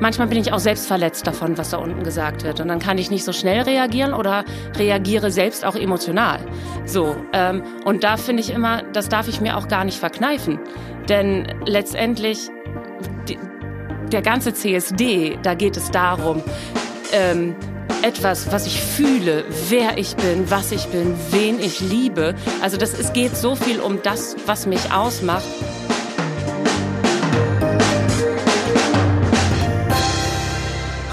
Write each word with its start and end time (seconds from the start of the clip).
manchmal 0.00 0.28
bin 0.28 0.38
ich 0.38 0.52
auch 0.52 0.58
selbst 0.58 0.86
verletzt 0.86 1.26
davon, 1.26 1.58
was 1.58 1.70
da 1.70 1.78
unten 1.78 2.02
gesagt 2.02 2.44
wird. 2.44 2.60
Und 2.60 2.68
dann 2.68 2.78
kann 2.78 2.98
ich 2.98 3.10
nicht 3.10 3.24
so 3.24 3.32
schnell 3.32 3.62
reagieren 3.62 4.14
oder 4.14 4.44
reagiere 4.76 5.30
selbst 5.30 5.64
auch 5.64 5.76
emotional. 5.76 6.40
So, 6.84 7.16
ähm, 7.32 7.62
und 7.84 8.04
da 8.04 8.16
finde 8.16 8.42
ich 8.42 8.50
immer, 8.50 8.82
das 8.92 9.08
darf 9.08 9.28
ich 9.28 9.40
mir 9.40 9.56
auch 9.56 9.68
gar 9.68 9.84
nicht 9.84 9.98
verkneifen. 9.98 10.58
Denn 11.08 11.46
letztendlich, 11.66 12.48
die, 13.28 13.38
der 14.12 14.22
ganze 14.22 14.52
CSD, 14.52 15.38
da 15.42 15.54
geht 15.54 15.76
es 15.76 15.90
darum, 15.90 16.42
ähm, 17.12 17.54
etwas, 18.02 18.52
was 18.52 18.66
ich 18.66 18.80
fühle, 18.80 19.44
wer 19.68 19.98
ich 19.98 20.16
bin, 20.16 20.50
was 20.50 20.72
ich 20.72 20.86
bin, 20.86 21.14
wen 21.30 21.58
ich 21.58 21.80
liebe. 21.80 22.34
Also 22.62 22.76
das, 22.76 22.98
es 22.98 23.12
geht 23.12 23.36
so 23.36 23.56
viel 23.56 23.80
um 23.80 24.02
das, 24.02 24.36
was 24.46 24.66
mich 24.66 24.92
ausmacht. 24.92 25.44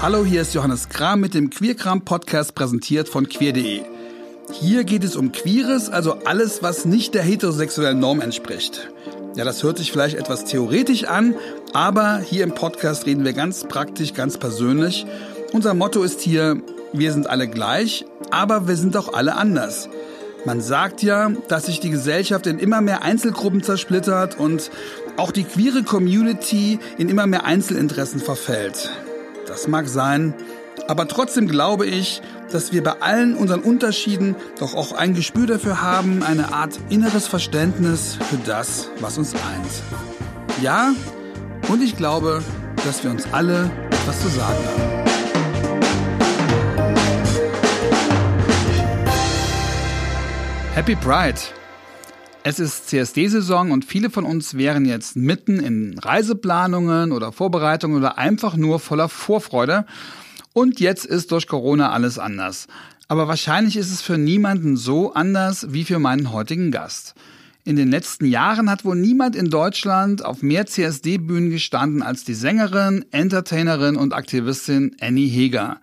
Hallo, 0.04 0.22
hier 0.22 0.42
ist 0.42 0.52
Johannes 0.52 0.90
Kram 0.90 1.20
mit 1.20 1.32
dem 1.32 1.48
Queerkram 1.48 2.02
Podcast 2.02 2.54
präsentiert 2.54 3.08
von 3.08 3.26
queer.de. 3.26 3.80
Hier 4.52 4.84
geht 4.84 5.02
es 5.02 5.16
um 5.16 5.32
Queeres, 5.32 5.88
also 5.88 6.18
alles, 6.26 6.62
was 6.62 6.84
nicht 6.84 7.14
der 7.14 7.22
heterosexuellen 7.22 8.00
Norm 8.00 8.20
entspricht. 8.20 8.90
Ja, 9.34 9.46
das 9.46 9.62
hört 9.62 9.78
sich 9.78 9.90
vielleicht 9.90 10.18
etwas 10.18 10.44
theoretisch 10.44 11.04
an, 11.04 11.34
aber 11.72 12.18
hier 12.18 12.44
im 12.44 12.52
Podcast 12.52 13.06
reden 13.06 13.24
wir 13.24 13.32
ganz 13.32 13.64
praktisch, 13.64 14.12
ganz 14.12 14.36
persönlich. 14.36 15.06
Unser 15.54 15.72
Motto 15.72 16.02
ist 16.02 16.20
hier, 16.20 16.60
wir 16.92 17.10
sind 17.10 17.30
alle 17.30 17.48
gleich, 17.48 18.04
aber 18.30 18.68
wir 18.68 18.76
sind 18.76 18.98
auch 18.98 19.14
alle 19.14 19.36
anders. 19.36 19.88
Man 20.44 20.60
sagt 20.60 21.02
ja, 21.02 21.30
dass 21.48 21.64
sich 21.64 21.80
die 21.80 21.88
Gesellschaft 21.88 22.46
in 22.46 22.58
immer 22.58 22.82
mehr 22.82 23.04
Einzelgruppen 23.04 23.62
zersplittert 23.62 24.38
und 24.38 24.70
auch 25.16 25.32
die 25.32 25.44
queere 25.44 25.82
Community 25.82 26.78
in 26.98 27.08
immer 27.08 27.26
mehr 27.26 27.46
Einzelinteressen 27.46 28.20
verfällt. 28.20 28.90
Das 29.54 29.68
mag 29.68 29.86
sein, 29.86 30.34
aber 30.88 31.06
trotzdem 31.06 31.46
glaube 31.46 31.86
ich, 31.86 32.22
dass 32.50 32.72
wir 32.72 32.82
bei 32.82 33.00
allen 33.00 33.36
unseren 33.36 33.60
Unterschieden 33.60 34.34
doch 34.58 34.74
auch 34.74 34.90
ein 34.90 35.14
Gespür 35.14 35.46
dafür 35.46 35.80
haben, 35.80 36.24
eine 36.24 36.52
Art 36.52 36.80
inneres 36.90 37.28
Verständnis 37.28 38.18
für 38.28 38.38
das, 38.44 38.88
was 38.98 39.16
uns 39.16 39.32
eint. 39.32 40.60
Ja, 40.60 40.92
und 41.68 41.84
ich 41.84 41.96
glaube, 41.96 42.42
dass 42.84 43.04
wir 43.04 43.12
uns 43.12 43.28
alle 43.30 43.70
etwas 43.92 44.20
zu 44.22 44.28
sagen 44.28 44.58
haben. 44.58 45.04
Happy 50.74 50.96
Pride! 50.96 51.38
Es 52.46 52.58
ist 52.58 52.90
CSD-Saison 52.90 53.70
und 53.70 53.86
viele 53.86 54.10
von 54.10 54.26
uns 54.26 54.54
wären 54.54 54.84
jetzt 54.84 55.16
mitten 55.16 55.60
in 55.60 55.98
Reiseplanungen 55.98 57.10
oder 57.10 57.32
Vorbereitungen 57.32 57.96
oder 57.96 58.18
einfach 58.18 58.54
nur 58.54 58.80
voller 58.80 59.08
Vorfreude. 59.08 59.86
Und 60.52 60.78
jetzt 60.78 61.06
ist 61.06 61.32
durch 61.32 61.46
Corona 61.46 61.90
alles 61.92 62.18
anders. 62.18 62.66
Aber 63.08 63.28
wahrscheinlich 63.28 63.78
ist 63.78 63.90
es 63.90 64.02
für 64.02 64.18
niemanden 64.18 64.76
so 64.76 65.14
anders 65.14 65.72
wie 65.72 65.84
für 65.84 65.98
meinen 65.98 66.32
heutigen 66.32 66.70
Gast. 66.70 67.14
In 67.64 67.76
den 67.76 67.90
letzten 67.90 68.26
Jahren 68.26 68.68
hat 68.68 68.84
wohl 68.84 68.96
niemand 68.96 69.36
in 69.36 69.48
Deutschland 69.48 70.22
auf 70.22 70.42
mehr 70.42 70.66
CSD-Bühnen 70.66 71.48
gestanden 71.48 72.02
als 72.02 72.24
die 72.24 72.34
Sängerin, 72.34 73.06
Entertainerin 73.10 73.96
und 73.96 74.12
Aktivistin 74.12 74.94
Annie 75.00 75.30
Heger. 75.30 75.80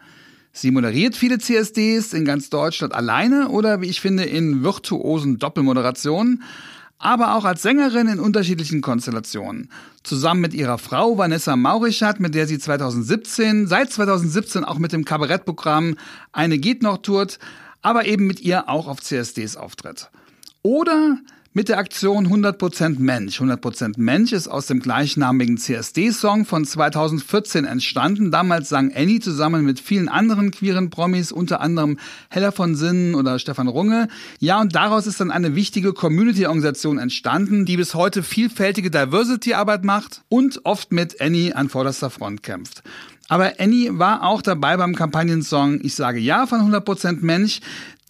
Sie 0.54 0.72
moderiert 0.72 1.16
viele 1.16 1.38
CSDs 1.38 2.14
in 2.14 2.26
ganz 2.26 2.50
Deutschland 2.50 2.94
alleine 2.94 3.50
oder 3.50 3.82
wie 3.82 3.88
ich 3.88 4.02
finde 4.02 4.24
in 4.24 4.64
virtuosen 4.64 5.40
Doppelmoderationen, 5.40 6.44
aber 7.00 7.36
auch 7.36 7.46
als 7.46 7.62
Sängerin 7.62 8.08
in 8.08 8.20
unterschiedlichen 8.20 8.82
Konstellationen. 8.82 9.70
Zusammen 10.04 10.42
mit 10.42 10.54
ihrer 10.54 10.78
Frau 10.78 11.18
Vanessa 11.18 11.56
Maurichat, 11.56 12.20
mit 12.20 12.36
der 12.36 12.48
sie 12.48 12.60
2017, 12.60 13.68
seit 13.68 13.92
2017 13.92 14.64
auch 14.64 14.78
mit 14.78 14.92
dem 14.92 15.06
Kabarettprogramm 15.06 15.96
Eine 16.32 16.60
geht 16.60 16.84
noch 16.84 16.98
tourt, 16.98 17.40
aber 17.82 18.06
eben 18.06 18.28
mit 18.28 18.42
ihr 18.42 18.70
auch 18.70 18.88
auf 18.88 19.02
CSDs 19.02 19.56
auftritt. 19.56 20.12
Oder 20.62 21.18
mit 21.54 21.68
der 21.68 21.80
Aktion 21.80 22.28
100% 22.28 23.00
Mensch. 23.00 23.42
100% 23.42 23.96
Mensch 23.98 24.32
ist 24.32 24.48
aus 24.48 24.68
dem 24.68 24.80
gleichnamigen 24.80 25.58
CSD-Song 25.58 26.46
von 26.46 26.64
2014 26.64 27.66
entstanden. 27.66 28.32
Damals 28.32 28.70
sang 28.70 28.94
Annie 28.96 29.20
zusammen 29.20 29.66
mit 29.66 29.82
vielen 29.82 30.08
anderen 30.08 30.52
queeren 30.52 30.90
Promis, 30.90 31.32
unter 31.34 31.60
anderem 31.60 32.00
Hella 32.30 32.52
von 32.52 32.76
Sinnen 32.76 33.16
oder 33.16 33.38
Stefan 33.38 33.68
Runge. 33.68 34.08
Ja, 34.40 34.62
und 34.62 34.76
daraus 34.76 35.08
ist 35.08 35.20
dann 35.20 35.32
eine 35.32 35.56
wichtige 35.56 35.92
Community-Organisation 35.92 36.98
entstanden, 36.98 37.66
die 37.66 37.76
bis 37.76 37.96
heute 37.96 38.24
vielfältige 38.24 38.90
Diversity-Arbeit 38.90 39.84
macht 39.84 40.22
und 40.30 40.62
oft 40.64 40.94
mit 40.94 41.20
Annie 41.20 41.54
an 41.54 41.68
vorderster 41.68 42.10
Front 42.10 42.44
kämpft. 42.44 42.82
Aber 43.32 43.54
Annie 43.60 43.98
war 43.98 44.24
auch 44.24 44.42
dabei 44.42 44.76
beim 44.76 44.94
Kampagnensong 44.94 45.80
Ich 45.84 45.96
sage 45.96 46.20
ja 46.20 46.48
von 46.48 46.60
100% 46.60 47.20
Mensch. 47.22 47.62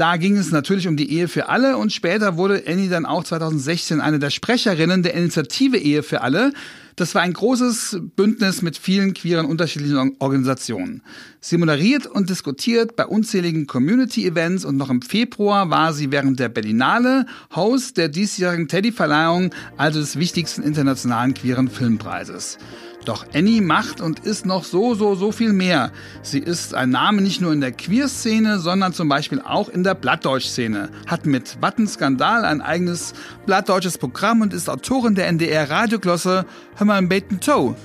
Da 0.02 0.18
ging 0.18 0.36
es 0.36 0.50
natürlich 0.50 0.88
um 0.88 0.98
die 0.98 1.12
Ehe 1.12 1.28
für 1.28 1.48
alle 1.48 1.78
und 1.78 1.94
später 1.94 2.36
wurde 2.36 2.64
Annie 2.66 2.90
dann 2.90 3.06
auch 3.06 3.24
2016 3.24 4.02
eine 4.02 4.18
der 4.18 4.32
Sprecherinnen 4.32 5.04
der 5.04 5.14
Initiative 5.14 5.78
Ehe 5.78 6.02
für 6.02 6.22
alle. 6.22 6.54
Das 6.96 7.14
war 7.14 7.22
ein 7.22 7.34
großes 7.34 8.00
Bündnis 8.16 8.64
mit 8.64 8.80
vielen 8.80 9.14
queeren 9.14 9.46
unterschiedlichen 9.46 10.16
Organisationen. 10.18 11.04
Sie 11.40 11.56
moderiert 11.56 12.08
und 12.08 12.32
diskutiert 12.32 12.96
bei 12.96 13.06
unzähligen 13.06 13.68
Community-Events 13.68 14.66
und 14.66 14.76
noch 14.76 14.90
im 14.90 15.04
Februar 15.04 15.70
war 15.70 15.94
sie 15.94 16.12
während 16.12 16.40
der 16.40 16.50
Berlinale 16.50 17.28
Host 17.56 17.98
der 17.98 18.10
diesjährigen 18.10 18.68
Teddy-Verleihung, 18.68 19.54
also 19.78 20.00
des 20.00 20.18
wichtigsten 20.18 20.64
internationalen 20.64 21.36
queeren 21.36 21.68
Filmpreises. 21.68 22.58
Doch 23.06 23.26
Annie 23.34 23.62
macht 23.62 24.00
und 24.00 24.20
ist 24.20 24.46
noch 24.46 24.64
so, 24.64 24.94
so, 24.94 25.16
so 25.16 25.32
viel 25.32 25.54
mehr. 25.54 25.92
Sie 26.22 26.40
ist 26.40 26.76
ein 26.76 26.92
Name 26.92 27.22
nicht 27.22 27.42
nur 27.42 27.52
in 27.52 27.62
der 27.62 27.72
Queer-Szene, 27.72 28.60
sondern 28.60 28.94
zum 28.94 29.10
Beispiel 29.10 29.42
auch 29.42 29.70
in 29.70 29.84
der 29.84 29.96
Blattdeutsch-Szene. 29.96 30.90
Hat 31.08 31.26
mit 31.26 31.58
Wattenskandal 31.62 32.46
ein 32.46 32.62
eigenes 32.62 33.14
blattdeutsches 33.48 33.98
Programm 33.98 34.42
und 34.42 34.54
ist 34.54 34.70
Autorin 34.70 35.16
der 35.16 35.28
NDR-Radioglosse 35.28 36.46
Hör 36.76 36.86
mal 36.86 36.98
ein 36.98 37.10
Bacon 37.10 37.40
Toe. 37.40 37.76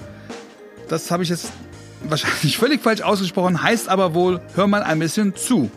Das 0.88 1.10
habe 1.10 1.22
ich 1.22 1.31
jetzt 1.31 1.50
wahrscheinlich 2.04 2.59
völlig 2.59 2.83
falsch 2.83 3.00
ausgesprochen, 3.00 3.62
heißt 3.62 3.88
aber 3.88 4.12
wohl 4.12 4.41
Hör 4.54 4.66
mal 4.66 4.83
ein 4.83 4.98
bisschen 4.98 5.34
zu. 5.34 5.71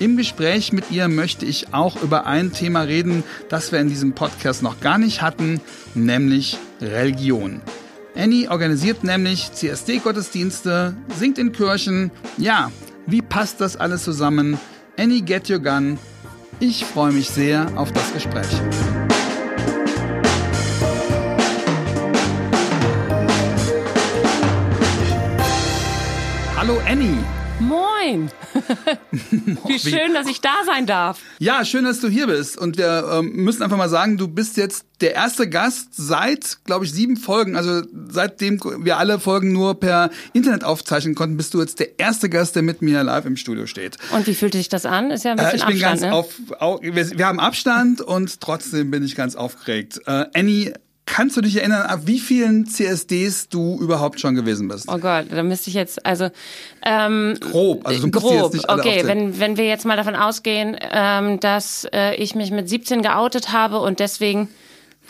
Im 0.00 0.16
Gespräch 0.16 0.72
mit 0.72 0.90
ihr 0.90 1.06
möchte 1.06 1.46
ich 1.46 1.72
auch 1.72 2.02
über 2.02 2.26
ein 2.26 2.52
Thema 2.52 2.80
reden, 2.80 3.22
das 3.48 3.70
wir 3.70 3.78
in 3.78 3.88
diesem 3.88 4.14
Podcast 4.14 4.60
noch 4.60 4.80
gar 4.80 4.98
nicht 4.98 5.22
hatten, 5.22 5.60
nämlich 5.94 6.58
Religion. 6.80 7.60
Annie 8.14 8.48
organisiert 8.50 9.04
nämlich 9.04 9.52
CSD-Gottesdienste, 9.52 10.94
singt 11.18 11.38
in 11.38 11.52
Kirchen. 11.52 12.10
Ja, 12.36 12.70
wie 13.06 13.22
passt 13.22 13.60
das 13.60 13.76
alles 13.76 14.04
zusammen? 14.04 14.58
Annie, 14.98 15.22
get 15.22 15.48
your 15.48 15.58
gun. 15.58 15.98
Ich 16.60 16.84
freue 16.84 17.12
mich 17.12 17.30
sehr 17.30 17.66
auf 17.74 17.90
das 17.92 18.12
Gespräch. 18.12 18.46
Hallo 26.56 26.80
Annie. 26.86 27.18
Moin! 27.58 28.30
Wie 29.66 29.78
schön, 29.78 30.14
dass 30.14 30.26
ich 30.26 30.40
da 30.40 30.54
sein 30.66 30.86
darf. 30.86 31.20
Ja, 31.38 31.64
schön, 31.64 31.84
dass 31.84 32.00
du 32.00 32.08
hier 32.08 32.26
bist. 32.26 32.56
Und 32.56 32.78
wir 32.78 33.04
ähm, 33.12 33.32
müssen 33.32 33.62
einfach 33.62 33.76
mal 33.76 33.88
sagen, 33.88 34.18
du 34.18 34.28
bist 34.28 34.56
jetzt 34.56 34.86
der 35.00 35.14
erste 35.14 35.48
Gast 35.48 35.88
seit, 35.92 36.58
glaube 36.64 36.84
ich, 36.84 36.92
sieben 36.92 37.16
Folgen. 37.16 37.56
Also 37.56 37.82
seitdem 38.08 38.60
wir 38.84 38.98
alle 38.98 39.18
Folgen 39.18 39.52
nur 39.52 39.78
per 39.78 40.10
Internet 40.32 40.64
aufzeichnen 40.64 41.14
konnten, 41.14 41.36
bist 41.36 41.54
du 41.54 41.60
jetzt 41.60 41.80
der 41.80 41.98
erste 41.98 42.28
Gast, 42.28 42.54
der 42.56 42.62
mit 42.62 42.82
mir 42.82 43.02
live 43.02 43.26
im 43.26 43.36
Studio 43.36 43.66
steht. 43.66 43.96
Und 44.12 44.26
wie 44.26 44.34
fühlt 44.34 44.52
sich 44.52 44.68
das 44.68 44.86
an? 44.86 45.10
Ist 45.10 45.24
ja 45.24 45.32
ein 45.32 45.36
bisschen 45.36 45.52
äh, 45.52 45.56
ich 45.56 45.66
bin 45.66 45.84
Abstand, 45.84 45.90
ganz 45.90 46.00
ne? 46.02 46.12
auf, 46.12 46.28
auf 46.58 46.82
wir, 46.82 47.18
wir, 47.18 47.26
haben 47.26 47.40
Abstand 47.40 48.00
und 48.00 48.40
trotzdem 48.40 48.90
bin 48.90 49.02
ich 49.02 49.16
ganz 49.16 49.34
aufgeregt. 49.34 50.00
Äh, 50.06 50.26
Annie 50.34 50.74
Kannst 51.04 51.36
du 51.36 51.40
dich 51.40 51.56
erinnern, 51.56 51.82
ab 51.82 52.02
wie 52.04 52.20
vielen 52.20 52.66
CSDs 52.66 53.48
du 53.48 53.76
überhaupt 53.80 54.20
schon 54.20 54.36
gewesen 54.36 54.68
bist? 54.68 54.88
Oh 54.88 54.98
Gott, 54.98 55.26
da 55.30 55.42
müsste 55.42 55.68
ich 55.68 55.74
jetzt, 55.74 56.06
also 56.06 56.30
ähm, 56.84 57.36
grob, 57.40 57.86
also 57.86 58.06
du 58.06 58.10
grob, 58.10 58.44
jetzt 58.44 58.54
nicht 58.54 58.70
alle 58.70 58.82
okay, 58.82 59.02
wenn 59.04 59.40
wenn 59.40 59.56
wir 59.56 59.66
jetzt 59.66 59.84
mal 59.84 59.96
davon 59.96 60.14
ausgehen, 60.14 60.76
ähm, 60.92 61.40
dass 61.40 61.86
äh, 61.92 62.14
ich 62.14 62.36
mich 62.36 62.52
mit 62.52 62.68
17 62.68 63.02
geoutet 63.02 63.52
habe 63.52 63.80
und 63.80 63.98
deswegen 63.98 64.48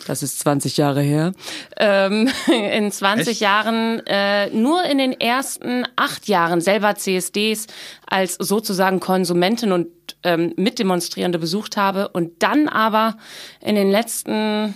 das 0.07 0.23
ist 0.23 0.39
20 0.39 0.77
Jahre 0.77 1.01
her, 1.01 1.31
ähm, 1.77 2.29
in 2.47 2.91
20 2.91 3.27
Echt? 3.27 3.41
Jahren, 3.41 4.01
äh, 4.07 4.49
nur 4.49 4.83
in 4.83 4.97
den 4.97 5.13
ersten 5.13 5.85
acht 5.95 6.27
Jahren 6.27 6.59
selber 6.59 6.95
CSDs 6.95 7.67
als 8.07 8.35
sozusagen 8.35 8.99
Konsumentin 8.99 9.71
und 9.71 9.87
ähm, 10.23 10.53
Mitdemonstrierende 10.57 11.39
besucht 11.39 11.77
habe 11.77 12.09
und 12.09 12.41
dann 12.41 12.67
aber 12.67 13.17
in 13.61 13.75
den 13.75 13.91
letzten 13.91 14.73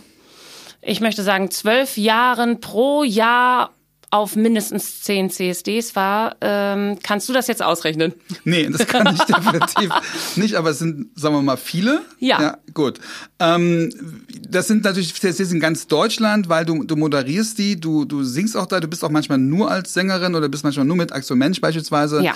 ich 0.87 1.01
möchte 1.01 1.21
sagen, 1.21 1.51
zwölf 1.51 1.97
Jahren 1.97 2.61
pro 2.61 3.03
Jahr 3.03 3.71
auf 4.09 4.37
mindestens 4.37 5.01
zehn 5.01 5.29
CSDs 5.29 5.95
war. 5.95 6.37
Ähm, 6.39 6.97
kannst 7.03 7.27
du 7.27 7.33
das 7.33 7.47
jetzt 7.47 7.61
ausrechnen? 7.61 8.13
Nee, 8.45 8.69
das 8.69 8.87
kann 8.87 9.13
ich 9.13 9.21
definitiv 9.25 9.91
nicht, 10.37 10.55
aber 10.55 10.69
es 10.69 10.79
sind, 10.79 11.07
sagen 11.15 11.35
wir 11.35 11.41
mal, 11.41 11.57
viele. 11.57 12.03
Ja. 12.19 12.41
ja 12.41 12.57
gut. 12.73 12.99
Ähm, 13.39 13.89
das 14.49 14.67
sind 14.67 14.85
natürlich 14.85 15.13
CSDs 15.13 15.51
in 15.51 15.59
ganz 15.59 15.87
Deutschland, 15.87 16.47
weil 16.47 16.63
du, 16.63 16.85
du 16.85 16.95
moderierst 16.95 17.57
die, 17.57 17.79
du, 17.79 18.05
du 18.05 18.23
singst 18.23 18.55
auch 18.55 18.65
da, 18.65 18.79
du 18.79 18.87
bist 18.87 19.03
auch 19.03 19.09
manchmal 19.09 19.39
nur 19.39 19.69
als 19.69 19.93
Sängerin 19.93 20.35
oder 20.35 20.47
bist 20.47 20.63
manchmal 20.63 20.85
nur 20.85 20.95
mit 20.95 21.11
Axel 21.11 21.35
Mensch 21.35 21.59
beispielsweise. 21.59 22.23
Ja. 22.23 22.33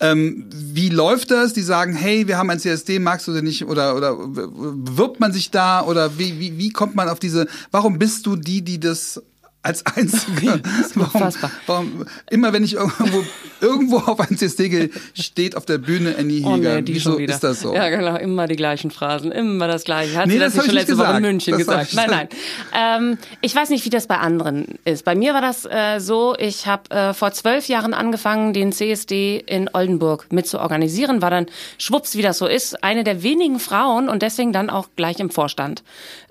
Ähm, 0.00 0.46
wie 0.52 0.88
läuft 0.88 1.30
das? 1.30 1.52
Die 1.52 1.62
sagen, 1.62 1.94
hey, 1.94 2.26
wir 2.26 2.36
haben 2.36 2.50
ein 2.50 2.58
CSD, 2.58 2.98
magst 2.98 3.28
du 3.28 3.32
den 3.32 3.44
nicht? 3.44 3.64
Oder, 3.66 3.94
oder 3.96 4.16
bewirbt 4.16 5.20
man 5.20 5.32
sich 5.32 5.52
da? 5.52 5.82
Oder 5.82 6.18
wie, 6.18 6.40
wie, 6.40 6.58
wie 6.58 6.70
kommt 6.70 6.96
man 6.96 7.08
auf 7.08 7.20
diese, 7.20 7.46
warum 7.70 8.00
bist 8.00 8.26
du 8.26 8.34
die, 8.34 8.62
die 8.62 8.80
das 8.80 9.22
als 9.62 9.86
einzige. 9.86 10.60
Warum, 10.94 11.34
warum, 11.66 12.06
immer 12.30 12.52
wenn 12.52 12.64
ich 12.64 12.74
irgendwo, 12.74 13.24
irgendwo 13.60 13.98
auf 13.98 14.18
ein 14.20 14.36
CSD 14.36 14.68
gehe, 14.68 14.90
steht 15.14 15.56
auf 15.56 15.64
der 15.66 15.78
Bühne 15.78 16.16
Annie 16.18 16.38
Heger. 16.40 16.50
Oh 16.50 16.56
nee, 16.56 16.82
die 16.82 16.94
Wieso 16.96 17.16
ist 17.16 17.44
das 17.44 17.60
so? 17.60 17.74
Ja, 17.74 17.88
genau, 17.88 18.16
immer 18.16 18.48
die 18.48 18.56
gleichen 18.56 18.90
Phrasen, 18.90 19.30
immer 19.30 19.68
das 19.68 19.84
Gleiche. 19.84 20.16
Hat 20.16 20.26
nee, 20.26 20.34
sie 20.34 20.38
das, 20.40 20.54
das 20.54 20.66
schon 20.66 20.74
letzte 20.74 20.92
gesagt. 20.92 21.08
Woche 21.08 21.16
in 21.18 21.22
München 21.22 21.52
das 21.52 21.58
gesagt? 21.58 21.94
Nein, 21.94 22.10
nein. 22.10 22.28
Ähm, 22.74 23.18
ich 23.40 23.54
weiß 23.54 23.70
nicht, 23.70 23.84
wie 23.84 23.90
das 23.90 24.06
bei 24.08 24.18
anderen 24.18 24.66
ist. 24.84 25.04
Bei 25.04 25.14
mir 25.14 25.32
war 25.32 25.40
das 25.40 25.64
äh, 25.64 26.00
so, 26.00 26.34
ich 26.38 26.66
habe 26.66 26.90
äh, 26.90 27.14
vor 27.14 27.32
zwölf 27.32 27.68
Jahren 27.68 27.94
angefangen, 27.94 28.52
den 28.52 28.72
CSD 28.72 29.42
in 29.46 29.70
Oldenburg 29.72 30.26
mit 30.30 30.46
zu 30.46 30.60
organisieren, 30.60 31.22
war 31.22 31.30
dann 31.30 31.46
schwupps, 31.78 32.16
wie 32.16 32.22
das 32.22 32.38
so 32.38 32.46
ist, 32.46 32.82
eine 32.82 33.04
der 33.04 33.22
wenigen 33.22 33.60
Frauen 33.60 34.08
und 34.08 34.22
deswegen 34.22 34.52
dann 34.52 34.70
auch 34.70 34.88
gleich 34.96 35.20
im 35.20 35.30
Vorstand 35.30 35.82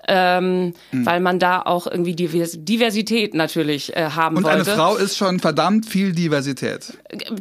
ähm, 0.08 0.74
mhm. 0.90 1.06
weil 1.06 1.20
man 1.20 1.38
da 1.38 1.62
auch 1.62 1.86
irgendwie 1.86 2.14
Diversität 2.14 3.34
natürlich 3.34 3.96
äh, 3.96 4.10
haben 4.10 4.36
Und 4.36 4.44
wollte. 4.44 4.60
Und 4.60 4.68
eine 4.68 4.76
Frau 4.76 4.96
ist 4.96 5.16
schon 5.16 5.40
verdammt 5.40 5.86
viel 5.86 6.12
Diversität. 6.12 6.92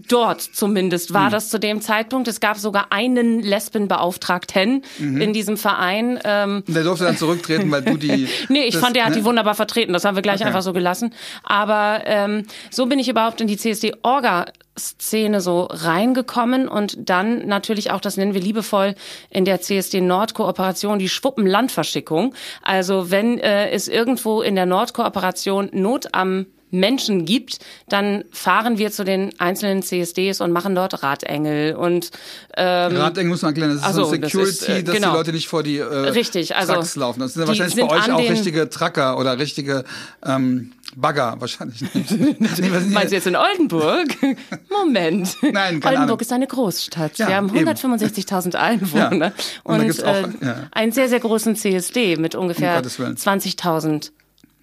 Dort 0.07 0.41
zumindest 0.41 1.13
war 1.13 1.27
mhm. 1.27 1.31
das 1.31 1.49
zu 1.49 1.59
dem 1.59 1.81
Zeitpunkt. 1.81 2.27
Es 2.27 2.39
gab 2.39 2.57
sogar 2.57 2.87
einen 2.91 3.41
Lesbenbeauftragten 3.41 4.83
mhm. 4.99 5.21
in 5.21 5.33
diesem 5.33 5.57
Verein. 5.57 6.19
Ähm, 6.23 6.63
der 6.67 6.83
durfte 6.83 7.05
dann 7.05 7.17
zurücktreten, 7.17 7.71
weil 7.71 7.81
du 7.81 7.97
die... 7.97 8.27
nee, 8.49 8.63
ich 8.63 8.73
das, 8.73 8.83
fand, 8.83 8.95
der 8.95 9.05
hat 9.05 9.11
ne? 9.11 9.17
die 9.17 9.25
wunderbar 9.25 9.55
vertreten. 9.55 9.93
Das 9.93 10.05
haben 10.05 10.15
wir 10.15 10.21
gleich 10.21 10.41
okay. 10.41 10.45
einfach 10.45 10.61
so 10.61 10.73
gelassen. 10.73 11.13
Aber 11.43 12.01
ähm, 12.05 12.43
so 12.69 12.85
bin 12.85 12.99
ich 12.99 13.09
überhaupt 13.09 13.41
in 13.41 13.47
die 13.47 13.57
CSD-Orga 13.57 14.45
Szene 14.79 15.41
so 15.41 15.67
reingekommen 15.69 16.67
und 16.67 16.97
dann 17.09 17.45
natürlich 17.47 17.91
auch, 17.91 17.99
das 17.99 18.17
nennen 18.17 18.33
wir 18.33 18.41
liebevoll 18.41 18.95
in 19.29 19.45
der 19.45 19.61
CSD 19.61 20.01
Nord-Kooperation, 20.01 20.97
die 20.97 21.09
Schwuppenlandverschickung. 21.09 22.33
Also 22.61 23.11
wenn 23.11 23.37
äh, 23.39 23.69
es 23.71 23.87
irgendwo 23.87 24.41
in 24.41 24.55
der 24.55 24.65
Nord-Kooperation 24.65 25.69
Not 25.73 26.13
am 26.13 26.45
Menschen 26.71 27.25
gibt, 27.25 27.59
dann 27.89 28.23
fahren 28.31 28.77
wir 28.77 28.91
zu 28.91 29.03
den 29.03 29.37
einzelnen 29.39 29.83
CSDs 29.83 30.41
und 30.41 30.51
machen 30.51 30.73
dort 30.73 31.03
Radengel 31.03 31.75
und 31.75 32.11
ähm, 32.55 32.95
Radengel 32.95 33.29
muss 33.29 33.41
man 33.41 33.49
erklären, 33.49 33.71
das 33.71 33.81
ist 33.81 33.85
also, 33.85 34.05
so 34.05 34.11
Security, 34.11 34.37
das 34.39 34.49
ist, 34.49 34.69
äh, 34.69 34.83
dass 34.83 34.95
genau. 34.95 35.11
die 35.11 35.17
Leute 35.17 35.33
nicht 35.33 35.47
vor 35.47 35.63
die 35.63 35.77
äh, 35.77 35.83
Richtig, 35.83 36.55
also, 36.55 36.73
Trucks 36.73 36.95
laufen. 36.95 37.19
Das 37.19 37.33
sind 37.33 37.41
ja 37.41 37.47
wahrscheinlich 37.47 37.75
bei 37.75 37.89
euch 37.89 38.11
auch 38.11 38.19
richtige 38.19 38.69
Trucker 38.69 39.17
oder 39.17 39.37
richtige 39.37 39.83
ähm, 40.25 40.71
Bagger 40.95 41.35
wahrscheinlich 41.39 41.81
nicht. 41.93 42.11
Meinst 42.89 43.11
du 43.11 43.15
jetzt 43.15 43.27
in 43.27 43.35
Oldenburg? 43.35 44.07
Moment. 44.69 45.37
Nein, 45.41 45.79
keine 45.79 45.97
Oldenburg 45.97 45.97
Ahnung. 45.97 46.19
ist 46.19 46.33
eine 46.33 46.47
Großstadt. 46.47 47.17
Ja, 47.17 47.27
Wir 47.27 47.35
haben 47.35 47.51
165.000 47.51 48.55
Einwohner 48.55 49.27
ja. 49.27 49.31
und, 49.63 49.81
und 49.81 50.03
auch, 50.03 50.15
äh, 50.15 50.45
ja. 50.45 50.55
einen 50.71 50.91
sehr, 50.91 51.09
sehr 51.09 51.19
großen 51.19 51.55
CSD 51.55 52.17
mit 52.17 52.35
ungefähr 52.35 52.77
um 52.77 52.83
20.000 52.83 54.11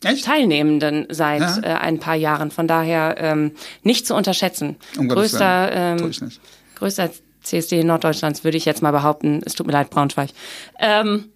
Teilnehmenden 0.01 1.07
seit 1.11 1.41
ja. 1.41 1.59
äh, 1.63 1.75
ein 1.79 1.99
paar 1.99 2.15
Jahren. 2.15 2.51
Von 2.51 2.69
daher 2.69 3.17
ähm, 3.19 3.53
nicht 3.83 4.07
zu 4.07 4.15
unterschätzen. 4.15 4.77
Um 4.97 5.09
größter, 5.09 5.71
ähm, 5.73 6.13
größter 6.77 7.11
CSD 7.43 7.83
Norddeutschlands 7.85 8.45
würde 8.45 8.57
ich 8.57 8.65
jetzt 8.65 8.83
mal 8.83 8.93
behaupten. 8.93 9.41
Es 9.45 9.55
tut 9.55 9.67
mir 9.67 9.73
leid, 9.73 9.91
Braunschweig. 9.91 10.31
Ähm, 10.79 11.31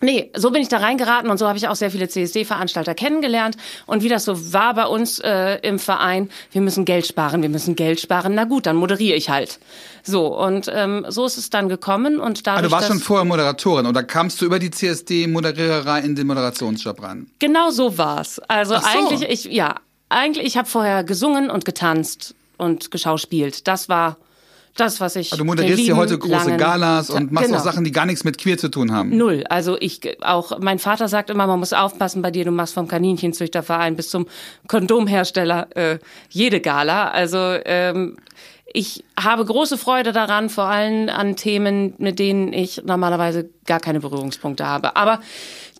Nee, 0.00 0.30
so 0.34 0.50
bin 0.50 0.62
ich 0.62 0.68
da 0.68 0.78
reingeraten 0.78 1.30
und 1.30 1.38
so 1.38 1.46
habe 1.46 1.58
ich 1.58 1.68
auch 1.68 1.76
sehr 1.76 1.90
viele 1.90 2.08
CSD-Veranstalter 2.08 2.94
kennengelernt. 2.94 3.56
Und 3.86 4.02
wie 4.02 4.08
das 4.08 4.24
so 4.24 4.52
war 4.52 4.74
bei 4.74 4.86
uns 4.86 5.18
äh, 5.18 5.58
im 5.62 5.78
Verein, 5.78 6.30
wir 6.52 6.62
müssen 6.62 6.84
Geld 6.84 7.06
sparen, 7.06 7.42
wir 7.42 7.50
müssen 7.50 7.76
Geld 7.76 8.00
sparen. 8.00 8.34
Na 8.34 8.44
gut, 8.44 8.66
dann 8.66 8.76
moderiere 8.76 9.16
ich 9.16 9.28
halt. 9.28 9.58
So, 10.02 10.38
und 10.38 10.70
ähm, 10.72 11.04
so 11.08 11.26
ist 11.26 11.36
es 11.36 11.50
dann 11.50 11.68
gekommen. 11.68 12.18
Und 12.18 12.46
dadurch, 12.46 12.58
Aber 12.60 12.68
du 12.68 12.72
warst 12.72 12.88
schon 12.88 13.00
vorher 13.00 13.26
Moderatorin 13.26 13.86
oder 13.86 14.02
kamst 14.02 14.40
du 14.40 14.46
über 14.46 14.58
die 14.58 14.70
CSD-Moderiererei 14.70 16.00
in 16.00 16.16
den 16.16 16.26
Moderationsjob 16.26 17.02
ran? 17.02 17.26
Genau 17.38 17.70
so 17.70 17.98
war's. 17.98 18.38
Also 18.48 18.76
so. 18.76 18.86
eigentlich, 18.86 19.28
ich, 19.28 19.44
ja, 19.52 19.74
eigentlich, 20.08 20.46
ich 20.46 20.56
habe 20.56 20.68
vorher 20.68 21.04
gesungen 21.04 21.50
und 21.50 21.64
getanzt 21.66 22.34
und 22.56 22.90
geschauspielt. 22.90 23.68
Das 23.68 23.88
war 23.88 24.16
das, 24.76 25.00
was 25.00 25.16
ich. 25.16 25.32
Also 25.32 25.42
du 25.42 25.46
moderierst 25.46 25.82
hier 25.82 25.96
heute 25.96 26.18
große 26.18 26.56
Galas 26.56 27.10
und 27.10 27.32
machst 27.32 27.48
genau. 27.48 27.58
auch 27.58 27.64
Sachen, 27.64 27.84
die 27.84 27.92
gar 27.92 28.06
nichts 28.06 28.24
mit 28.24 28.38
queer 28.38 28.58
zu 28.58 28.68
tun 28.68 28.92
haben. 28.92 29.16
Null. 29.16 29.44
Also 29.48 29.76
ich 29.78 30.00
auch, 30.22 30.58
mein 30.60 30.78
Vater 30.78 31.08
sagt 31.08 31.30
immer, 31.30 31.46
man 31.46 31.58
muss 31.58 31.72
aufpassen 31.72 32.22
bei 32.22 32.30
dir, 32.30 32.44
du 32.44 32.50
machst 32.50 32.74
vom 32.74 32.88
Kaninchenzüchterverein 32.88 33.96
bis 33.96 34.10
zum 34.10 34.26
Kondomhersteller 34.68 35.68
äh, 35.76 35.98
jede 36.28 36.60
Gala. 36.60 37.10
Also 37.10 37.38
ähm, 37.64 38.16
ich 38.72 39.04
habe 39.18 39.44
große 39.44 39.76
Freude 39.76 40.12
daran, 40.12 40.48
vor 40.48 40.64
allem 40.64 41.08
an 41.08 41.34
Themen, 41.36 41.94
mit 41.98 42.18
denen 42.18 42.52
ich 42.52 42.82
normalerweise 42.84 43.50
gar 43.66 43.80
keine 43.80 44.00
Berührungspunkte 44.00 44.66
habe. 44.66 44.96
Aber 44.96 45.20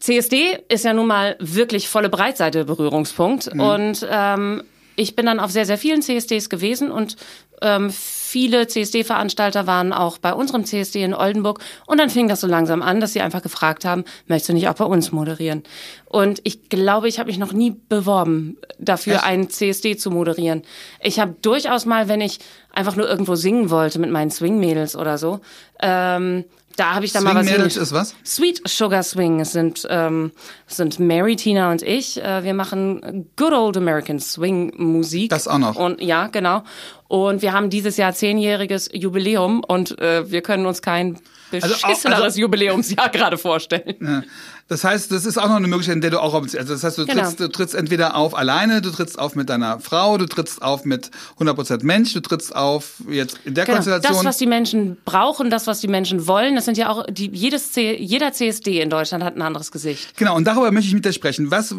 CSD 0.01 0.59
ist 0.69 0.85
ja 0.85 0.93
nun 0.93 1.07
mal 1.07 1.37
wirklich 1.39 1.89
volle 1.89 2.09
Breitseite 2.09 2.65
Berührungspunkt 2.65 3.55
mhm. 3.55 3.61
und 3.61 4.07
ähm, 4.11 4.63
ich 4.97 5.17
bin 5.17 5.27
dann 5.27 5.41
auf 5.41 5.51
sehr, 5.51 5.65
sehr 5.65 5.79
vielen 5.79 6.03
CSDs 6.03 6.51
gewesen 6.51 6.91
und 6.91 7.17
ähm, 7.61 7.91
viele 7.91 8.67
CSD-Veranstalter 8.67 9.67
waren 9.67 9.93
auch 9.93 10.19
bei 10.19 10.33
unserem 10.33 10.65
CSD 10.65 11.03
in 11.03 11.15
Oldenburg. 11.15 11.61
Und 11.87 11.99
dann 11.99 12.11
fing 12.11 12.29
das 12.29 12.41
so 12.41 12.47
langsam 12.47 12.83
an, 12.83 13.01
dass 13.01 13.12
sie 13.12 13.21
einfach 13.21 13.43
gefragt 13.43 13.85
haben, 13.85 14.05
möchtest 14.27 14.51
du 14.51 14.53
nicht 14.55 14.69
auch 14.69 14.75
bei 14.75 14.85
uns 14.85 15.12
moderieren? 15.12 15.62
Und 16.07 16.41
ich 16.45 16.69
glaube, 16.69 17.09
ich 17.09 17.19
habe 17.19 17.29
mich 17.29 17.39
noch 17.39 17.53
nie 17.53 17.77
beworben, 17.89 18.57
dafür 18.79 19.15
Echt? 19.15 19.25
einen 19.25 19.51
CSD 19.51 19.97
zu 19.97 20.11
moderieren. 20.11 20.62
Ich 21.01 21.19
habe 21.19 21.35
durchaus 21.43 21.87
mal, 21.87 22.09
wenn 22.09 22.21
ich 22.21 22.39
einfach 22.73 22.97
nur 22.97 23.09
irgendwo 23.09 23.35
singen 23.35 23.71
wollte 23.71 23.99
mit 23.99 24.11
meinen 24.11 24.31
Swing-Mädels 24.31 24.97
oder 24.97 25.19
so, 25.19 25.41
ähm, 25.81 26.45
da 26.81 26.94
habe 26.94 27.05
ich 27.05 27.12
dann 27.12 27.23
Swing 27.23 27.35
mal 27.35 27.41
was. 27.41 27.50
Marriage 27.50 27.79
ist 27.79 27.93
was? 27.93 28.15
Sweet 28.25 28.62
Sugar 28.67 29.03
Swing 29.03 29.41
es 29.41 29.53
sind 29.53 29.87
ähm, 29.91 30.32
sind 30.67 30.99
Mary 30.99 31.37
Tina 31.37 31.71
und 31.71 31.82
ich. 31.82 32.23
Äh, 32.23 32.43
wir 32.43 32.55
machen 32.55 33.31
Good 33.37 33.53
Old 33.53 33.77
American 33.77 34.19
Swing 34.19 34.73
Musik. 34.77 35.29
Das 35.29 35.47
auch 35.47 35.59
noch. 35.59 35.77
Und 35.77 36.00
ja, 36.00 36.29
genau. 36.29 36.62
Und 37.06 37.43
wir 37.43 37.53
haben 37.53 37.69
dieses 37.69 37.99
Jahr 37.99 38.15
zehnjähriges 38.15 38.88
Jubiläum 38.94 39.62
und 39.67 39.99
äh, 39.99 40.31
wir 40.31 40.41
können 40.41 40.65
uns 40.65 40.81
kein 40.81 41.19
beschisseneres 41.50 42.05
also 42.05 42.17
auch, 42.17 42.25
also, 42.25 42.41
Jubiläumsjahr 42.41 43.08
gerade 43.11 43.38
vorstellen. 43.38 43.94
Ja. 44.00 44.23
Das 44.70 44.85
heißt, 44.85 45.11
das 45.11 45.26
ist 45.26 45.37
auch 45.37 45.49
noch 45.49 45.56
eine 45.56 45.67
Möglichkeit, 45.67 45.97
in 45.97 46.00
der 46.00 46.11
du 46.11 46.20
auch, 46.20 46.32
also 46.32 46.56
das 46.56 46.85
heißt, 46.85 46.97
du 46.97 47.05
genau. 47.05 47.25
trittst, 47.25 47.41
du 47.41 47.48
trittst 47.48 47.75
entweder 47.75 48.15
auf 48.15 48.36
alleine, 48.36 48.81
du 48.81 48.91
trittst 48.91 49.19
auf 49.19 49.34
mit 49.34 49.48
deiner 49.51 49.81
Frau, 49.81 50.17
du 50.17 50.27
trittst 50.27 50.63
auf 50.63 50.84
mit 50.84 51.10
100% 51.41 51.84
Mensch, 51.84 52.13
du 52.13 52.20
trittst 52.20 52.55
auf 52.55 53.03
jetzt 53.08 53.41
in 53.44 53.55
der 53.55 53.65
genau. 53.65 53.79
Konstellation. 53.79 54.15
Das, 54.15 54.25
was 54.25 54.36
die 54.36 54.46
Menschen 54.46 54.96
brauchen, 55.05 55.51
das, 55.51 55.67
was 55.67 55.81
die 55.81 55.89
Menschen 55.89 56.29
wollen, 56.29 56.55
das 56.55 56.67
sind 56.67 56.79
ja 56.79 56.89
auch, 56.89 57.05
die, 57.10 57.31
jedes 57.32 57.72
C, 57.72 57.96
jeder 57.96 58.32
CSD 58.32 58.81
in 58.81 58.91
Deutschland 58.91 59.25
hat 59.25 59.34
ein 59.34 59.43
anderes 59.43 59.72
Gesicht. 59.72 60.17
Genau, 60.17 60.36
und 60.36 60.44
darüber 60.44 60.70
möchte 60.70 60.86
ich 60.86 60.94
mit 60.94 61.05
dir 61.05 61.13
sprechen. 61.13 61.51
Was, 61.51 61.75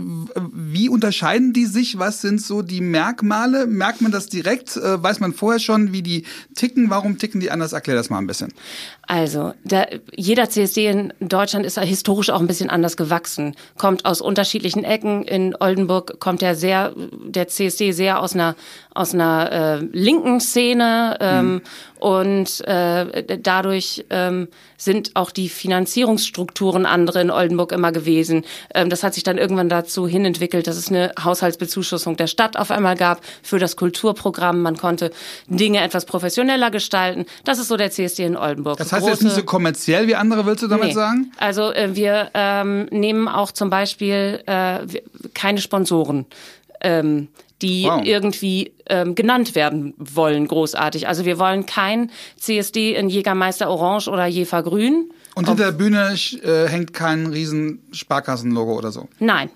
wie 0.51 0.89
unterscheiden 0.89 1.53
die 1.53 1.67
sich? 1.67 1.98
Was 1.98 2.19
sind 2.19 2.41
so 2.41 2.62
die 2.62 2.81
Merkmale? 2.81 3.67
Merkt 3.67 4.01
man 4.01 4.12
das 4.12 4.27
direkt? 4.27 4.75
Äh, 4.75 5.01
weiß 5.01 5.22
man 5.22 5.31
vorher 5.31 5.62
schon, 5.62 5.93
wie 5.93 6.01
die 6.01 6.25
ticken? 6.55 6.89
Warum 6.89 7.17
ticken 7.17 7.39
die 7.39 7.51
anders? 7.51 7.72
Erklär 7.72 7.96
das 7.96 8.10
mal 8.10 8.17
ein 8.17 8.27
bisschen. 8.27 8.53
Also, 9.07 9.53
der, 9.63 10.00
jeder 10.15 10.50
CSD 10.50 10.88
in 10.88 11.13
Deutschland 11.20 11.65
ist 11.65 11.80
historisch 11.80 12.30
auch 12.30 12.39
ein 12.39 12.48
bisschen 12.48 12.70
anders 12.70 12.98
gewachsen, 12.98 13.56
kommt 13.77 14.06
aus 14.06 14.22
unterschiedlichen 14.22 14.84
Ecken. 14.84 15.24
In 15.24 15.56
Oldenburg 15.60 16.20
kommt 16.20 16.41
der 16.41 16.56
sehr, 16.56 16.94
der 17.25 17.48
CSD 17.48 17.91
sehr 17.91 18.22
aus 18.22 18.34
einer 18.34 18.56
aus 18.94 19.13
einer 19.13 19.51
äh, 19.51 19.86
linken 19.94 20.41
Szene 20.41 21.18
ähm, 21.22 21.53
mhm. 21.53 21.62
Und 22.01 22.67
äh, 22.67 23.38
dadurch 23.38 24.03
ähm, 24.10 24.48
sind 24.75 25.12
auch 25.13 25.29
die 25.29 25.50
Finanzierungsstrukturen 25.50 26.88
andere 26.88 27.22
in 27.22 27.29
Oldenburg 27.29 27.72
immer 27.72 27.91
gewesen. 27.91 28.43
Ähm, 28.74 28.89
das 28.89 29.03
hat 29.03 29.13
sich 29.13 29.22
dann 29.22 29.38
irgendwann 29.38 29.70
dazu 29.70 30.08
hin 30.08 30.25
entwickelt, 30.25 30.65
dass 30.65 30.77
es 30.77 30.89
eine 30.89 31.12
Haushaltsbezuschussung 31.24 32.17
der 32.17 32.25
Stadt 32.25 32.58
auf 32.58 32.72
einmal 32.72 32.96
gab 32.96 33.22
für 33.43 33.60
das 33.60 33.75
Kulturprogramm. 33.75 34.63
Man 34.63 34.77
konnte 34.77 35.12
Dinge 35.46 35.84
etwas 35.84 36.05
professioneller 36.05 36.72
gestalten. 36.72 37.27
Das 37.43 37.60
ist 37.60 37.67
so 37.67 37.77
der 37.77 37.91
CSD 37.91 38.25
in 38.25 38.36
Oldenburg. 38.36 38.79
Das 38.79 38.91
heißt 38.91 39.01
Große, 39.01 39.12
jetzt 39.12 39.24
nicht 39.24 39.36
so 39.36 39.43
kommerziell 39.43 40.08
wie 40.08 40.15
andere, 40.15 40.43
willst 40.48 40.63
du 40.63 40.67
damit 40.67 40.88
nee. 40.88 40.93
sagen? 40.93 41.31
Also 41.38 41.72
äh, 41.72 41.96
wir 41.96 42.31
ähm, 42.34 42.88
nehmen 42.89 43.27
auch 43.27 43.51
zum 43.51 43.70
Beispiel 43.70 44.41
äh, 44.48 44.79
keine 45.36 45.62
Sponsoren. 45.62 46.25
Ähm, 46.81 47.27
die 47.62 47.86
wow. 47.86 48.01
irgendwie 48.03 48.74
ähm, 48.88 49.15
genannt 49.15 49.56
werden 49.56 49.94
wollen, 49.98 50.48
großartig. 50.48 51.08
Also 51.08 51.25
wir 51.25 51.39
wollen 51.39 51.65
kein 51.65 52.12
CSD 52.38 52.96
in 52.96 53.10
Jägermeister 53.10 53.70
Orange 53.70 54.10
oder 54.10 54.25
Jefer 54.25 54.63
Grün. 54.63 55.12
Und 55.36 55.48
hinter 55.48 55.65
der 55.65 55.72
Bühne 55.72 56.15
äh, 56.44 56.68
hängt 56.68 56.94
kein 56.94 57.27
riesen 57.27 57.80
Sparkassenlogo 57.91 58.77
oder 58.77 58.91
so? 58.91 59.08
Nein, 59.20 59.50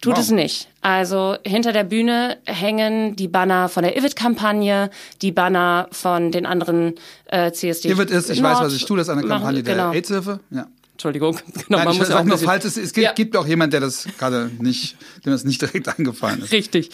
tut 0.00 0.12
wow. 0.12 0.20
es 0.20 0.30
nicht. 0.30 0.68
Also 0.82 1.36
hinter 1.44 1.72
der 1.72 1.84
Bühne 1.84 2.38
hängen 2.44 3.16
die 3.16 3.28
Banner 3.28 3.68
von 3.68 3.82
der 3.82 3.96
IVIT-Kampagne, 3.96 4.90
die 5.22 5.32
Banner 5.32 5.88
von 5.90 6.30
den 6.30 6.46
anderen 6.46 6.94
äh, 7.26 7.50
CSD. 7.50 7.90
IVIT 7.90 8.10
ist, 8.10 8.30
ich 8.30 8.40
Nord 8.40 8.56
weiß, 8.56 8.66
was 8.66 8.74
ich 8.74 8.84
tue, 8.84 8.98
das 8.98 9.08
ist 9.08 9.12
eine 9.12 9.22
Kampagne 9.22 9.62
machen, 9.62 9.64
genau. 9.64 9.90
der 9.90 9.96
AIDS-Hilfe. 9.96 10.40
Ja. 10.50 10.66
Entschuldigung. 10.94 11.36
Genau, 11.66 11.78
Nein, 11.78 11.88
man 11.88 11.96
muss 11.96 12.10
auch 12.10 12.24
nur 12.24 12.38
falls 12.38 12.64
es, 12.64 12.76
es 12.76 12.92
gibt, 12.92 13.04
ja. 13.04 13.12
gibt 13.12 13.36
auch 13.36 13.46
jemand, 13.46 13.72
der 13.72 13.80
das 13.80 14.06
gerade 14.18 14.50
nicht, 14.60 14.96
dem 15.24 15.32
das 15.32 15.44
nicht 15.44 15.60
direkt 15.60 15.88
eingefallen 15.98 16.42
ist. 16.42 16.52
Richtig. 16.52 16.90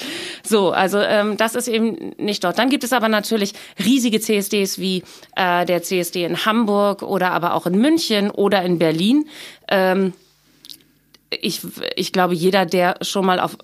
So, 0.47 0.71
also 0.71 0.99
ähm, 0.99 1.37
das 1.37 1.55
ist 1.55 1.69
eben 1.69 2.15
nicht 2.19 2.43
dort. 2.45 2.59
Dann 2.59 2.71
gibt 2.71 2.85
es 2.85 2.93
aber 2.93 3.09
natürlich 3.09 3.53
riesige 3.85 4.21
CSDs 4.21 4.79
wie 4.79 5.03
äh, 5.37 5.67
der 5.67 5.83
CSD 5.83 6.25
in 6.25 6.45
Hamburg 6.45 7.03
oder 7.03 7.33
aber 7.33 7.55
auch 7.55 7.67
in 7.67 7.79
München 7.79 8.31
oder 8.31 8.63
in 8.63 8.79
Berlin. 8.79 9.27
Ähm, 9.69 10.13
ich, 11.31 11.61
ich 11.97 12.13
glaube, 12.13 12.35
jeder, 12.35 12.67
der 12.67 12.97
schon 13.03 13.27
mal 13.27 13.39
auf 13.39 13.57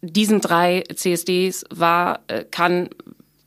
diesen 0.00 0.40
drei 0.40 0.84
CSDs 0.94 1.64
war, 1.70 2.20
äh, 2.28 2.44
kann 2.44 2.88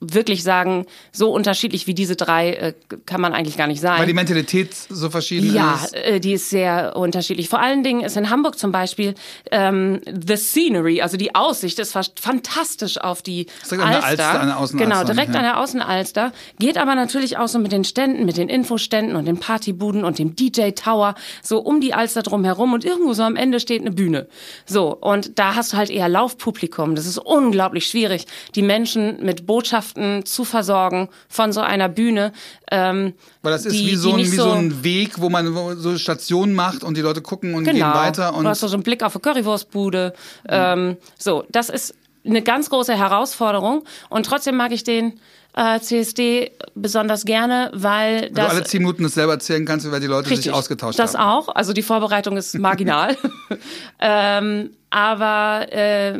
wirklich 0.01 0.41
sagen, 0.43 0.87
so 1.11 1.31
unterschiedlich 1.31 1.85
wie 1.85 1.93
diese 1.93 2.15
drei 2.15 2.53
äh, 2.53 2.73
kann 3.05 3.21
man 3.21 3.33
eigentlich 3.33 3.55
gar 3.55 3.67
nicht 3.67 3.79
sein. 3.79 3.99
Weil 3.99 4.07
die 4.07 4.13
Mentalität 4.13 4.73
so 4.73 5.11
verschieden 5.11 5.53
ja, 5.53 5.75
ist. 5.75 5.93
Ja, 5.93 5.99
äh, 5.99 6.19
die 6.19 6.33
ist 6.33 6.49
sehr 6.49 6.95
unterschiedlich. 6.95 7.47
Vor 7.47 7.59
allen 7.59 7.83
Dingen 7.83 8.01
ist 8.01 8.17
in 8.17 8.31
Hamburg 8.31 8.57
zum 8.57 8.71
Beispiel 8.71 9.13
ähm, 9.51 10.01
the 10.05 10.35
scenery, 10.35 11.01
also 11.01 11.17
die 11.17 11.35
Aussicht 11.35 11.77
ist 11.77 11.93
fast 11.93 12.19
fantastisch 12.19 12.97
auf 12.97 13.21
die 13.21 13.45
Alster. 13.69 13.83
An 13.83 13.91
der 13.91 14.03
Alster 14.03 14.39
an 14.41 14.47
der 14.47 14.59
Außenalster. 14.59 14.77
Genau, 14.77 15.03
direkt 15.03 15.33
ja. 15.33 15.39
an 15.39 15.45
der 15.45 15.59
Außenalster. 15.59 16.33
Geht 16.57 16.77
aber 16.79 16.95
natürlich 16.95 17.37
auch 17.37 17.47
so 17.47 17.59
mit 17.59 17.71
den 17.71 17.83
Ständen, 17.83 18.25
mit 18.25 18.37
den 18.37 18.49
Infoständen 18.49 19.15
und 19.15 19.25
den 19.25 19.37
Partybuden 19.37 20.03
und 20.03 20.17
dem 20.17 20.35
DJ 20.35 20.71
Tower 20.71 21.13
so 21.43 21.59
um 21.59 21.79
die 21.79 21.93
Alster 21.93 22.23
drum 22.23 22.43
herum 22.43 22.73
und 22.73 22.83
irgendwo 22.83 23.13
so 23.13 23.21
am 23.21 23.35
Ende 23.35 23.59
steht 23.59 23.81
eine 23.81 23.91
Bühne. 23.91 24.27
So 24.65 24.95
und 24.95 25.37
da 25.37 25.53
hast 25.53 25.73
du 25.73 25.77
halt 25.77 25.91
eher 25.91 26.09
Laufpublikum. 26.09 26.95
Das 26.95 27.05
ist 27.05 27.19
unglaublich 27.19 27.85
schwierig, 27.85 28.25
die 28.55 28.63
Menschen 28.63 29.23
mit 29.23 29.45
Botschaften 29.45 29.90
Botschaften 29.91 30.25
zu 30.25 30.45
versorgen 30.45 31.09
von 31.29 31.51
so 31.51 31.61
einer 31.61 31.89
Bühne. 31.89 32.31
Ähm, 32.71 33.13
Weil 33.41 33.51
das 33.51 33.65
ist 33.65 33.75
die, 33.75 33.87
wie, 33.87 33.95
so 33.95 34.13
ein, 34.13 34.19
wie 34.19 34.25
so 34.25 34.51
ein 34.51 34.83
Weg, 34.83 35.19
wo 35.19 35.29
man 35.29 35.77
so 35.77 35.97
Stationen 35.97 36.53
macht 36.53 36.83
und 36.83 36.97
die 36.97 37.01
Leute 37.01 37.21
gucken 37.21 37.53
und 37.53 37.63
genau. 37.63 37.91
gehen 37.91 37.93
weiter. 37.93 38.33
Und 38.33 38.43
du 38.43 38.49
hast 38.49 38.61
so 38.61 38.67
einen 38.73 38.83
Blick 38.83 39.03
auf 39.03 39.15
eine 39.15 39.21
Currywurstbude. 39.21 40.13
Mhm. 40.43 40.49
Ähm, 40.49 40.97
so, 41.17 41.43
das 41.49 41.69
ist 41.69 41.95
eine 42.25 42.41
ganz 42.41 42.69
große 42.69 42.95
Herausforderung 42.95 43.83
und 44.09 44.25
trotzdem 44.25 44.55
mag 44.55 44.71
ich 44.71 44.83
den 44.83 45.19
äh, 45.53 45.79
CSD 45.79 46.51
besonders 46.75 47.25
gerne, 47.25 47.71
weil 47.73 48.29
das. 48.29 48.47
Du 48.47 48.51
alle 48.51 48.63
zehn 48.63 48.81
Minuten 48.81 49.03
das 49.03 49.15
selber 49.15 49.33
erzählen 49.33 49.65
kannst, 49.65 49.89
weil 49.91 49.99
die 49.99 50.07
Leute 50.07 50.29
richtig, 50.29 50.45
sich 50.45 50.53
ausgetauscht 50.53 50.99
das 50.99 51.15
haben. 51.15 51.39
Das 51.39 51.47
auch. 51.49 51.55
Also 51.55 51.73
die 51.73 51.81
Vorbereitung 51.81 52.37
ist 52.37 52.57
marginal. 52.57 53.17
ähm, 53.99 54.69
aber 54.91 55.67
äh, 55.71 56.19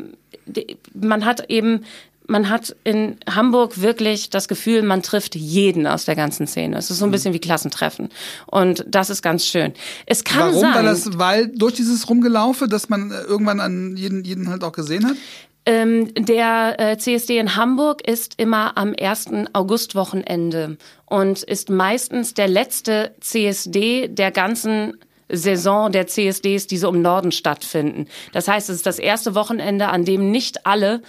man 0.94 1.26
hat 1.26 1.50
eben 1.50 1.86
man 2.32 2.50
hat 2.50 2.76
in 2.84 3.18
Hamburg 3.30 3.82
wirklich 3.82 4.30
das 4.30 4.48
Gefühl, 4.48 4.82
man 4.82 5.04
trifft 5.04 5.36
jeden 5.36 5.86
aus 5.86 6.06
der 6.06 6.16
ganzen 6.16 6.48
Szene. 6.48 6.78
Es 6.78 6.90
ist 6.90 7.00
so 7.00 7.06
ein 7.06 7.10
mhm. 7.10 7.12
bisschen 7.12 7.34
wie 7.34 7.40
Klassentreffen. 7.40 8.10
Und 8.48 8.86
das 8.88 9.10
ist 9.10 9.22
ganz 9.22 9.46
schön. 9.46 9.74
Es 10.06 10.24
kann 10.24 10.54
Warum? 10.54 10.62
sein. 10.62 10.74
Weil 10.74 10.86
das, 10.86 11.20
weil 11.20 11.48
durch 11.50 11.76
dieses 11.76 12.10
Rumgelaufe, 12.10 12.68
dass 12.68 12.90
man 12.90 13.12
irgendwann 13.12 13.60
an 13.60 13.98
jeden, 13.98 14.24
jeden 14.24 14.50
halt 14.50 14.64
auch 14.64 14.72
gesehen 14.72 15.06
hat? 15.06 15.18
Ähm, 15.66 16.12
der 16.16 16.80
äh, 16.80 16.98
CSD 16.98 17.38
in 17.38 17.56
Hamburg 17.56 18.08
ist 18.08 18.34
immer 18.38 18.78
am 18.78 18.94
ersten 18.94 19.54
Augustwochenende 19.54 20.78
und 21.06 21.44
ist 21.44 21.70
meistens 21.70 22.34
der 22.34 22.48
letzte 22.48 23.14
CSD 23.20 24.08
der 24.08 24.32
ganzen 24.32 24.98
Saison 25.32 25.92
der 25.92 26.08
CSDs, 26.08 26.68
die 26.68 26.78
so 26.78 26.90
im 26.90 27.02
Norden 27.02 27.32
stattfinden. 27.32 28.08
Das 28.32 28.48
heißt, 28.48 28.70
es 28.70 28.78
ist 28.78 28.86
das 28.86 29.00
erste 29.00 29.36
Wochenende, 29.36 29.90
an 29.90 30.04
dem 30.04 30.32
nicht 30.32 30.66
alle 30.66 31.02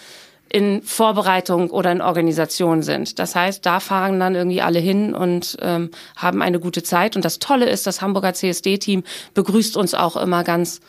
in 0.53 0.83
Vorbereitung 0.83 1.71
oder 1.71 1.91
in 1.91 2.03
Organisation 2.03 2.83
sind. 2.83 3.19
Das 3.19 3.35
heißt, 3.35 3.65
da 3.65 3.81
fahren 3.81 4.21
dann 4.21 4.35
irgendwie 4.35 4.61
alle 4.61 4.81
hin 4.81 5.15
und 5.15 5.57
ähm, 5.63 5.91
haben 6.15 6.43
eine 6.43 6.61
gute 6.61 6.83
Zeit. 6.83 7.17
Und 7.17 7.25
das 7.25 7.39
Tolle 7.39 7.71
ist, 7.71 7.87
das 7.87 8.03
Hamburger 8.03 8.35
CSD-Team 8.35 9.03
begrüßt 9.33 9.79
uns 9.79 9.95
auch 9.95 10.17
immer 10.17 10.45
ganz 10.45 10.81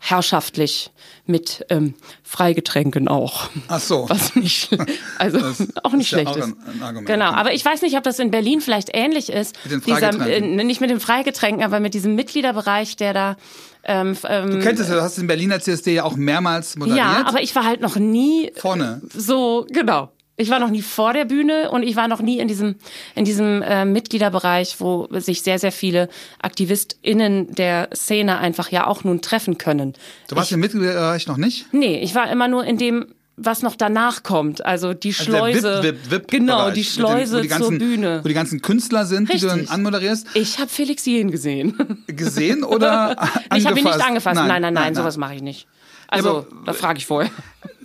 herrschaftlich 0.00 0.90
mit 1.26 1.64
ähm, 1.68 1.94
Freigetränken 2.24 3.06
auch. 3.06 3.50
Ach 3.68 3.78
so. 3.78 4.08
Was 4.08 4.34
nicht, 4.34 4.70
also 5.18 5.38
auch 5.84 5.92
nicht 5.92 6.08
schlecht 6.08 6.34
ja 6.34 6.44
ist. 6.44 6.54
Ein, 6.80 6.96
ein 6.96 7.04
genau, 7.04 7.30
aber 7.30 7.52
ich 7.52 7.64
weiß 7.64 7.82
nicht, 7.82 7.96
ob 7.96 8.02
das 8.02 8.18
in 8.18 8.30
Berlin 8.30 8.60
vielleicht 8.60 8.88
ähnlich 8.92 9.30
ist. 9.30 9.56
Mit 9.64 9.72
den 9.72 9.82
Freigetränken. 9.82 10.26
Dieser, 10.26 10.62
äh, 10.62 10.64
nicht 10.64 10.80
mit 10.80 10.90
den 10.90 11.00
Freigetränken, 11.00 11.62
aber 11.62 11.78
mit 11.78 11.94
diesem 11.94 12.16
Mitgliederbereich, 12.16 12.96
der 12.96 13.12
da 13.12 13.36
ähm, 13.82 14.16
ähm, 14.28 14.50
du 14.50 14.60
kennst 14.60 14.82
es, 14.82 14.88
du 14.88 15.00
hast 15.00 15.16
den 15.16 15.26
Berliner 15.26 15.58
CSD 15.58 15.94
ja 15.94 16.04
auch 16.04 16.14
mehrmals 16.14 16.76
moderiert. 16.76 16.98
Ja, 16.98 17.24
aber 17.26 17.40
ich 17.42 17.54
war 17.54 17.64
halt 17.64 17.80
noch 17.80 17.96
nie 17.96 18.52
vorne. 18.54 19.00
So 19.14 19.66
genau. 19.70 20.12
Ich 20.40 20.48
war 20.48 20.58
noch 20.58 20.70
nie 20.70 20.82
vor 20.82 21.12
der 21.12 21.26
Bühne 21.26 21.70
und 21.70 21.82
ich 21.82 21.96
war 21.96 22.08
noch 22.08 22.22
nie 22.22 22.38
in 22.38 22.48
diesem 22.48 22.76
in 23.14 23.24
diesem 23.24 23.62
äh, 23.62 23.84
Mitgliederbereich, 23.84 24.76
wo 24.78 25.06
sich 25.12 25.42
sehr 25.42 25.58
sehr 25.58 25.72
viele 25.72 26.08
AktivistInnen 26.40 27.54
der 27.54 27.90
Szene 27.94 28.38
einfach 28.38 28.70
ja 28.70 28.86
auch 28.86 29.04
nun 29.04 29.20
treffen 29.20 29.58
können. 29.58 29.92
Du 30.28 30.36
warst 30.36 30.48
ich, 30.48 30.54
im 30.54 30.60
Mitgliederbereich 30.60 31.26
noch 31.26 31.36
nicht? 31.36 31.66
Nee, 31.72 32.00
ich 32.00 32.14
war 32.14 32.30
immer 32.30 32.48
nur 32.48 32.64
in 32.64 32.78
dem 32.78 33.06
was 33.42 33.62
noch 33.62 33.74
danach 33.74 34.22
kommt. 34.22 34.64
Also 34.64 34.92
die 34.92 35.08
also 35.08 35.24
Schleuse. 35.24 35.68
Also 35.68 35.82
VIP, 35.82 36.10
VIP, 36.10 36.30
genau, 36.30 36.70
die 36.70 36.84
Schleuse 36.84 37.40
den, 37.40 37.48
ganzen, 37.48 37.68
zur 37.68 37.78
Bühne. 37.78 38.20
Wo 38.22 38.28
die 38.28 38.34
ganzen 38.34 38.60
Künstler 38.60 39.06
sind, 39.06 39.30
Richtig. 39.30 39.50
die 39.50 39.58
du 39.58 39.64
dann 39.64 39.74
anmoderierst. 39.74 40.26
Ich 40.34 40.58
habe 40.58 40.68
Felix 40.68 41.06
Jen 41.06 41.30
gesehen. 41.30 42.04
Gesehen 42.06 42.64
oder 42.64 43.18
angefasst? 43.18 43.40
Ich 43.56 43.66
habe 43.66 43.78
ihn 43.78 43.84
nicht 43.84 44.06
angefasst. 44.06 44.36
Nein, 44.36 44.48
nein, 44.48 44.62
nein, 44.62 44.74
nein, 44.74 44.84
nein 44.84 44.94
sowas 44.94 45.16
mache 45.16 45.34
ich 45.34 45.42
nicht. 45.42 45.66
Also, 46.10 46.28
ja, 46.28 46.34
aber, 46.34 46.46
da 46.66 46.72
frage 46.72 46.98
ich 46.98 47.06
vorher. 47.06 47.30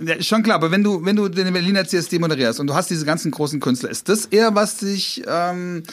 Ja, 0.01 0.21
schon 0.21 0.41
klar, 0.41 0.55
aber 0.55 0.71
wenn 0.71 0.83
du, 0.83 1.05
wenn 1.05 1.15
du 1.15 1.29
den 1.29 1.53
Berliner 1.53 1.85
CSD 1.85 2.17
moderierst 2.19 2.59
und 2.59 2.67
du 2.67 2.73
hast 2.73 2.89
diese 2.89 3.05
ganzen 3.05 3.31
großen 3.31 3.59
Künstler, 3.59 3.89
ist 3.89 4.09
das 4.09 4.25
eher, 4.25 4.55
was 4.55 4.77
dich 4.77 5.23
ähm, 5.27 5.83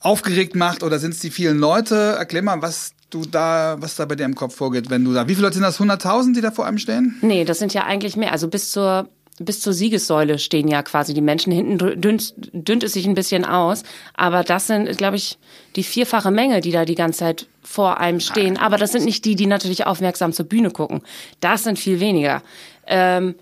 aufgeregt 0.00 0.54
macht 0.54 0.82
oder 0.82 0.98
sind 0.98 1.14
es 1.14 1.20
die 1.20 1.30
vielen 1.30 1.58
Leute? 1.58 2.16
Erklär 2.18 2.42
mal, 2.42 2.60
was 2.60 2.92
du 3.08 3.24
da, 3.24 3.76
was 3.80 3.96
da 3.96 4.04
bei 4.04 4.14
dir 4.14 4.24
im 4.24 4.34
Kopf 4.34 4.56
vorgeht, 4.56 4.90
wenn 4.90 5.04
du 5.04 5.14
da. 5.14 5.26
Wie 5.26 5.34
viele 5.34 5.46
Leute 5.46 5.54
sind 5.54 5.62
das? 5.62 5.80
100.000, 5.80 6.34
die 6.34 6.42
da 6.42 6.50
vor 6.50 6.66
einem 6.66 6.78
stehen? 6.78 7.16
Nee, 7.22 7.44
das 7.44 7.58
sind 7.58 7.72
ja 7.72 7.84
eigentlich 7.84 8.16
mehr. 8.16 8.32
Also 8.32 8.48
bis 8.48 8.70
zur 8.70 9.08
bis 9.42 9.60
zur 9.60 9.72
Siegessäule 9.72 10.38
stehen 10.38 10.68
ja 10.68 10.82
quasi 10.82 11.14
die 11.14 11.20
Menschen. 11.20 11.52
Hinten 11.52 12.00
dünnt, 12.00 12.34
dünnt 12.52 12.82
es 12.82 12.92
sich 12.92 13.06
ein 13.06 13.14
bisschen 13.14 13.44
aus. 13.44 13.82
Aber 14.14 14.42
das 14.42 14.66
sind, 14.66 14.96
glaube 14.98 15.16
ich, 15.16 15.38
die 15.76 15.82
vierfache 15.82 16.30
Menge, 16.30 16.60
die 16.60 16.72
da 16.72 16.84
die 16.84 16.94
ganze 16.94 17.20
Zeit 17.20 17.46
vor 17.62 17.98
einem 17.98 18.20
stehen. 18.20 18.56
Aber 18.56 18.76
das 18.76 18.92
sind 18.92 19.04
nicht 19.04 19.24
die, 19.24 19.36
die 19.36 19.46
natürlich 19.46 19.86
aufmerksam 19.86 20.32
zur 20.32 20.46
Bühne 20.46 20.70
gucken. 20.70 21.02
Das 21.40 21.64
sind 21.64 21.78
viel 21.78 22.00
weniger. 22.00 22.42
Ähm, 22.86 23.34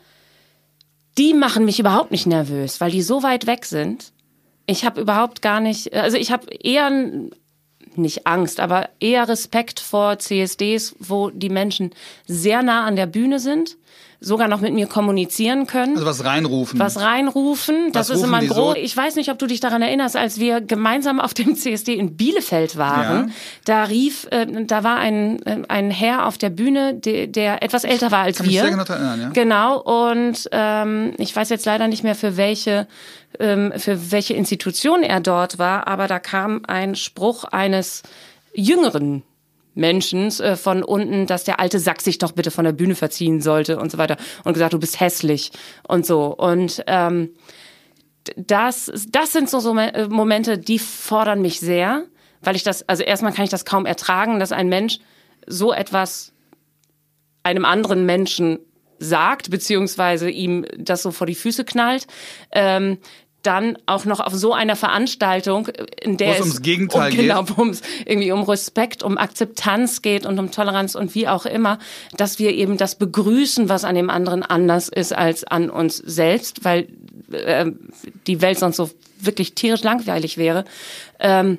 die 1.19 1.35
machen 1.35 1.65
mich 1.65 1.81
überhaupt 1.81 2.11
nicht 2.11 2.27
nervös, 2.27 2.81
weil 2.81 2.91
die 2.91 3.03
so 3.03 3.23
weit 3.23 3.47
weg 3.47 3.65
sind. 3.65 4.13
Ich 4.67 4.85
habe 4.85 5.01
überhaupt 5.01 5.43
gar 5.43 5.61
nicht, 5.61 5.93
also 5.93 6.17
ich 6.17 6.31
habe 6.31 6.53
eher 6.53 6.91
nicht 7.97 8.27
Angst, 8.27 8.61
aber 8.61 8.89
eher 9.01 9.29
Respekt 9.29 9.81
vor 9.81 10.19
CSDs, 10.19 10.95
wo 10.99 11.31
die 11.31 11.49
Menschen 11.49 11.91
sehr 12.27 12.63
nah 12.63 12.85
an 12.85 12.97
der 12.97 13.07
Bühne 13.07 13.41
sind, 13.41 13.77
sogar 14.21 14.49
noch 14.49 14.61
mit 14.61 14.75
mir 14.75 14.87
kommunizieren 14.87 15.67
können. 15.67 15.95
Also 15.95 16.07
was 16.07 16.25
reinrufen. 16.25 16.79
Was 16.79 17.01
reinrufen. 17.01 17.91
Das 17.93 18.11
was 18.11 18.19
ist 18.19 18.25
immer 18.25 18.39
ein 18.39 18.49
groß. 18.49 18.77
Ich 18.77 18.95
weiß 18.95 19.17
nicht, 19.17 19.31
ob 19.31 19.39
du 19.39 19.47
dich 19.47 19.61
daran 19.61 19.81
erinnerst, 19.81 20.15
als 20.15 20.39
wir 20.39 20.61
gemeinsam 20.61 21.21
auf 21.21 21.33
dem 21.33 21.57
CSD 21.57 21.95
in 21.95 22.17
Bielefeld 22.17 22.77
waren. 22.77 23.29
Ja. 23.29 23.35
Da 23.65 23.85
rief, 23.85 24.27
äh, 24.31 24.47
da 24.67 24.85
war 24.85 24.97
ein, 24.97 25.41
äh, 25.47 25.63
ein 25.69 25.91
Herr 25.91 26.27
auf 26.27 26.37
der 26.37 26.51
Bühne, 26.51 26.95
der, 26.95 27.29
der 27.29 27.63
etwas 27.63 27.85
älter 27.85 28.11
war 28.11 28.25
als 28.25 28.39
Kann 28.39 28.47
wir. 28.47 28.63
Mich 28.65 28.71
sehr 28.71 28.85
genau, 28.85 28.93
erinnern, 28.93 29.21
ja. 29.21 29.29
genau. 29.31 29.81
Und 29.81 30.49
ähm, 30.53 31.15
ich 31.17 31.35
weiß 31.35 31.49
jetzt 31.49 31.65
leider 31.65 31.89
nicht 31.89 32.05
mehr 32.05 32.15
für 32.15 32.37
welche 32.37 32.87
ähm, 33.39 33.73
für 33.77 34.11
welche 34.11 34.35
Institution 34.35 35.03
er 35.03 35.21
dort 35.21 35.59
war, 35.59 35.87
aber 35.87 36.09
da 36.09 36.19
kam 36.19 36.63
ein 36.67 36.95
Spruch 36.95 37.45
eines 37.45 38.03
jüngeren 38.53 39.23
Menschen 39.75 40.29
äh, 40.41 40.57
von 40.57 40.83
unten, 40.83 41.27
dass 41.27 41.45
der 41.45 41.61
alte 41.61 41.79
Sack 41.79 42.03
sich 42.03 42.19
doch 42.19 42.33
bitte 42.33 42.51
von 42.51 42.65
der 42.65 42.73
Bühne 42.73 42.95
verziehen 42.95 43.41
sollte 43.41 43.79
und 43.79 43.91
so 43.91 43.99
weiter 43.99 44.17
und 44.45 44.53
gesagt, 44.53 44.73
du 44.73 44.79
bist 44.79 45.01
hässlich 45.01 45.53
und 45.87 46.07
so 46.07 46.27
und 46.27 46.83
ähm, 46.87 47.31
das 48.37 48.93
das 49.11 49.33
sind 49.33 49.49
so, 49.49 49.61
so 49.61 49.77
äh, 49.77 50.09
Momente, 50.09 50.59
die 50.59 50.79
fordern 50.79 51.41
mich 51.41 51.61
sehr, 51.61 52.05
weil 52.43 52.57
ich 52.57 52.63
das 52.63 52.89
also 52.89 53.03
erstmal 53.03 53.33
kann 53.33 53.45
ich 53.45 53.51
das 53.51 53.65
kaum 53.65 53.87
ertragen, 53.87 54.41
dass 54.41 54.53
ein 54.53 54.69
Mensch 54.69 54.99
so 55.47 55.73
etwas 55.73 56.33
einem 57.43 57.65
anderen 57.65 58.05
Menschen 58.07 58.59
sagt, 58.99 59.51
beziehungsweise 59.51 60.31
ihm 60.31 60.67
das 60.77 61.03
so 61.03 61.11
vor 61.11 61.27
die 61.27 61.35
Füße 61.35 61.65
knallt. 61.65 62.07
Ähm, 62.53 62.99
dann 63.43 63.79
auch 63.87 64.05
noch 64.05 64.21
auf 64.21 64.35
so 64.35 64.53
einer 64.53 64.77
Veranstaltung, 64.77 65.69
in 66.03 66.17
der 66.17 66.35
es 66.35 66.41
ums 66.41 66.63
Gegenteil 66.63 67.11
um, 67.11 67.17
genau, 67.17 67.71
es 67.71 67.83
irgendwie 68.05 68.33
um 68.33 68.43
Respekt, 68.43 69.03
um 69.03 69.17
Akzeptanz 69.17 70.03
geht 70.03 70.27
und 70.27 70.39
um 70.39 70.51
Toleranz 70.51 70.95
und 70.95 71.15
wie 71.15 71.29
auch 71.29 71.47
immer, 71.47 71.79
dass 72.17 72.39
wir 72.39 72.53
eben 72.53 72.77
das 72.77 72.97
begrüßen, 72.97 73.69
was 73.69 73.85
an 73.85 73.95
dem 73.95 74.11
anderen 74.11 74.43
anders 74.43 74.89
ist 74.89 75.15
als 75.15 75.45
an 75.45 75.71
uns 75.71 75.97
selbst, 75.97 76.65
weil 76.65 76.89
äh, 77.33 77.67
die 78.27 78.43
Welt 78.43 78.59
sonst 78.59 78.77
so 78.77 78.91
wirklich 79.19 79.55
tierisch 79.55 79.83
langweilig 79.83 80.37
wäre. 80.37 80.65
Ähm, 81.19 81.59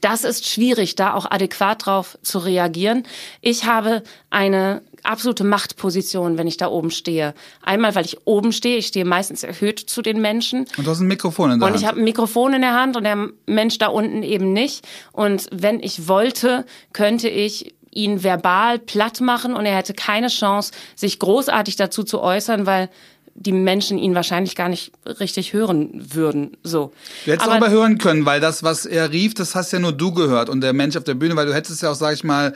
das 0.00 0.24
ist 0.24 0.46
schwierig, 0.46 0.96
da 0.96 1.14
auch 1.14 1.30
adäquat 1.30 1.86
drauf 1.86 2.18
zu 2.22 2.38
reagieren. 2.38 3.04
Ich 3.40 3.64
habe 3.64 4.02
eine 4.30 4.82
absolute 5.04 5.44
Machtposition, 5.44 6.38
wenn 6.38 6.46
ich 6.46 6.56
da 6.56 6.68
oben 6.68 6.90
stehe. 6.90 7.34
Einmal, 7.62 7.94
weil 7.94 8.04
ich 8.04 8.26
oben 8.26 8.52
stehe, 8.52 8.78
ich 8.78 8.86
stehe 8.88 9.04
meistens 9.04 9.42
erhöht 9.42 9.78
zu 9.78 10.02
den 10.02 10.20
Menschen. 10.20 10.66
Und 10.76 10.86
du 10.86 10.90
hast 10.90 11.00
ein 11.00 11.06
Mikrofon 11.06 11.52
in 11.52 11.60
der 11.60 11.66
Und 11.66 11.72
Hand. 11.74 11.82
ich 11.82 11.88
habe 11.88 12.00
ein 12.00 12.04
Mikrofon 12.04 12.54
in 12.54 12.62
der 12.62 12.74
Hand 12.74 12.96
und 12.96 13.04
der 13.04 13.28
Mensch 13.46 13.78
da 13.78 13.88
unten 13.88 14.22
eben 14.22 14.52
nicht. 14.52 14.86
Und 15.12 15.46
wenn 15.52 15.80
ich 15.80 16.08
wollte, 16.08 16.64
könnte 16.92 17.28
ich 17.28 17.74
ihn 17.90 18.24
verbal 18.24 18.78
platt 18.78 19.20
machen 19.20 19.54
und 19.54 19.66
er 19.66 19.76
hätte 19.76 19.94
keine 19.94 20.28
Chance, 20.28 20.72
sich 20.96 21.18
großartig 21.18 21.76
dazu 21.76 22.02
zu 22.02 22.20
äußern, 22.20 22.66
weil 22.66 22.90
die 23.36 23.52
Menschen 23.52 23.98
ihn 23.98 24.14
wahrscheinlich 24.14 24.54
gar 24.54 24.68
nicht 24.68 24.92
richtig 25.20 25.52
hören 25.52 25.90
würden. 26.14 26.56
So. 26.62 26.92
Du 27.24 27.32
hättest 27.32 27.48
aber, 27.48 27.66
aber 27.66 27.70
hören 27.70 27.98
können, 27.98 28.26
weil 28.26 28.40
das, 28.40 28.62
was 28.62 28.86
er 28.86 29.10
rief, 29.10 29.34
das 29.34 29.54
hast 29.54 29.72
ja 29.72 29.80
nur 29.80 29.92
du 29.92 30.12
gehört 30.12 30.48
und 30.48 30.60
der 30.60 30.72
Mensch 30.72 30.96
auf 30.96 31.04
der 31.04 31.14
Bühne, 31.14 31.34
weil 31.34 31.46
du 31.46 31.54
hättest 31.54 31.82
ja 31.82 31.90
auch, 31.90 31.96
sag 31.96 32.14
ich 32.14 32.22
mal, 32.22 32.54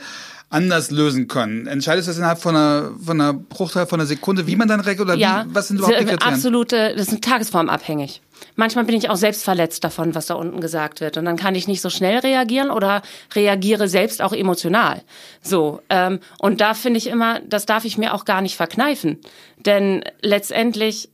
anders 0.49 0.89
lösen 0.89 1.27
können. 1.27 1.67
Entscheidest 1.67 2.07
du 2.07 2.09
das 2.09 2.17
innerhalb 2.17 2.39
von 2.39 2.55
einer, 2.55 2.91
von 3.03 3.21
einer 3.21 3.33
Bruchteil 3.33 3.85
von 3.85 3.99
einer 3.99 4.07
Sekunde, 4.07 4.47
wie 4.47 4.55
man 4.55 4.67
dann 4.67 4.79
reagiert 4.79 5.05
oder 5.05 5.15
ja, 5.15 5.45
wie, 5.47 5.53
was 5.53 5.67
sind 5.67 5.77
überhaupt 5.77 5.99
die 5.99 6.05
Kriterien? 6.05 6.33
Absolute, 6.33 6.95
das 6.97 7.09
ist 7.09 7.23
tagesformabhängig. 7.23 8.21
Manchmal 8.55 8.85
bin 8.85 8.95
ich 8.95 9.09
auch 9.09 9.15
selbst 9.15 9.43
verletzt 9.43 9.83
davon, 9.83 10.15
was 10.15 10.25
da 10.25 10.33
unten 10.33 10.59
gesagt 10.59 11.01
wird. 11.01 11.17
Und 11.17 11.25
dann 11.25 11.37
kann 11.37 11.55
ich 11.55 11.67
nicht 11.67 11.81
so 11.81 11.89
schnell 11.89 12.19
reagieren 12.19 12.71
oder 12.71 13.03
reagiere 13.35 13.87
selbst 13.87 14.21
auch 14.21 14.33
emotional. 14.33 15.03
So. 15.41 15.81
Ähm, 15.89 16.19
und 16.39 16.61
da 16.61 16.73
finde 16.73 16.97
ich 16.97 17.07
immer, 17.07 17.41
das 17.41 17.65
darf 17.65 17.85
ich 17.85 17.97
mir 17.97 18.13
auch 18.13 18.25
gar 18.25 18.41
nicht 18.41 18.55
verkneifen. 18.55 19.19
Denn 19.57 20.03
letztendlich, 20.21 21.09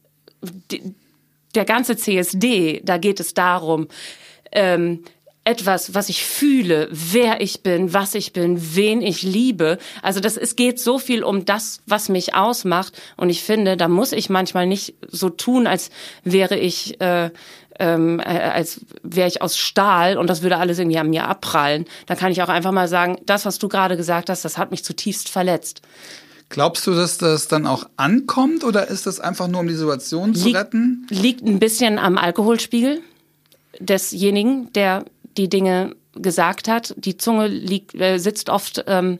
die, 0.72 0.96
der 1.56 1.66
ganze 1.66 1.98
CSD, 1.98 2.82
da 2.86 2.98
geht 2.98 3.20
es 3.20 3.34
darum, 3.34 3.88
ähm, 4.52 5.04
etwas, 5.46 5.94
was 5.94 6.10
ich 6.10 6.26
fühle, 6.26 6.90
wer 6.92 7.40
ich 7.40 7.62
bin, 7.62 7.94
was 7.94 8.16
ich 8.16 8.34
bin, 8.34 8.76
wen 8.76 9.02
ich 9.02 9.22
liebe. 9.22 9.78
Also 10.02 10.20
das, 10.20 10.38
es 10.38 10.56
geht 10.56 10.80
so 10.80 10.98
viel 10.98 11.24
um 11.24 11.46
das, 11.46 11.82
was 11.86 12.10
mich 12.10 12.34
ausmacht. 12.34 13.00
Und 13.16 13.30
ich 13.30 13.44
finde, 13.44 13.78
da 13.78 13.88
muss 13.88 14.12
ich 14.12 14.30
manchmal 14.30 14.66
nicht 14.66 14.96
so 15.08 15.30
tun, 15.30 15.68
als 15.68 15.92
wäre 16.24 16.58
ich, 16.58 17.00
äh, 17.00 17.30
ähm, 17.80 18.20
äh, 18.20 18.24
als 18.24 18.82
wäre 19.04 19.28
ich 19.28 19.44
aus 19.44 19.58
Stahl 19.58 20.18
und 20.18 20.30
das 20.32 20.42
würde 20.42 20.58
alles 20.58 20.80
irgendwie 20.80 20.98
an 20.98 21.12
mir 21.12 21.28
abprallen. 21.28 21.86
Da 22.08 22.16
kann 22.16 22.32
ich 22.32 22.42
auch 22.42 22.50
einfach 22.50 22.72
mal 22.72 22.88
sagen, 22.88 23.18
das, 23.28 23.46
was 23.46 23.60
du 23.60 23.68
gerade 23.68 23.98
gesagt 23.98 24.32
hast, 24.32 24.46
das 24.46 24.58
hat 24.58 24.72
mich 24.72 24.84
zutiefst 24.84 25.30
verletzt. 25.30 25.82
Glaubst 26.50 26.88
du, 26.88 26.94
dass 26.94 27.20
das 27.20 27.48
dann 27.48 27.68
auch 27.68 27.88
ankommt 27.98 28.64
oder 28.64 28.88
ist 28.88 29.06
das 29.06 29.20
einfach 29.20 29.48
nur, 29.48 29.62
um 29.62 29.68
die 29.68 29.74
Situation 29.76 30.34
zu 30.34 30.46
liegt, 30.46 30.58
retten? 30.58 31.06
Liegt 31.10 31.44
ein 31.44 31.60
bisschen 31.60 32.00
am 32.00 32.18
Alkoholspiegel 32.18 33.02
desjenigen, 33.80 34.72
der 34.74 35.06
die 35.38 35.50
Dinge 35.50 35.96
gesagt 36.14 36.68
hat. 36.68 36.94
Die 36.98 37.18
Zunge 37.18 37.48
liegt, 37.48 37.96
äh, 37.96 38.18
sitzt 38.18 38.50
oft 38.50 38.84
ähm, 38.88 39.20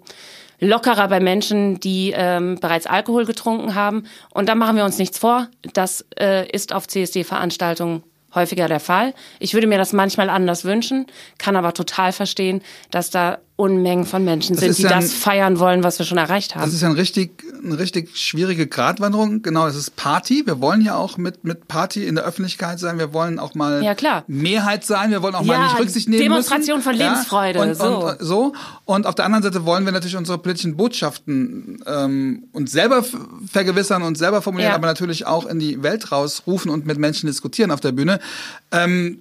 lockerer 0.60 1.08
bei 1.08 1.20
Menschen, 1.20 1.80
die 1.80 2.14
ähm, 2.16 2.60
bereits 2.60 2.88
Alkohol 2.88 3.26
getrunken 3.26 3.76
haben. 3.76 4.06
Und 4.34 4.50
da 4.50 4.56
machen 4.56 4.78
wir 4.78 4.86
uns 4.86 4.98
nichts 4.98 5.18
vor. 5.18 5.48
Das 5.74 6.06
äh, 6.20 6.50
ist 6.50 6.74
auf 6.74 6.88
CSD-Veranstaltungen 6.88 8.04
häufiger 8.34 8.68
der 8.68 8.80
Fall. 8.80 9.14
Ich 9.40 9.54
würde 9.54 9.68
mir 9.68 9.78
das 9.78 9.94
manchmal 9.94 10.30
anders 10.30 10.66
wünschen, 10.66 11.08
kann 11.38 11.56
aber 11.56 11.74
total 11.74 12.12
verstehen, 12.12 12.62
dass 12.92 13.10
da 13.10 13.40
Unmengen 13.58 14.04
von 14.04 14.26
Menschen 14.26 14.58
sind, 14.58 14.78
die 14.78 14.82
ja 14.82 14.90
ein, 14.90 15.02
das 15.02 15.14
feiern 15.14 15.60
wollen, 15.60 15.82
was 15.82 15.98
wir 15.98 16.06
schon 16.06 16.18
erreicht 16.18 16.56
haben. 16.56 16.66
Das 16.66 16.74
ist 16.74 16.82
ja 16.82 16.90
ein 16.90 16.96
richtig, 16.96 17.42
eine 17.64 17.80
richtig 17.80 18.18
schwierige 18.18 18.68
Gratwanderung. 18.68 19.44
Genau, 19.44 19.66
es 19.66 19.78
ist 19.78 19.96
Party. 19.96 20.44
Wir 20.46 20.60
wollen 20.60 20.82
ja 20.82 20.96
auch 20.96 21.16
mit, 21.16 21.46
mit 21.46 21.70
Party 21.70 22.06
in 22.06 22.16
der 22.16 22.26
Öffentlichkeit 22.26 22.80
sein. 22.80 23.00
Wir 23.00 23.14
wollen 23.14 23.40
auch 23.40 23.56
mal 23.56 23.82
ja, 23.82 23.96
klar. 23.96 24.26
Mehrheit 24.28 24.84
sein. 24.84 25.12
Wir 25.12 25.22
wollen 25.22 25.36
auch 25.36 25.46
ja, 25.46 25.58
mal 25.58 25.64
nicht 25.64 25.80
Rücksicht 25.80 26.10
nehmen 26.10 26.22
Demonstration 26.22 26.80
müssen. 26.80 26.90
von 26.90 26.98
Lebensfreude. 26.98 27.60
Und, 27.62 27.76
so. 27.76 28.08
Und, 28.08 28.18
so. 28.20 28.54
Und 28.84 29.08
auf 29.08 29.16
der 29.16 29.24
anderen 29.24 29.44
Seite 29.44 29.64
wollen 29.66 29.86
wir 29.86 29.94
natürlich 29.94 30.18
unsere 30.18 30.38
politischen 30.38 30.76
Botschaften 30.76 31.82
ähm, 31.88 32.44
uns 32.52 32.74
selber 32.74 33.06
vergewissern 33.50 34.04
und 34.04 34.18
selber 34.18 34.42
formulieren, 34.42 34.74
aber 34.74 34.88
natürlich 34.88 35.26
auch 35.26 35.46
in 35.46 35.60
die 35.60 35.82
Welt 35.82 36.12
rausrufen 36.12 36.70
und 36.70 36.86
mit 36.86 36.98
Menschen 36.98 37.28
diskutieren 37.28 37.72
auf 37.72 37.80
der 37.80 37.94
Bühne. 37.94 38.20
Ähm, 38.74 39.20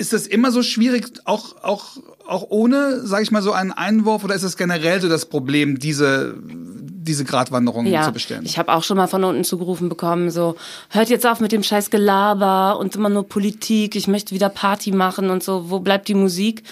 ist 0.00 0.14
das 0.14 0.26
immer 0.26 0.50
so 0.50 0.62
schwierig, 0.62 1.06
auch, 1.26 1.62
auch, 1.62 1.98
auch 2.26 2.46
ohne, 2.48 3.06
sage 3.06 3.22
ich 3.22 3.30
mal, 3.30 3.42
so 3.42 3.52
einen 3.52 3.70
Einwurf, 3.70 4.24
oder 4.24 4.34
ist 4.34 4.42
es 4.42 4.56
generell 4.56 5.00
so 5.00 5.10
das 5.10 5.26
Problem, 5.26 5.78
diese, 5.78 6.34
diese 6.42 7.24
Gratwanderung 7.24 7.84
ja, 7.84 8.02
zu 8.02 8.12
bestellen? 8.12 8.42
Ich 8.46 8.58
habe 8.58 8.72
auch 8.72 8.82
schon 8.82 8.96
mal 8.96 9.08
von 9.08 9.22
unten 9.22 9.44
zugerufen 9.44 9.90
bekommen, 9.90 10.30
so, 10.30 10.56
hört 10.88 11.10
jetzt 11.10 11.26
auf 11.26 11.40
mit 11.40 11.52
dem 11.52 11.62
scheiß 11.62 11.90
Gelaber 11.90 12.78
und 12.78 12.96
immer 12.96 13.10
nur 13.10 13.28
Politik, 13.28 13.94
ich 13.94 14.08
möchte 14.08 14.34
wieder 14.34 14.48
Party 14.48 14.90
machen 14.90 15.28
und 15.28 15.44
so, 15.44 15.68
wo 15.68 15.80
bleibt 15.80 16.08
die 16.08 16.14
Musik? 16.14 16.62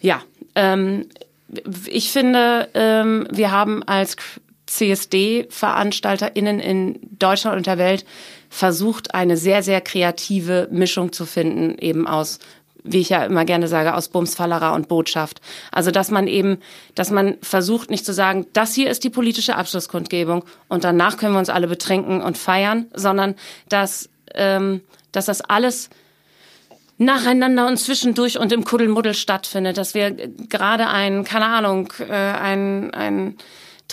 Ja, 0.00 0.22
ähm, 0.54 1.04
ich 1.86 2.10
finde, 2.10 2.70
ähm, 2.72 3.28
wir 3.30 3.50
haben 3.50 3.82
als 3.82 4.16
CSD-VeranstalterInnen 4.66 6.58
in 6.58 6.98
Deutschland 7.18 7.58
und 7.58 7.66
der 7.66 7.76
Welt 7.76 8.06
versucht, 8.48 9.14
eine 9.14 9.36
sehr, 9.36 9.62
sehr 9.62 9.82
kreative 9.82 10.68
Mischung 10.70 11.12
zu 11.12 11.26
finden, 11.26 11.76
eben 11.78 12.06
aus 12.06 12.38
wie 12.84 13.00
ich 13.00 13.10
ja 13.10 13.24
immer 13.24 13.44
gerne 13.44 13.68
sage, 13.68 13.94
aus 13.94 14.08
Bumsfallerer 14.08 14.72
und 14.72 14.88
Botschaft. 14.88 15.40
Also, 15.70 15.90
dass 15.90 16.10
man 16.10 16.26
eben, 16.26 16.58
dass 16.94 17.10
man 17.10 17.36
versucht 17.42 17.90
nicht 17.90 18.04
zu 18.04 18.12
sagen, 18.12 18.46
das 18.52 18.74
hier 18.74 18.90
ist 18.90 19.04
die 19.04 19.10
politische 19.10 19.56
Abschlusskundgebung 19.56 20.44
und 20.68 20.84
danach 20.84 21.16
können 21.16 21.34
wir 21.34 21.38
uns 21.38 21.50
alle 21.50 21.68
betrinken 21.68 22.20
und 22.20 22.38
feiern, 22.38 22.86
sondern 22.94 23.34
dass, 23.68 24.08
ähm, 24.34 24.80
dass 25.12 25.26
das 25.26 25.40
alles 25.42 25.90
nacheinander 26.98 27.66
und 27.66 27.78
zwischendurch 27.78 28.38
und 28.38 28.52
im 28.52 28.64
Kuddelmuddel 28.64 29.14
stattfindet, 29.14 29.76
dass 29.76 29.94
wir 29.94 30.10
gerade 30.10 30.88
ein, 30.88 31.24
keine 31.24 31.46
Ahnung, 31.46 31.92
äh, 32.08 32.12
ein, 32.12 32.92
ein 32.94 33.36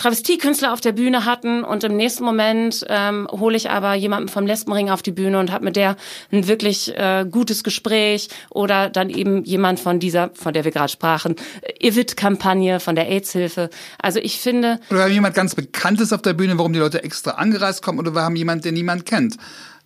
Travestiekünstler 0.00 0.72
auf 0.72 0.80
der 0.80 0.92
Bühne 0.92 1.26
hatten 1.26 1.62
und 1.62 1.84
im 1.84 1.94
nächsten 1.94 2.24
Moment 2.24 2.86
ähm, 2.88 3.28
hole 3.30 3.54
ich 3.54 3.68
aber 3.68 3.92
jemanden 3.92 4.28
vom 4.28 4.46
Lesbenring 4.46 4.88
auf 4.88 5.02
die 5.02 5.10
Bühne 5.10 5.38
und 5.38 5.52
habe 5.52 5.62
mit 5.62 5.76
der 5.76 5.94
ein 6.32 6.48
wirklich 6.48 6.96
äh, 6.96 7.26
gutes 7.30 7.62
Gespräch 7.62 8.30
oder 8.48 8.88
dann 8.88 9.10
eben 9.10 9.44
jemand 9.44 9.78
von 9.78 10.00
dieser, 10.00 10.30
von 10.32 10.54
der 10.54 10.64
wir 10.64 10.70
gerade 10.70 10.90
sprachen, 10.90 11.36
IVIT-Kampagne, 11.82 12.80
von 12.80 12.94
der 12.94 13.10
AIDS-Hilfe. 13.10 13.68
Also 13.98 14.20
ich 14.20 14.40
finde... 14.40 14.80
Oder 14.88 15.00
wir 15.00 15.04
haben 15.04 15.12
jemand 15.12 15.34
ganz 15.34 15.54
Bekanntes 15.54 16.14
auf 16.14 16.22
der 16.22 16.32
Bühne, 16.32 16.56
warum 16.56 16.72
die 16.72 16.78
Leute 16.78 17.04
extra 17.04 17.32
angereist 17.32 17.82
kommen 17.82 17.98
oder 17.98 18.14
wir 18.14 18.22
haben 18.22 18.36
jemanden, 18.36 18.62
den 18.62 18.74
niemand 18.74 19.04
kennt. 19.04 19.36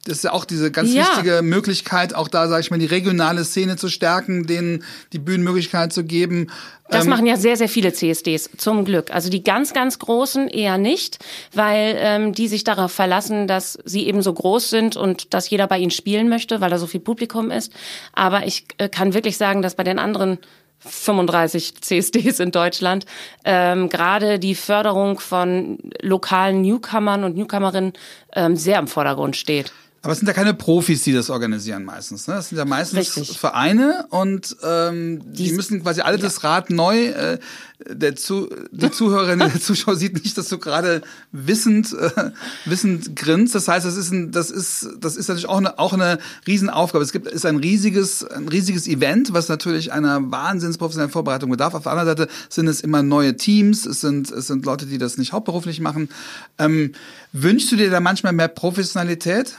Das 0.05 0.19
ist 0.19 0.25
ja 0.25 0.33
auch 0.33 0.45
diese 0.45 0.71
ganz 0.71 0.93
ja. 0.93 1.03
wichtige 1.03 1.40
Möglichkeit, 1.40 2.14
auch 2.14 2.29
da, 2.29 2.47
sage 2.47 2.61
ich 2.61 2.71
mal, 2.71 2.79
die 2.79 2.85
regionale 2.85 3.43
Szene 3.43 3.77
zu 3.77 3.88
stärken, 3.88 4.47
denen 4.47 4.85
die 5.14 5.19
Bühnenmöglichkeit 5.19 5.95
zu 5.95 6.05
geben. 6.05 6.49
Das 6.90 7.05
ähm, 7.05 7.11
machen 7.11 7.25
ja 7.25 7.37
sehr, 7.37 7.57
sehr 7.57 7.71
viele 7.71 7.95
CSDs, 7.95 8.51
zum 8.59 8.85
Glück. 8.85 9.11
Also 9.14 9.31
die 9.31 9.43
ganz, 9.43 9.73
ganz 9.73 9.99
Großen 9.99 10.49
eher 10.49 10.77
nicht, 10.77 11.25
weil 11.55 11.97
ähm, 11.99 12.33
die 12.35 12.49
sich 12.49 12.64
darauf 12.64 12.93
verlassen, 12.93 13.47
dass 13.49 13.79
sie 13.87 14.07
eben 14.07 14.21
so 14.21 14.35
groß 14.35 14.69
sind 14.69 14.97
und 14.97 15.33
dass 15.33 15.49
jeder 15.49 15.67
bei 15.67 15.79
ihnen 15.79 15.90
spielen 15.90 16.29
möchte, 16.29 16.61
weil 16.61 16.69
da 16.69 16.79
so 16.79 16.87
viel 16.87 17.01
Publikum 17.01 17.51
ist. 17.51 17.73
Aber 18.12 18.47
ich 18.47 18.67
äh, 18.77 18.90
kann 18.90 19.14
wirklich 19.14 19.38
sagen, 19.38 19.62
dass 19.62 19.75
bei 19.75 19.85
den 19.85 19.99
anderen 19.99 20.38
35 20.81 21.81
CSDs 21.81 22.40
in 22.40 22.51
Deutschland, 22.51 23.07
ähm, 23.45 23.88
gerade 23.88 24.38
die 24.38 24.55
Förderung 24.55 25.19
von 25.19 25.79
lokalen 26.03 26.61
Newcomern 26.61 27.25
und 27.25 27.37
Newcomerinnen 27.37 27.95
ähm, 28.35 28.57
sehr 28.57 28.79
im 28.79 28.87
Vordergrund 28.87 29.37
steht. 29.37 29.73
Aber 30.05 30.12
es 30.12 30.19
sind 30.19 30.29
ja 30.29 30.35
keine 30.35 30.53
Profis, 30.53 31.03
die 31.03 31.14
das 31.14 31.31
organisieren 31.31 31.83
meistens. 31.85 32.29
Ne? 32.29 32.35
Das 32.35 32.51
sind 32.51 32.59
ja 32.59 32.67
meistens 32.67 33.17
Richtig. 33.17 33.38
Vereine 33.38 34.05
und 34.11 34.55
ähm, 34.62 35.23
die, 35.33 35.45
die 35.45 35.53
müssen 35.53 35.83
quasi 35.83 36.03
alle 36.03 36.19
ja. 36.19 36.23
das 36.23 36.45
Rad 36.45 36.69
neu. 36.69 37.07
Äh, 37.07 37.38
der 37.87 38.14
zu, 38.14 38.49
die 38.71 38.90
Zuhörerin, 38.90 39.38
der 39.38 39.55
Zuschauer 39.61 39.97
sieht 39.97 40.23
nicht, 40.23 40.37
dass 40.37 40.49
du 40.49 40.59
gerade 40.59 41.01
wissend, 41.33 41.95
äh, 41.95 42.33
wissend 42.67 43.17
grinst. 43.17 43.55
Das 43.55 43.67
heißt, 43.67 43.87
das 43.87 43.97
ist 43.97 44.12
ein, 44.12 44.31
das 44.31 44.51
ist, 44.51 44.90
das 45.01 45.17
ist 45.17 45.29
natürlich 45.29 45.49
auch 45.49 45.57
eine, 45.57 45.79
auch 45.79 45.95
eine 45.95 46.19
Riesenaufgabe. 46.47 47.03
Es 47.03 47.12
gibt, 47.12 47.27
ist 47.27 47.47
ein 47.47 47.57
riesiges, 47.57 48.25
ein 48.25 48.47
riesiges 48.49 48.87
Event, 48.87 49.33
was 49.33 49.49
natürlich 49.49 49.90
einer 49.90 50.31
wahnsinns 50.31 50.77
professionellen 50.77 51.12
Vorbereitung 51.12 51.51
bedarf. 51.51 51.75
Auf 51.75 51.85
der 51.85 51.93
anderen 51.93 52.17
Seite 52.17 52.33
sind 52.51 52.69
es 52.69 52.83
immer 52.83 53.03
neue 53.03 53.37
Teams. 53.37 53.87
Es 53.87 54.03
sind, 54.03 54.31
es 54.31 54.49
sind 54.49 54.67
Leute, 54.67 54.85
die 54.85 54.99
das 54.99 55.17
nicht 55.17 55.33
hauptberuflich 55.33 55.81
machen. 55.81 56.11
Ähm, 56.59 56.93
wünschst 57.33 57.73
du 57.73 57.77
dir 57.77 57.90
da 57.90 58.01
manchmal 58.01 58.35
mehr 58.35 58.49
Professionalität? 58.49 59.57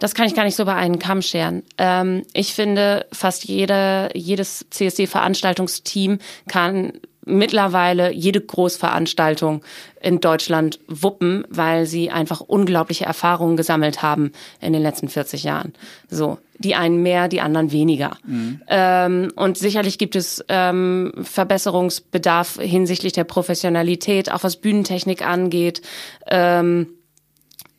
Das 0.00 0.14
kann 0.14 0.26
ich 0.26 0.34
gar 0.34 0.44
nicht 0.44 0.56
so 0.56 0.64
bei 0.64 0.74
einem 0.74 0.98
Kamm 0.98 1.22
scheren. 1.22 1.62
Ähm, 1.78 2.22
ich 2.32 2.54
finde, 2.54 3.06
fast 3.12 3.44
jede, 3.44 4.10
jedes 4.14 4.66
CSD-Veranstaltungsteam 4.70 6.18
kann 6.48 6.94
mittlerweile 7.26 8.12
jede 8.12 8.40
Großveranstaltung 8.40 9.62
in 10.00 10.20
Deutschland 10.20 10.80
wuppen, 10.88 11.44
weil 11.48 11.86
sie 11.86 12.10
einfach 12.10 12.40
unglaubliche 12.40 13.04
Erfahrungen 13.04 13.56
gesammelt 13.56 14.02
haben 14.02 14.32
in 14.60 14.72
den 14.72 14.82
letzten 14.82 15.08
40 15.08 15.44
Jahren. 15.44 15.74
So, 16.08 16.38
die 16.58 16.74
einen 16.74 17.02
mehr, 17.02 17.28
die 17.28 17.42
anderen 17.42 17.72
weniger. 17.72 18.16
Mhm. 18.26 18.62
Ähm, 18.68 19.32
und 19.36 19.58
sicherlich 19.58 19.98
gibt 19.98 20.16
es 20.16 20.44
ähm, 20.48 21.12
Verbesserungsbedarf 21.22 22.58
hinsichtlich 22.60 23.12
der 23.12 23.24
Professionalität, 23.24 24.32
auch 24.32 24.42
was 24.42 24.56
Bühnentechnik 24.56 25.24
angeht. 25.24 25.82
Ähm, 26.26 26.88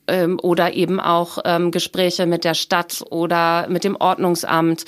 ähm, 0.07 0.39
oder 0.41 0.73
eben 0.73 0.99
auch 0.99 1.39
ähm, 1.45 1.71
Gespräche 1.71 2.25
mit 2.25 2.43
der 2.43 2.53
Stadt 2.53 3.03
oder 3.09 3.67
mit 3.69 3.83
dem 3.83 3.95
Ordnungsamt. 3.95 4.85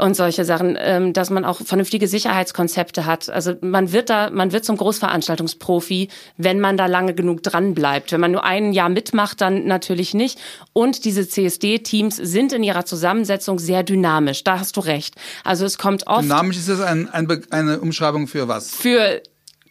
und 0.00 0.14
solche 0.14 0.44
Sachen, 0.44 0.78
ähm, 0.78 1.12
dass 1.12 1.28
man 1.28 1.44
auch 1.44 1.60
vernünftige 1.60 2.06
Sicherheitskonzepte 2.06 3.04
hat. 3.04 3.28
Also 3.30 3.54
man 3.62 3.90
wird 3.90 4.10
da, 4.10 4.30
man 4.30 4.52
wird 4.52 4.64
zum 4.64 4.76
Großveranstaltungsprofi, 4.76 6.08
wenn 6.36 6.60
man 6.60 6.76
da 6.76 6.86
lange 6.86 7.14
genug 7.14 7.42
dran 7.42 7.74
bleibt. 7.74 8.12
Wenn 8.12 8.20
man 8.20 8.30
nur 8.30 8.44
ein 8.44 8.72
Jahr 8.72 8.90
mitmacht, 8.90 9.40
dann 9.40 9.66
natürlich 9.66 10.14
nicht. 10.14 10.38
Und 10.72 11.04
diese 11.04 11.28
CSD-Teams 11.28 12.14
sind 12.14 12.52
in 12.52 12.62
ihrer 12.62 12.84
Zusammensetzung 12.84 13.58
sehr 13.58 13.82
dynamisch. 13.82 14.44
Da 14.44 14.60
hast 14.60 14.76
du 14.76 14.80
recht. 14.82 15.16
Also 15.42 15.64
es 15.64 15.78
kommt 15.78 16.06
oft. 16.06 16.22
Dynamisch 16.22 16.58
ist 16.58 16.68
das 16.68 16.80
ein, 16.80 17.08
ein, 17.08 17.28
eine 17.50 17.80
Umschreibung 17.80 18.28
für 18.28 18.46
was? 18.46 18.70
Für 18.70 19.20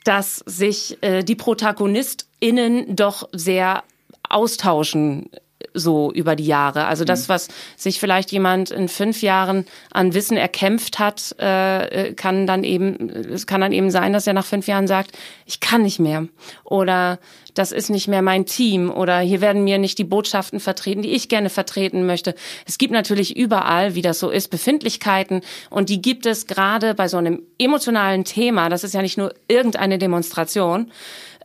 dass 0.07 0.41
sich 0.45 0.97
äh, 1.01 1.23
die 1.23 1.35
ProtagonistInnen 1.35 2.95
doch 2.95 3.27
sehr 3.33 3.83
austauschen 4.29 5.29
so 5.73 6.11
über 6.11 6.35
die 6.35 6.45
Jahre. 6.45 6.85
Also 6.85 7.03
das, 7.03 7.27
mhm. 7.27 7.33
was 7.33 7.47
sich 7.75 7.99
vielleicht 7.99 8.31
jemand 8.31 8.71
in 8.71 8.87
fünf 8.87 9.21
Jahren 9.21 9.65
an 9.91 10.13
Wissen 10.13 10.37
erkämpft 10.37 10.99
hat, 10.99 11.35
äh, 11.39 12.13
kann 12.13 12.47
dann 12.47 12.63
eben, 12.63 13.09
es 13.09 13.47
kann 13.47 13.61
dann 13.61 13.71
eben 13.71 13.91
sein, 13.91 14.13
dass 14.13 14.27
er 14.27 14.33
nach 14.33 14.45
fünf 14.45 14.67
Jahren 14.67 14.87
sagt, 14.87 15.17
ich 15.45 15.59
kann 15.59 15.83
nicht 15.83 15.99
mehr. 15.99 16.27
Oder 16.63 17.19
das 17.53 17.71
ist 17.71 17.89
nicht 17.89 18.07
mehr 18.07 18.21
mein 18.21 18.45
Team. 18.45 18.91
Oder 18.91 19.19
hier 19.19 19.41
werden 19.41 19.63
mir 19.63 19.77
nicht 19.77 19.97
die 19.97 20.03
Botschaften 20.03 20.59
vertreten, 20.59 21.01
die 21.01 21.11
ich 21.11 21.29
gerne 21.29 21.49
vertreten 21.49 22.05
möchte. 22.05 22.35
Es 22.65 22.77
gibt 22.77 22.93
natürlich 22.93 23.35
überall, 23.35 23.95
wie 23.95 24.01
das 24.01 24.19
so 24.19 24.29
ist, 24.29 24.49
Befindlichkeiten. 24.49 25.41
Und 25.69 25.89
die 25.89 26.01
gibt 26.01 26.25
es 26.25 26.45
gerade 26.47 26.93
bei 26.93 27.07
so 27.07 27.17
einem 27.17 27.41
emotionalen 27.57 28.25
Thema. 28.25 28.69
Das 28.69 28.83
ist 28.83 28.93
ja 28.93 29.01
nicht 29.01 29.17
nur 29.17 29.33
irgendeine 29.47 29.97
Demonstration. 29.97 30.91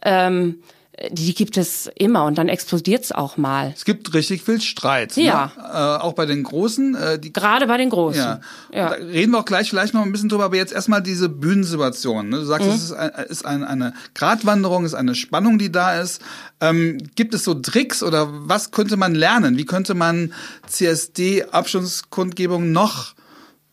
Ähm, 0.05 0.63
die 1.11 1.35
gibt 1.35 1.57
es 1.57 1.91
immer 1.95 2.27
und 2.27 2.37
dann 2.37 2.49
explodiert 2.49 3.05
es 3.05 3.13
auch 3.13 3.39
mal. 3.39 3.73
Es 3.75 3.87
gibt 3.87 4.13
richtig 4.13 4.43
viel 4.43 4.61
Streit. 4.61 5.17
Ne? 5.17 5.25
Ja. 5.25 5.51
Ne? 5.57 5.63
Äh, 5.65 6.03
auch 6.03 6.13
bei 6.13 6.27
den 6.27 6.43
Großen. 6.43 6.95
Äh, 6.95 7.19
die, 7.19 7.33
Gerade 7.33 7.67
bei 7.67 7.79
den 7.79 7.89
Großen. 7.89 8.21
Ja. 8.21 8.41
ja. 8.73 8.91
Da 8.91 8.97
reden 8.97 9.33
wir 9.33 9.39
auch 9.39 9.47
gleich 9.47 9.71
vielleicht 9.71 9.95
noch 9.95 10.03
ein 10.03 10.13
bisschen 10.13 10.29
drüber, 10.29 10.45
aber 10.45 10.57
jetzt 10.57 10.73
erstmal 10.73 11.03
diese 11.03 11.31
Bühnensituation. 11.31 12.29
Ne? 12.29 12.41
Du 12.41 12.45
sagst, 12.45 12.69
mhm. 12.69 12.75
es 12.75 12.83
ist, 12.85 12.93
ein, 12.93 13.11
ist 13.29 13.47
ein, 13.47 13.65
eine 13.65 13.95
Gratwanderung, 14.15 14.85
ist 14.85 14.93
eine 14.93 15.15
Spannung, 15.15 15.59
die 15.59 15.73
da 15.73 15.99
ist. 15.99 16.21
Ähm, 16.61 16.99
gibt 17.15 17.33
es 17.33 17.45
so 17.45 17.55
Tricks 17.55 18.03
oder 18.03 18.29
was 18.31 18.71
könnte 18.71 18.99
man 18.99 19.15
lernen? 19.15 19.57
Wie 19.57 19.65
könnte 19.65 19.95
man 19.95 20.35
CSD-Abschlusskundgebung 20.67 22.71
noch 22.71 23.15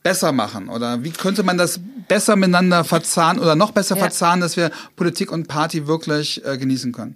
besser 0.04 0.32
machen? 0.32 0.70
Oder 0.70 1.04
wie 1.04 1.12
könnte 1.12 1.44
man 1.44 1.58
das 1.58 1.80
besser 2.08 2.36
miteinander 2.36 2.84
verzahnen 2.84 3.42
oder 3.42 3.56
noch 3.56 3.72
besser 3.72 3.96
ja. 3.96 4.02
verzahnen, 4.02 4.42
dass 4.42 4.58
wir 4.58 4.72
Politik 4.96 5.32
und 5.32 5.48
Party 5.48 5.88
wirklich 5.88 6.44
äh, 6.46 6.58
genießen 6.58 6.92
können? 6.92 7.16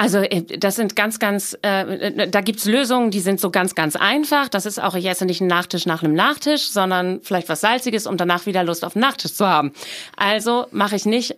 Also 0.00 0.18
äh, 0.18 0.42
das 0.42 0.76
sind 0.76 0.96
ganz, 0.96 1.18
ganz, 1.18 1.56
äh, 1.60 2.28
da 2.28 2.40
gibt's 2.40 2.64
Lösungen, 2.64 3.10
die 3.10 3.20
sind 3.20 3.38
so 3.38 3.50
ganz, 3.50 3.74
ganz 3.74 3.96
einfach. 3.96 4.48
Das 4.48 4.64
ist 4.64 4.82
auch, 4.82 4.94
ich 4.94 5.06
esse 5.06 5.26
nicht 5.26 5.42
einen 5.42 5.48
Nachtisch 5.48 5.84
nach 5.84 6.02
einem 6.02 6.14
Nachtisch, 6.14 6.70
sondern 6.70 7.20
vielleicht 7.22 7.50
was 7.50 7.60
Salziges, 7.60 8.06
um 8.06 8.16
danach 8.16 8.46
wieder 8.46 8.64
Lust 8.64 8.82
auf 8.84 8.96
einen 8.96 9.02
Nachtisch 9.02 9.34
zu 9.34 9.46
haben. 9.46 9.72
Also 10.16 10.66
mache 10.70 10.96
ich 10.96 11.04
nicht 11.04 11.36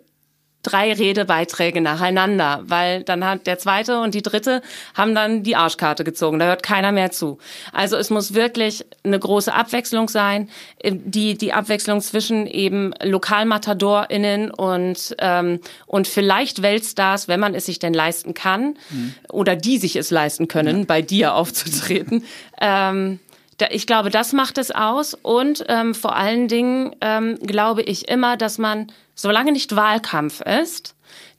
drei 0.63 0.93
Redebeiträge 0.93 1.81
nacheinander, 1.81 2.63
weil 2.65 3.03
dann 3.03 3.25
hat 3.25 3.47
der 3.47 3.59
zweite 3.59 3.99
und 4.01 4.15
die 4.15 4.23
dritte 4.23 4.63
haben 4.95 5.15
dann 5.15 5.43
die 5.43 5.57
Arschkarte 5.57 6.05
gezogen. 6.05 6.39
Da 6.39 6.47
hört 6.47 6.63
keiner 6.63 6.93
mehr 6.93 7.11
zu. 7.11 7.39
Also 7.73 7.97
es 7.97 8.11
muss 8.11 8.35
wirklich 8.35 8.85
eine 9.03 9.19
große 9.19 9.53
Abwechslung 9.53 10.09
sein. 10.09 10.49
Die, 10.85 11.37
die 11.37 11.53
Abwechslung 11.53 12.01
zwischen 12.01 12.47
eben 12.47 12.95
LokalmatadorInnen 13.03 14.51
und, 14.51 15.17
ähm, 15.19 15.61
und 15.87 16.07
vielleicht 16.07 16.63
Weltstars, 16.63 17.27
wenn 17.27 17.41
man 17.41 17.55
es 17.55 17.67
sich 17.67 17.79
denn 17.79 17.95
leisten 17.95 18.35
kann, 18.35 18.77
mhm. 18.91 19.15
oder 19.31 19.57
die 19.57 19.79
sich 19.79 19.97
es 19.97 20.11
leisten 20.11 20.47
können, 20.47 20.81
ja. 20.81 20.85
bei 20.87 21.03
dir 21.03 21.35
aufzutreten. 21.35 22.25
ähm, 22.61 23.19
ich 23.71 23.87
glaube, 23.87 24.11
das 24.11 24.33
macht 24.33 24.59
es 24.59 24.71
aus. 24.71 25.15
Und 25.15 25.65
ähm, 25.69 25.95
vor 25.95 26.17
allen 26.17 26.49
Dingen 26.49 26.95
ähm, 27.01 27.39
glaube 27.41 27.83
ich 27.83 28.09
immer, 28.09 28.37
dass 28.37 28.59
man 28.59 28.91
solange 29.15 29.53
nicht 29.53 29.77
Wahlkampf 29.77 30.41
ist, 30.41 30.95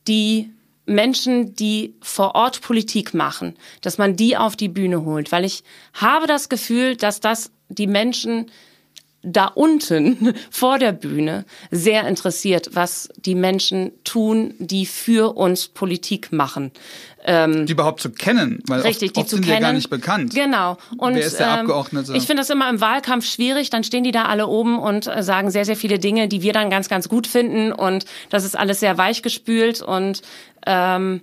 die 0.07 0.51
Menschen, 0.85 1.55
die 1.55 1.95
vor 2.01 2.35
Ort 2.35 2.61
Politik 2.61 3.13
machen, 3.13 3.55
dass 3.81 3.97
man 3.97 4.15
die 4.15 4.35
auf 4.35 4.55
die 4.55 4.67
Bühne 4.67 5.05
holt, 5.05 5.31
weil 5.31 5.45
ich 5.45 5.63
habe 5.93 6.27
das 6.27 6.49
Gefühl, 6.49 6.97
dass 6.97 7.19
das 7.19 7.51
die 7.69 7.87
Menschen 7.87 8.51
da 9.23 9.45
unten 9.47 10.35
vor 10.51 10.77
der 10.77 10.91
Bühne 10.91 11.45
sehr 11.71 12.05
interessiert, 12.07 12.71
was 12.73 13.09
die 13.17 13.35
Menschen 13.35 13.91
tun, 14.03 14.53
die 14.59 14.85
für 14.85 15.35
uns 15.35 15.69
Politik 15.69 16.31
machen. 16.31 16.71
Ähm, 17.25 17.65
die 17.65 17.71
überhaupt 17.71 18.01
zu 18.01 18.11
kennen, 18.11 18.61
weil 18.67 18.81
richtig, 18.81 19.11
oft, 19.11 19.17
oft 19.17 19.25
die 19.25 19.29
zu 19.29 19.35
sind 19.37 19.45
kennen. 19.45 19.61
ja 19.61 19.67
gar 19.67 19.73
nicht 19.73 19.89
bekannt. 19.89 20.33
Genau. 20.33 20.77
Und, 20.97 21.15
Wer 21.15 21.25
ist 21.25 21.39
der 21.39 21.47
ähm, 21.47 21.59
Abgeordnete? 21.59 22.13
Ich 22.15 22.25
finde 22.25 22.41
das 22.41 22.49
immer 22.49 22.69
im 22.69 22.81
Wahlkampf 22.81 23.25
schwierig. 23.25 23.69
Dann 23.69 23.83
stehen 23.83 24.03
die 24.03 24.11
da 24.11 24.25
alle 24.25 24.47
oben 24.47 24.77
und 24.77 25.07
äh, 25.07 25.23
sagen 25.23 25.49
sehr, 25.49 25.63
sehr 25.63 25.77
viele 25.77 25.99
Dinge, 25.99 26.27
die 26.27 26.41
wir 26.41 26.53
dann 26.53 26.69
ganz, 26.69 26.89
ganz 26.89 27.07
gut 27.07 27.27
finden. 27.27 27.71
Und 27.71 28.05
das 28.29 28.43
ist 28.43 28.57
alles 28.57 28.81
sehr 28.81 28.97
weichgespült 28.97 29.81
und 29.81 30.21
ähm, 30.65 31.21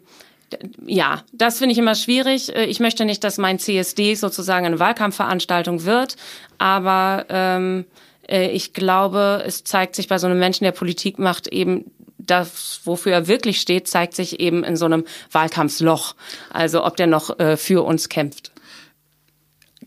ja, 0.85 1.23
das 1.33 1.59
finde 1.59 1.73
ich 1.73 1.79
immer 1.79 1.95
schwierig. 1.95 2.55
Äh, 2.55 2.65
ich 2.65 2.81
möchte 2.81 3.05
nicht, 3.05 3.23
dass 3.25 3.39
mein 3.39 3.59
CSD 3.59 4.15
sozusagen 4.15 4.67
eine 4.67 4.79
Wahlkampfveranstaltung 4.79 5.85
wird, 5.85 6.17
aber 6.59 7.27
ähm, 7.29 7.85
äh, 8.29 8.49
ich 8.49 8.73
glaube, 8.73 9.43
es 9.47 9.65
zeigt 9.65 9.97
sich 9.97 10.09
bei 10.09 10.19
so 10.19 10.27
einem 10.27 10.39
Menschen, 10.39 10.65
der 10.65 10.73
Politik 10.73 11.19
macht, 11.19 11.47
eben 11.49 11.91
das, 12.31 12.81
wofür 12.85 13.13
er 13.13 13.27
wirklich 13.27 13.61
steht, 13.61 13.89
zeigt 13.89 14.15
sich 14.15 14.41
eben 14.41 14.65
in 14.65 14.77
so 14.77 14.85
einem 14.85 15.05
Wahlkampfsloch. 15.33 16.15
Also 16.51 16.85
ob 16.85 16.97
der 16.97 17.07
noch 17.07 17.39
äh, 17.39 17.57
für 17.57 17.85
uns 17.85 18.09
kämpft. 18.09 18.53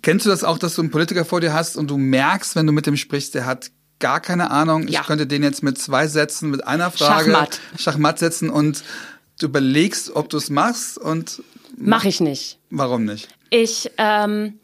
Kennst 0.02 0.26
du 0.26 0.30
das 0.30 0.44
auch, 0.44 0.58
dass 0.58 0.76
du 0.76 0.82
einen 0.82 0.92
Politiker 0.92 1.24
vor 1.24 1.40
dir 1.40 1.54
hast 1.54 1.78
und 1.78 1.90
du 1.90 1.98
merkst, 1.98 2.56
wenn 2.56 2.68
du 2.68 2.74
mit 2.74 2.86
dem 2.86 2.98
sprichst, 2.98 3.36
der 3.36 3.46
hat 3.46 3.72
gar 4.00 4.20
keine 4.20 4.52
Ahnung. 4.52 4.88
Ja. 4.90 5.02
Ich 5.02 5.08
könnte 5.08 5.26
den 5.26 5.44
jetzt 5.44 5.64
mit 5.64 5.78
zwei 5.78 6.08
Sätzen, 6.08 6.50
mit 6.50 6.68
einer 6.68 6.92
Frage 6.92 7.32
Schachmatt, 7.32 7.60
Schachmatt 7.78 8.20
setzen 8.20 8.50
und 8.50 8.84
du 9.40 9.46
überlegst, 9.46 10.16
ob 10.16 10.30
du 10.30 10.38
es 10.38 10.50
machst 10.50 10.98
und 10.98 11.42
mach 11.78 12.04
ich 12.04 12.20
nicht. 12.20 12.60
Warum 12.70 13.06
nicht? 13.06 13.30
Ich 13.50 13.92
ähm, 13.98 14.60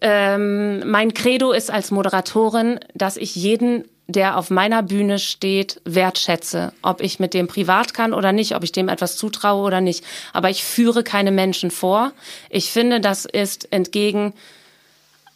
ähm, 0.00 0.88
mein 0.88 1.14
Credo 1.14 1.52
ist 1.52 1.70
als 1.70 1.90
Moderatorin, 1.90 2.80
dass 2.94 3.16
ich 3.16 3.34
jeden 3.34 3.84
der 4.12 4.36
auf 4.36 4.50
meiner 4.50 4.82
Bühne 4.82 5.18
steht, 5.18 5.80
wertschätze. 5.84 6.72
Ob 6.82 7.00
ich 7.00 7.20
mit 7.20 7.34
dem 7.34 7.48
privat 7.48 7.94
kann 7.94 8.12
oder 8.12 8.32
nicht, 8.32 8.54
ob 8.54 8.64
ich 8.64 8.72
dem 8.72 8.88
etwas 8.88 9.16
zutraue 9.16 9.62
oder 9.62 9.80
nicht. 9.80 10.04
Aber 10.32 10.50
ich 10.50 10.64
führe 10.64 11.02
keine 11.02 11.30
Menschen 11.30 11.70
vor. 11.70 12.12
Ich 12.48 12.70
finde, 12.70 13.00
das 13.00 13.24
ist 13.24 13.72
entgegen 13.72 14.34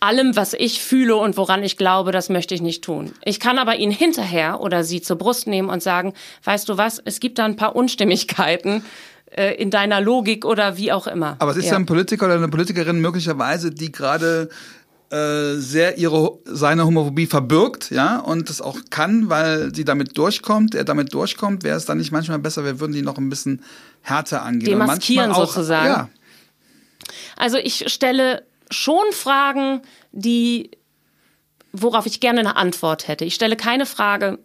allem, 0.04 0.36
was 0.36 0.52
ich 0.52 0.82
fühle 0.82 1.16
und 1.16 1.36
woran 1.36 1.62
ich 1.62 1.76
glaube, 1.76 2.12
das 2.12 2.28
möchte 2.28 2.54
ich 2.54 2.60
nicht 2.60 2.84
tun. 2.84 3.12
Ich 3.24 3.40
kann 3.40 3.58
aber 3.58 3.76
ihn 3.76 3.90
hinterher 3.90 4.60
oder 4.60 4.84
sie 4.84 5.00
zur 5.00 5.16
Brust 5.16 5.46
nehmen 5.46 5.70
und 5.70 5.82
sagen, 5.82 6.12
weißt 6.44 6.68
du 6.68 6.76
was, 6.76 7.00
es 7.04 7.20
gibt 7.20 7.38
da 7.38 7.46
ein 7.46 7.56
paar 7.56 7.74
Unstimmigkeiten 7.74 8.84
äh, 9.30 9.54
in 9.54 9.70
deiner 9.70 10.00
Logik 10.00 10.44
oder 10.44 10.76
wie 10.76 10.92
auch 10.92 11.06
immer. 11.06 11.36
Aber 11.38 11.52
es 11.52 11.56
ist 11.56 11.66
ja, 11.66 11.72
ja 11.72 11.78
ein 11.78 11.86
Politiker 11.86 12.26
oder 12.26 12.34
eine 12.34 12.48
Politikerin 12.48 13.00
möglicherweise, 13.00 13.70
die 13.70 13.90
gerade 13.90 14.50
äh, 15.14 15.60
sehr 15.60 15.96
ihre 15.96 16.38
seine 16.44 16.84
Homophobie 16.86 17.26
verbirgt, 17.26 17.90
ja, 17.90 18.18
und 18.18 18.50
das 18.50 18.60
auch 18.60 18.78
kann, 18.90 19.28
weil 19.28 19.72
sie 19.72 19.84
damit 19.84 20.18
durchkommt, 20.18 20.74
er 20.74 20.82
damit 20.82 21.14
durchkommt, 21.14 21.62
wäre 21.62 21.76
es 21.76 21.84
dann 21.84 21.98
nicht 21.98 22.10
manchmal 22.10 22.40
besser, 22.40 22.64
wir 22.64 22.80
würden 22.80 22.92
die 22.92 23.02
noch 23.02 23.16
ein 23.18 23.30
bisschen 23.30 23.62
härter 24.00 24.42
angehen. 24.42 24.70
Demaskieren 24.70 25.30
auch, 25.30 25.46
sozusagen. 25.46 25.86
Ja. 25.86 26.08
Also 27.36 27.58
ich 27.58 27.92
stelle 27.92 28.42
schon 28.70 29.04
Fragen, 29.12 29.82
die 30.10 30.72
worauf 31.72 32.06
ich 32.06 32.20
gerne 32.20 32.40
eine 32.40 32.56
Antwort 32.56 33.08
hätte. 33.08 33.24
Ich 33.24 33.34
stelle 33.34 33.56
keine 33.56 33.84
Frage, 33.86 34.38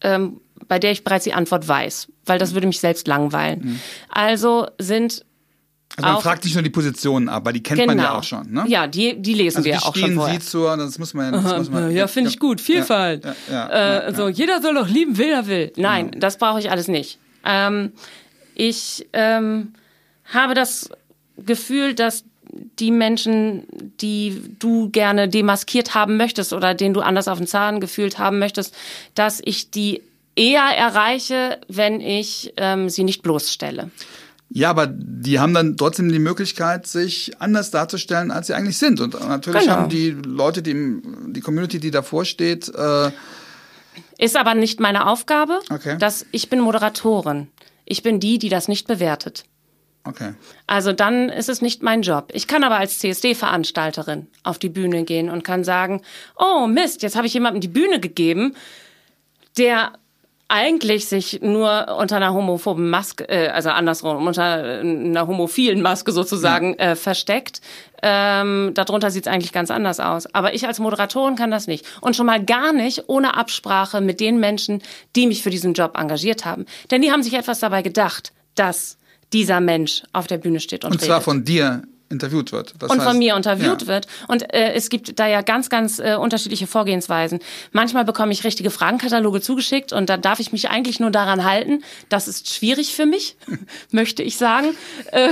ähm, 0.00 0.40
bei 0.68 0.78
der 0.78 0.90
ich 0.90 1.04
bereits 1.04 1.24
die 1.24 1.32
Antwort 1.32 1.66
weiß, 1.66 2.08
weil 2.24 2.38
das 2.38 2.54
würde 2.54 2.66
mich 2.66 2.80
selbst 2.80 3.06
langweilen. 3.06 3.60
Mhm. 3.60 3.80
Also 4.10 4.68
sind 4.78 5.24
also 5.96 6.12
man 6.12 6.22
fragt 6.22 6.44
nicht 6.44 6.54
nur 6.54 6.62
die 6.62 6.70
Positionen 6.70 7.28
ab, 7.28 7.44
weil 7.46 7.54
die 7.54 7.62
kennt 7.62 7.80
genau. 7.80 7.92
man 7.92 7.98
ja 7.98 8.04
genau. 8.04 8.18
auch 8.18 8.22
schon, 8.22 8.52
ne? 8.52 8.64
Ja, 8.68 8.86
die, 8.86 9.20
die 9.20 9.34
lesen 9.34 9.58
also 9.58 9.68
wir 9.68 9.78
auch 9.78 9.96
schon 9.96 10.14
vorher. 10.14 10.40
Sie 10.40 10.46
zu, 10.46 10.64
das 10.64 10.98
muss 10.98 11.14
man, 11.14 11.32
das 11.32 11.56
muss 11.56 11.70
man 11.70 11.90
ja, 11.90 12.06
finde 12.06 12.30
ich 12.30 12.38
gut, 12.38 12.60
Vielfalt. 12.60 13.24
Ja, 13.24 13.34
ja, 13.48 13.54
ja, 13.54 13.98
äh, 14.00 14.04
also 14.04 14.28
jeder 14.28 14.60
soll 14.60 14.74
doch 14.74 14.88
lieben, 14.88 15.16
wer 15.16 15.36
er 15.36 15.46
will. 15.46 15.72
Nein, 15.76 16.10
das 16.18 16.36
brauche 16.36 16.58
ich 16.60 16.70
alles 16.70 16.88
nicht. 16.88 17.18
Ähm, 17.44 17.92
ich 18.54 19.06
ähm, 19.14 19.72
habe 20.26 20.54
das 20.54 20.90
Gefühl, 21.38 21.94
dass 21.94 22.24
die 22.78 22.90
Menschen, 22.90 23.64
die 24.00 24.42
du 24.58 24.90
gerne 24.90 25.28
demaskiert 25.28 25.94
haben 25.94 26.16
möchtest 26.16 26.52
oder 26.52 26.74
denen 26.74 26.94
du 26.94 27.00
anders 27.00 27.28
auf 27.28 27.38
den 27.38 27.46
Zahn 27.46 27.80
gefühlt 27.80 28.18
haben 28.18 28.38
möchtest, 28.38 28.74
dass 29.14 29.40
ich 29.44 29.70
die 29.70 30.02
eher 30.36 30.62
erreiche, 30.62 31.58
wenn 31.68 32.00
ich 32.00 32.52
ähm, 32.56 32.88
sie 32.88 33.04
nicht 33.04 33.22
bloßstelle. 33.22 33.90
Ja, 34.48 34.70
aber 34.70 34.86
die 34.86 35.40
haben 35.40 35.54
dann 35.54 35.76
trotzdem 35.76 36.10
die 36.10 36.18
Möglichkeit, 36.18 36.86
sich 36.86 37.32
anders 37.40 37.70
darzustellen, 37.70 38.30
als 38.30 38.46
sie 38.46 38.54
eigentlich 38.54 38.78
sind. 38.78 39.00
Und 39.00 39.14
natürlich 39.14 39.62
genau. 39.62 39.74
haben 39.74 39.88
die 39.88 40.10
Leute, 40.10 40.62
die, 40.62 41.02
die 41.28 41.40
Community, 41.40 41.80
die 41.80 41.90
davor 41.90 42.24
steht. 42.24 42.68
Äh 42.68 43.10
Ist 44.18 44.36
aber 44.36 44.54
nicht 44.54 44.78
meine 44.78 45.08
Aufgabe. 45.08 45.58
Okay. 45.70 45.98
Dass 45.98 46.24
ich 46.30 46.48
bin 46.48 46.60
Moderatorin. 46.60 47.48
Ich 47.84 48.02
bin 48.02 48.20
die, 48.20 48.38
die 48.38 48.48
das 48.48 48.68
nicht 48.68 48.86
bewertet. 48.86 49.44
Okay. 50.04 50.34
Also 50.66 50.92
dann 50.92 51.28
ist 51.28 51.48
es 51.48 51.60
nicht 51.60 51.82
mein 51.82 52.02
Job. 52.02 52.30
Ich 52.32 52.46
kann 52.46 52.62
aber 52.62 52.76
als 52.76 53.00
CSD-Veranstalterin 53.00 54.28
auf 54.44 54.58
die 54.58 54.68
Bühne 54.68 55.04
gehen 55.04 55.28
und 55.28 55.42
kann 55.42 55.64
sagen, 55.64 56.02
oh 56.36 56.66
Mist, 56.68 57.02
jetzt 57.02 57.16
habe 57.16 57.26
ich 57.26 57.34
jemandem 57.34 57.60
die 57.60 57.68
Bühne 57.68 57.98
gegeben, 57.98 58.54
der 59.58 59.92
eigentlich 60.48 61.08
sich 61.08 61.40
nur 61.42 61.96
unter 61.98 62.16
einer 62.16 62.32
homophoben 62.32 62.88
Maske, 62.88 63.28
äh, 63.28 63.48
also 63.48 63.70
andersrum, 63.70 64.26
unter 64.26 64.42
einer 64.42 65.26
homophilen 65.26 65.82
Maske 65.82 66.12
sozusagen 66.12 66.74
äh, 66.74 66.94
versteckt. 66.94 67.60
Ähm, 68.02 68.70
darunter 68.74 69.10
sieht 69.10 69.26
es 69.26 69.32
eigentlich 69.32 69.52
ganz 69.52 69.70
anders 69.70 69.98
aus. 69.98 70.32
Aber 70.34 70.54
ich 70.54 70.66
als 70.66 70.78
Moderatorin 70.78 71.34
kann 71.34 71.50
das 71.50 71.66
nicht. 71.66 71.84
Und 72.00 72.14
schon 72.14 72.26
mal 72.26 72.44
gar 72.44 72.72
nicht 72.72 73.04
ohne 73.08 73.36
Absprache 73.36 74.00
mit 74.00 74.20
den 74.20 74.38
Menschen, 74.38 74.82
die 75.16 75.26
mich 75.26 75.42
für 75.42 75.50
diesen 75.50 75.72
Job 75.72 75.96
engagiert 75.98 76.44
haben. 76.44 76.66
Denn 76.90 77.02
die 77.02 77.10
haben 77.10 77.22
sich 77.22 77.34
etwas 77.34 77.58
dabei 77.58 77.82
gedacht, 77.82 78.32
dass 78.54 78.98
dieser 79.32 79.60
Mensch 79.60 80.04
auf 80.12 80.28
der 80.28 80.38
Bühne 80.38 80.60
steht 80.60 80.84
und, 80.84 80.92
Und 80.92 81.00
zwar 81.00 81.16
redet 81.16 81.24
von 81.24 81.44
dir 81.44 81.82
interviewt 82.08 82.52
wird. 82.52 82.74
Das 82.78 82.90
und 82.90 82.98
heißt, 82.98 83.08
von 83.08 83.18
mir 83.18 83.36
interviewt 83.36 83.82
ja. 83.82 83.88
wird. 83.88 84.06
Und 84.28 84.52
äh, 84.54 84.72
es 84.74 84.88
gibt 84.88 85.18
da 85.18 85.26
ja 85.26 85.42
ganz, 85.42 85.68
ganz 85.68 85.98
äh, 85.98 86.16
unterschiedliche 86.16 86.66
Vorgehensweisen. 86.66 87.40
Manchmal 87.72 88.04
bekomme 88.04 88.32
ich 88.32 88.44
richtige 88.44 88.70
Fragenkataloge 88.70 89.40
zugeschickt 89.40 89.92
und 89.92 90.08
da 90.08 90.16
darf 90.16 90.40
ich 90.40 90.52
mich 90.52 90.70
eigentlich 90.70 91.00
nur 91.00 91.10
daran 91.10 91.44
halten. 91.44 91.82
Das 92.08 92.28
ist 92.28 92.52
schwierig 92.52 92.94
für 92.94 93.06
mich, 93.06 93.36
möchte 93.90 94.22
ich 94.22 94.36
sagen. 94.36 94.68
Äh, 95.12 95.30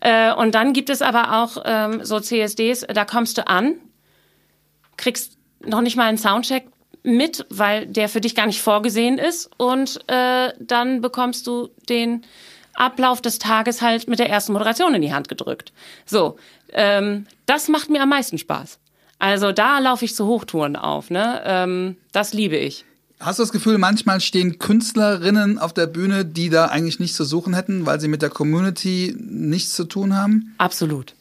äh, 0.00 0.34
und 0.34 0.54
dann 0.54 0.72
gibt 0.72 0.90
es 0.90 1.02
aber 1.02 1.42
auch 1.42 1.62
ähm, 1.64 2.04
so 2.04 2.20
CSDs, 2.20 2.86
da 2.92 3.04
kommst 3.04 3.38
du 3.38 3.46
an, 3.46 3.74
kriegst 4.96 5.38
noch 5.64 5.80
nicht 5.80 5.96
mal 5.96 6.04
einen 6.04 6.18
Soundcheck 6.18 6.66
mit, 7.02 7.46
weil 7.50 7.86
der 7.86 8.08
für 8.08 8.20
dich 8.20 8.34
gar 8.34 8.46
nicht 8.46 8.60
vorgesehen 8.60 9.18
ist 9.18 9.50
und 9.56 10.00
äh, 10.08 10.52
dann 10.60 11.00
bekommst 11.00 11.46
du 11.46 11.68
den 11.88 12.24
Ablauf 12.78 13.20
des 13.20 13.38
Tages 13.38 13.82
halt 13.82 14.08
mit 14.08 14.18
der 14.18 14.30
ersten 14.30 14.52
Moderation 14.52 14.94
in 14.94 15.02
die 15.02 15.12
Hand 15.12 15.28
gedrückt. 15.28 15.72
So, 16.06 16.38
ähm, 16.72 17.26
das 17.46 17.68
macht 17.68 17.90
mir 17.90 18.02
am 18.02 18.08
meisten 18.08 18.38
Spaß. 18.38 18.78
Also 19.18 19.52
da 19.52 19.78
laufe 19.78 20.04
ich 20.04 20.14
zu 20.14 20.26
Hochtouren 20.26 20.76
auf, 20.76 21.10
ne? 21.10 21.42
Ähm, 21.44 21.96
das 22.12 22.32
liebe 22.32 22.56
ich. 22.56 22.84
Hast 23.20 23.40
du 23.40 23.42
das 23.42 23.50
Gefühl, 23.50 23.78
manchmal 23.78 24.20
stehen 24.20 24.60
Künstlerinnen 24.60 25.58
auf 25.58 25.72
der 25.72 25.88
Bühne, 25.88 26.24
die 26.24 26.50
da 26.50 26.66
eigentlich 26.66 27.00
nichts 27.00 27.16
zu 27.16 27.24
suchen 27.24 27.52
hätten, 27.52 27.84
weil 27.84 28.00
sie 28.00 28.06
mit 28.06 28.22
der 28.22 28.30
Community 28.30 29.16
nichts 29.18 29.74
zu 29.74 29.84
tun 29.84 30.16
haben? 30.16 30.54
Absolut. 30.58 31.14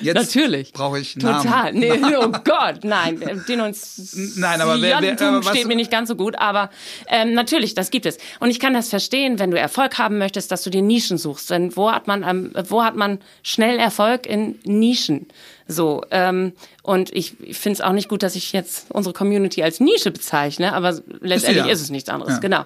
Jetzt 0.00 0.14
Natürlich. 0.34 0.72
brauche 0.72 0.98
ich 0.98 1.16
Namen. 1.16 1.42
Total. 1.42 1.72
Nee, 1.74 1.92
oh 2.18 2.28
Gott, 2.44 2.84
nein. 2.84 3.20
Denunziantum 3.46 4.32
Nein, 4.40 4.60
aber 4.60 4.80
wer- 4.80 5.00
wer- 5.00 5.20
aber 5.20 5.42
steht 5.42 5.66
mir 5.66 5.76
nicht 5.76 5.90
ganz 5.90 6.08
so 6.08 6.16
gut, 6.16 6.36
aber 6.38 6.70
ähm, 7.08 7.34
natürlich, 7.34 7.74
das 7.74 7.90
gibt 7.90 8.06
es. 8.06 8.18
Und 8.40 8.50
ich 8.50 8.60
kann 8.60 8.72
das 8.74 8.88
verstehen, 8.88 9.38
wenn 9.38 9.50
du 9.50 9.58
Erfolg 9.58 9.98
haben 9.98 10.18
möchtest, 10.18 10.50
dass 10.50 10.62
du 10.62 10.70
dir 10.70 10.82
Nischen 10.82 11.18
suchst. 11.18 11.50
Denn 11.50 11.76
wo 11.76 11.90
hat 11.92 12.06
man, 12.06 12.22
ähm, 12.22 12.52
wo 12.68 12.82
hat 12.82 12.96
man 12.96 13.18
schnell 13.42 13.78
Erfolg 13.78 14.26
in 14.26 14.58
Nischen? 14.64 15.26
So, 15.66 16.02
ähm, 16.10 16.52
und 16.82 17.10
ich, 17.14 17.40
ich 17.40 17.56
finde 17.56 17.74
es 17.74 17.80
auch 17.80 17.92
nicht 17.92 18.08
gut, 18.08 18.22
dass 18.22 18.36
ich 18.36 18.52
jetzt 18.52 18.86
unsere 18.90 19.14
Community 19.14 19.62
als 19.62 19.80
Nische 19.80 20.10
bezeichne, 20.10 20.74
aber 20.74 21.00
letztendlich 21.20 21.64
ja. 21.66 21.72
ist 21.72 21.80
es 21.80 21.88
nichts 21.90 22.10
anderes, 22.10 22.34
Ja. 22.34 22.40
genau. 22.40 22.64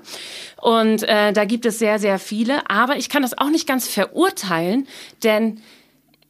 Und 0.60 1.04
äh, 1.04 1.32
da 1.32 1.44
gibt 1.44 1.64
es 1.64 1.78
sehr, 1.78 2.00
sehr 2.00 2.18
viele, 2.18 2.68
aber 2.68 2.96
ich 2.96 3.08
kann 3.08 3.22
das 3.22 3.38
auch 3.38 3.50
nicht 3.50 3.68
ganz 3.68 3.86
verurteilen, 3.86 4.88
denn 5.22 5.60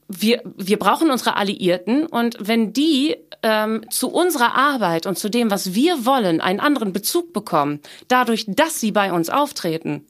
wir, 0.09 0.43
wir 0.57 0.79
brauchen 0.79 1.11
unsere 1.11 1.37
Alliierten 1.37 2.07
und 2.07 2.37
wenn 2.41 2.73
die 2.73 3.17
ähm, 3.43 3.83
zu 3.91 4.09
unserer 4.09 4.55
Arbeit 4.55 5.07
und 5.07 5.19
zu 5.19 5.29
dem, 5.29 5.51
was 5.51 5.75
wir 5.75 6.07
wollen, 6.07 6.41
einen 6.41 6.61
anderen 6.61 6.93
Bezug 6.93 7.33
bekommen, 7.33 7.81
dadurch, 8.09 8.47
dass 8.49 8.81
sie 8.81 8.91
bei 8.91 9.13
uns 9.13 9.31
auftreten, 9.31 10.07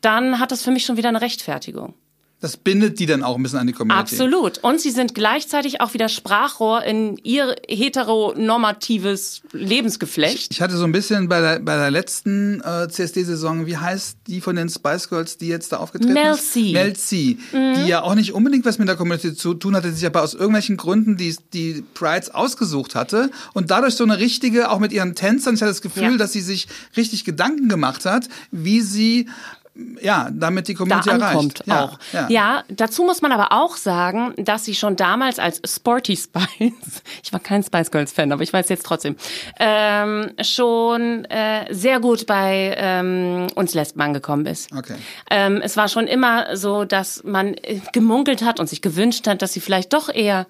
dann 0.00 0.40
hat 0.40 0.50
das 0.50 0.62
für 0.62 0.70
mich 0.70 0.84
schon 0.84 0.96
wieder 0.96 1.10
eine 1.10 1.20
Rechtfertigung. 1.20 1.94
Das 2.40 2.56
bindet 2.56 3.00
die 3.00 3.06
dann 3.06 3.24
auch 3.24 3.36
ein 3.36 3.42
bisschen 3.42 3.58
an 3.58 3.66
die 3.66 3.72
Community. 3.72 4.14
Absolut. 4.14 4.58
Und 4.58 4.80
sie 4.80 4.90
sind 4.92 5.12
gleichzeitig 5.14 5.80
auch 5.80 5.92
wieder 5.94 6.08
Sprachrohr 6.08 6.84
in 6.84 7.16
ihr 7.24 7.56
heteronormatives 7.68 9.42
Lebensgeflecht. 9.52 10.52
Ich 10.52 10.60
hatte 10.60 10.76
so 10.76 10.84
ein 10.84 10.92
bisschen 10.92 11.28
bei 11.28 11.40
der, 11.40 11.58
bei 11.60 11.76
der 11.76 11.90
letzten 11.90 12.60
äh, 12.60 12.88
CSD-Saison, 12.88 13.66
wie 13.66 13.76
heißt 13.76 14.18
die 14.26 14.40
von 14.40 14.56
den 14.56 14.68
Spice 14.68 15.08
Girls, 15.08 15.36
die 15.38 15.48
jetzt 15.48 15.72
da 15.72 15.78
aufgetreten 15.78 16.12
Mel 16.14 16.34
ist? 16.34 16.52
C. 16.52 16.72
Mel 16.72 16.92
C. 16.94 17.38
Die 17.52 17.86
ja 17.88 18.02
auch 18.02 18.14
nicht 18.14 18.32
unbedingt 18.32 18.64
was 18.64 18.78
mit 18.78 18.88
der 18.88 18.96
Community 18.96 19.34
zu 19.34 19.54
tun 19.54 19.74
hatte, 19.74 19.88
die 19.88 19.94
sich 19.94 20.06
aber 20.06 20.22
aus 20.22 20.34
irgendwelchen 20.34 20.76
Gründen 20.76 21.16
die, 21.16 21.36
die 21.52 21.84
Prides 21.94 22.30
ausgesucht 22.30 22.94
hatte 22.94 23.30
und 23.54 23.70
dadurch 23.70 23.94
so 23.94 24.04
eine 24.04 24.18
richtige, 24.18 24.70
auch 24.70 24.78
mit 24.78 24.92
ihren 24.92 25.14
Tänzern, 25.14 25.54
ich 25.54 25.60
hatte 25.62 25.70
das 25.72 25.82
Gefühl, 25.82 26.12
Ja. 26.12 26.16
dass 26.16 26.32
sie 26.32 26.40
sich 26.40 26.68
richtig 26.96 27.24
Gedanken 27.24 27.68
gemacht 27.68 28.04
hat, 28.04 28.28
wie 28.50 28.80
sie 28.80 29.28
ja, 30.00 30.28
damit 30.32 30.68
die 30.68 30.74
da 30.74 30.78
Community 30.78 31.10
ankommt 31.10 31.66
erreicht. 31.66 31.92
auch. 31.92 32.28
Ja. 32.28 32.64
dazu 32.68 33.04
muss 33.04 33.22
man 33.22 33.32
aber 33.32 33.52
auch 33.52 33.76
sagen, 33.76 34.34
dass 34.36 34.64
sie 34.64 34.74
schon 34.74 34.96
damals 34.96 35.38
als 35.38 35.60
Sporty 35.64 36.16
Spice, 36.16 36.42
ich 37.22 37.32
war 37.32 37.40
kein 37.40 37.62
Spice 37.62 37.90
Girls 37.90 38.12
Fan, 38.12 38.32
aber 38.32 38.42
ich 38.42 38.52
weiß 38.52 38.68
jetzt 38.68 38.84
trotzdem, 38.84 39.16
ähm, 39.58 40.32
schon 40.42 41.24
äh, 41.26 41.72
sehr 41.72 42.00
gut 42.00 42.26
bei 42.26 42.74
ähm, 42.76 43.46
uns 43.54 43.74
Lesben 43.74 44.00
angekommen 44.00 44.46
ist. 44.46 44.72
Okay. 44.74 44.96
Ähm, 45.30 45.60
es 45.62 45.76
war 45.76 45.88
schon 45.88 46.06
immer 46.06 46.56
so, 46.56 46.84
dass 46.84 47.22
man 47.24 47.54
äh, 47.54 47.80
gemunkelt 47.92 48.42
hat 48.42 48.58
und 48.60 48.68
sich 48.68 48.82
gewünscht 48.82 49.26
hat, 49.26 49.42
dass 49.42 49.52
sie 49.52 49.60
vielleicht 49.60 49.92
doch 49.92 50.08
eher 50.12 50.46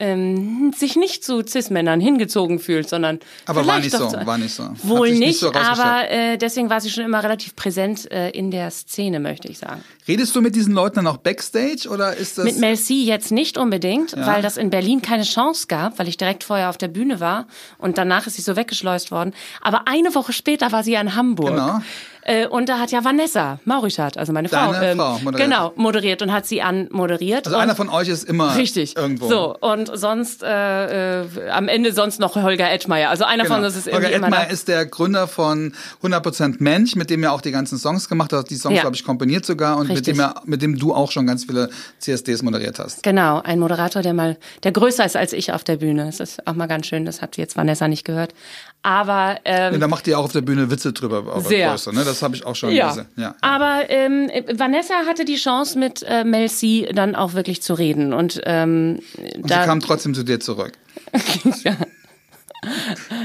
ähm, 0.00 0.72
sich 0.76 0.96
nicht 0.96 1.24
zu 1.24 1.42
Cis-Männern 1.46 2.00
hingezogen 2.00 2.58
fühlt, 2.58 2.88
sondern 2.88 3.20
Aber 3.46 3.66
war 3.66 3.78
nicht 3.78 3.92
so, 3.92 4.08
zu- 4.08 4.26
war 4.26 4.38
nicht 4.38 4.54
so. 4.54 4.68
Wohl 4.82 5.10
nicht 5.10 5.18
nicht, 5.20 5.40
so 5.40 5.52
aber 5.52 6.10
äh, 6.10 6.36
deswegen 6.38 6.70
war 6.70 6.80
sie 6.80 6.90
schon 6.90 7.04
immer 7.04 7.22
relativ 7.22 7.56
präsent 7.56 8.10
äh, 8.10 8.30
in 8.30 8.50
der 8.50 8.70
Szene, 8.70 9.20
möchte 9.20 9.48
ich 9.48 9.58
sagen. 9.58 9.82
Redest 10.08 10.34
du 10.36 10.40
mit 10.40 10.54
diesen 10.54 10.74
Leuten 10.74 10.96
dann 10.96 11.06
auch 11.06 11.16
Backstage 11.16 11.88
oder 11.88 12.14
ist 12.16 12.38
das. 12.38 12.44
Mit 12.44 12.58
Mel 12.58 12.76
C 12.76 12.94
jetzt 12.94 13.32
nicht 13.32 13.58
unbedingt, 13.58 14.12
Ja. 14.12 14.26
weil 14.26 14.42
das 14.42 14.56
in 14.56 14.70
Berlin 14.70 15.02
keine 15.02 15.24
Chance 15.24 15.66
gab, 15.68 15.98
weil 15.98 16.08
ich 16.08 16.16
direkt 16.16 16.44
vorher 16.44 16.70
auf 16.70 16.78
der 16.78 16.88
Bühne 16.88 17.20
war 17.20 17.46
und 17.78 17.98
danach 17.98 18.26
ist 18.26 18.36
sie 18.36 18.42
so 18.42 18.56
weggeschleust 18.56 19.10
worden. 19.10 19.34
Aber 19.62 19.88
eine 19.88 20.14
Woche 20.14 20.32
später 20.32 20.72
war 20.72 20.84
sie 20.84 20.92
ja 20.92 21.00
in 21.00 21.14
Hamburg. 21.14 21.50
Genau. 21.50 21.80
Äh, 22.28 22.46
und 22.48 22.68
da 22.68 22.80
hat 22.80 22.90
ja 22.90 23.04
Vanessa 23.04 23.60
Maurichat, 23.64 24.18
also 24.18 24.32
meine 24.32 24.48
Frau, 24.48 24.72
Deine 24.72 24.96
Frau 25.00 25.18
moderiert. 25.20 25.36
genau, 25.50 25.72
moderiert 25.76 26.22
und 26.22 26.32
hat 26.32 26.44
sie 26.44 26.60
anmoderiert. 26.60 27.46
also 27.46 27.56
und 27.56 27.62
einer 27.62 27.76
von 27.76 27.88
euch 27.88 28.08
ist 28.08 28.24
immer 28.24 28.56
Richtig. 28.56 28.96
irgendwo. 28.96 29.28
So, 29.28 29.56
und 29.60 29.90
sonst 29.96 30.42
äh, 30.42 31.22
äh, 31.22 31.48
am 31.50 31.68
Ende 31.68 31.92
sonst 31.92 32.18
noch 32.18 32.34
Holger 32.34 32.68
Edmeier. 32.70 33.10
Also 33.10 33.24
einer 33.24 33.44
von 33.44 33.56
Genau. 33.56 33.66
uns 33.68 33.76
ist 33.76 33.86
Holger 33.92 34.10
immer 34.10 34.28
da. 34.30 34.36
Edmeier 34.38 34.50
ist 34.50 34.66
der 34.66 34.86
Gründer 34.86 35.28
von 35.28 35.72
100% 36.02 36.56
Mensch, 36.58 36.96
mit 36.96 37.10
dem 37.10 37.22
er 37.22 37.32
auch 37.32 37.40
die 37.40 37.52
ganzen 37.52 37.78
Songs 37.78 38.08
gemacht 38.08 38.32
hat, 38.32 38.50
die 38.50 38.56
Songs, 38.56 38.74
Ja. 38.74 38.80
glaube 38.82 38.96
ich, 38.96 39.04
komponiert 39.04 39.46
sogar 39.46 39.76
und 39.76 39.86
mit 39.88 39.98
Richtig. 39.98 40.14
dem, 40.14 40.20
er, 40.20 40.34
mit 40.46 40.62
dem 40.62 40.76
du 40.76 40.94
auch 40.94 41.12
schon 41.12 41.26
ganz 41.28 41.44
viele 41.44 41.70
CSDs 42.00 42.42
moderiert 42.42 42.78
hast. 42.80 43.02
Genau, 43.04 43.40
ein 43.42 43.60
Moderator, 43.60 44.02
der 44.02 44.14
mal, 44.14 44.36
der 44.64 44.72
größer 44.72 45.04
ist 45.04 45.14
als 45.16 45.32
ich 45.32 45.52
auf 45.52 45.62
der 45.62 45.76
Bühne. 45.76 46.06
Das 46.06 46.18
ist 46.18 46.46
auch 46.46 46.54
mal 46.54 46.66
ganz 46.66 46.86
schön, 46.86 47.04
das 47.04 47.22
hat 47.22 47.36
jetzt 47.36 47.56
Vanessa 47.56 47.86
nicht 47.86 48.04
gehört. 48.04 48.34
Aber 48.82 49.38
ähm, 49.44 49.74
Und 49.74 49.80
da 49.80 49.88
macht 49.88 50.06
ihr 50.06 50.16
auch 50.18 50.24
auf 50.24 50.32
der 50.32 50.42
Bühne 50.42 50.70
Witze 50.70 50.92
drüber, 50.92 51.18
auf 51.34 51.42
der 51.42 51.48
Sehr. 51.48 51.70
Größe, 51.70 51.92
ne? 51.92 52.04
Das 52.04 52.22
habe 52.22 52.36
ich 52.36 52.46
auch 52.46 52.54
schon 52.54 52.70
ja. 52.70 52.88
gesehen. 52.88 53.06
Ja. 53.16 53.34
Aber 53.40 53.82
ähm, 53.88 54.30
Vanessa 54.52 54.94
hatte 55.06 55.24
die 55.24 55.36
Chance, 55.36 55.76
mit 55.78 56.04
äh, 56.04 56.22
Mel 56.22 56.48
C 56.48 56.88
dann 56.94 57.16
auch 57.16 57.34
wirklich 57.34 57.62
zu 57.62 57.74
reden. 57.74 58.12
Und, 58.12 58.40
ähm, 58.44 59.00
Und 59.36 59.50
da, 59.50 59.62
sie 59.62 59.66
kam 59.68 59.80
trotzdem 59.80 60.14
zu 60.14 60.22
dir 60.22 60.38
zurück. 60.38 60.72
ja, 61.64 61.76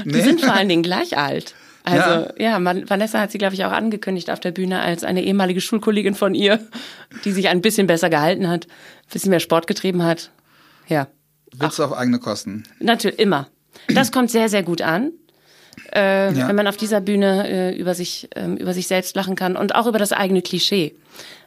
Nee? 0.04 0.12
die 0.12 0.20
sind 0.20 0.40
vor 0.40 0.52
allen 0.52 0.68
Dingen 0.68 0.82
gleich 0.82 1.16
alt. 1.16 1.54
Also 1.84 2.28
ja, 2.38 2.58
Man- 2.60 2.88
Vanessa 2.88 3.18
hat 3.20 3.32
sie, 3.32 3.38
glaube 3.38 3.54
ich, 3.54 3.64
auch 3.64 3.72
angekündigt 3.72 4.30
auf 4.30 4.38
der 4.38 4.52
Bühne 4.52 4.80
als 4.80 5.02
eine 5.02 5.22
ehemalige 5.24 5.60
Schulkollegin 5.60 6.14
von 6.14 6.34
ihr, 6.34 6.60
die 7.24 7.32
sich 7.32 7.48
ein 7.48 7.60
bisschen 7.60 7.88
besser 7.88 8.08
gehalten 8.08 8.48
hat, 8.48 8.66
ein 8.66 9.12
bisschen 9.12 9.30
mehr 9.30 9.40
Sport 9.40 9.66
getrieben 9.66 10.04
hat. 10.04 10.30
Ja, 10.86 11.08
Witze 11.56 11.84
auf 11.84 11.92
eigene 11.92 12.18
Kosten. 12.20 12.64
natürlich, 12.78 13.18
immer. 13.18 13.48
Das 13.88 14.12
kommt 14.12 14.30
sehr, 14.30 14.48
sehr 14.48 14.62
gut 14.62 14.80
an. 14.80 15.12
Äh, 15.94 16.32
Ja. 16.34 16.48
Wenn 16.48 16.56
man 16.56 16.66
auf 16.66 16.76
dieser 16.76 17.00
Bühne 17.00 17.48
äh, 17.48 17.76
über, 17.78 17.94
sich, 17.94 18.28
ähm, 18.36 18.56
über 18.56 18.72
sich 18.74 18.86
selbst 18.86 19.14
lachen 19.16 19.36
kann 19.36 19.56
und 19.56 19.74
auch 19.74 19.86
über 19.86 19.98
das 19.98 20.12
eigene 20.12 20.42
Klischee. 20.42 20.94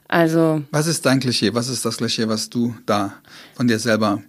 Also 0.08 0.62
Was 0.72 0.88
ist 0.88 1.06
dein 1.06 1.20
Klischee? 1.20 1.54
Was 1.54 1.68
ist 1.68 1.84
das 1.86 1.98
Klischee, 1.98 2.28
was 2.28 2.50
du 2.50 2.76
da 2.86 3.14
von 3.56 3.68
dir 3.68 3.80
selber 3.80 4.22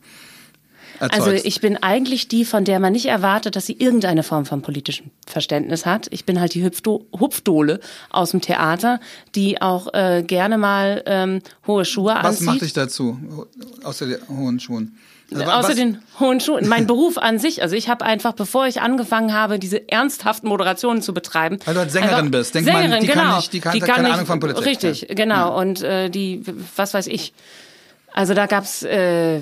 erzeugst? 0.98 1.26
Also 1.28 1.44
ich 1.46 1.61
bin 1.61 1.76
eigentlich 1.82 2.28
die, 2.28 2.46
von 2.46 2.64
der 2.64 2.80
man 2.80 2.94
nicht 2.94 3.06
erwartet, 3.06 3.56
dass 3.56 3.66
sie 3.66 3.74
irgendeine 3.78 4.22
Form 4.22 4.46
von 4.46 4.62
politischem 4.62 5.11
Verständnis 5.26 5.85
hat. 5.85 6.06
Ich 6.11 6.24
bin 6.24 6.40
halt 6.40 6.54
die 6.54 6.64
Hüpfdo 6.64 7.04
Hupfdohle 7.12 7.80
aus 8.09 8.30
dem 8.30 8.40
Theater, 8.40 9.00
die 9.35 9.61
auch 9.61 9.92
äh, 9.92 10.22
gerne 10.26 10.56
mal 10.56 11.02
ähm, 11.04 11.42
hohe 11.66 11.85
Schuhe 11.85 12.14
was 12.16 12.24
anzieht. 12.26 12.46
macht 12.46 12.61
dich 12.62 12.72
dazu, 12.72 13.18
außer 13.85 14.06
den 14.06 14.18
hohen 14.30 14.59
Schuhen? 14.61 14.96
Also, 15.32 15.44
wa- 15.46 15.58
Außer 15.58 15.68
was- 15.70 15.74
den 15.76 15.98
hohen 16.20 16.40
Schuhen. 16.40 16.68
Mein 16.68 16.86
Beruf 16.88 17.18
an 17.18 17.38
sich, 17.38 17.62
also 17.62 17.74
ich 17.74 17.88
habe 17.88 18.04
einfach, 18.04 18.32
bevor 18.32 18.66
ich 18.66 18.80
angefangen 18.80 19.32
habe, 19.34 19.58
diese 19.58 19.88
ernsthaften 19.88 20.48
Moderationen 20.48 21.02
zu 21.02 21.12
betreiben. 21.14 21.58
Weil 21.64 21.74
du 21.74 21.80
halt 21.80 21.90
Sängerin 21.90 22.14
einfach- 22.14 22.30
bist. 22.30 22.54
Denkt 22.54 22.72
man, 22.72 22.82
Sängerin, 22.82 23.02
die 23.02 23.08
kann 23.08 23.24
genau. 23.24 23.36
nicht- 23.36 23.52
die 23.52 23.60
kann- 23.60 23.72
hat 23.74 23.80
keine 23.88 24.02
nicht- 24.04 24.12
Ahnung 24.14 24.26
von 24.26 24.40
Politik. 24.40 24.64
Richtig, 24.66 25.06
Ja. 25.08 25.14
genau. 25.14 25.58
Und 25.60 25.82
äh, 25.82 26.10
die, 26.10 26.42
was 26.76 26.94
weiß 26.94 27.06
ich. 27.08 27.32
Also 28.12 28.32
da 28.32 28.46
gab's 28.46 28.82
äh, 28.82 29.40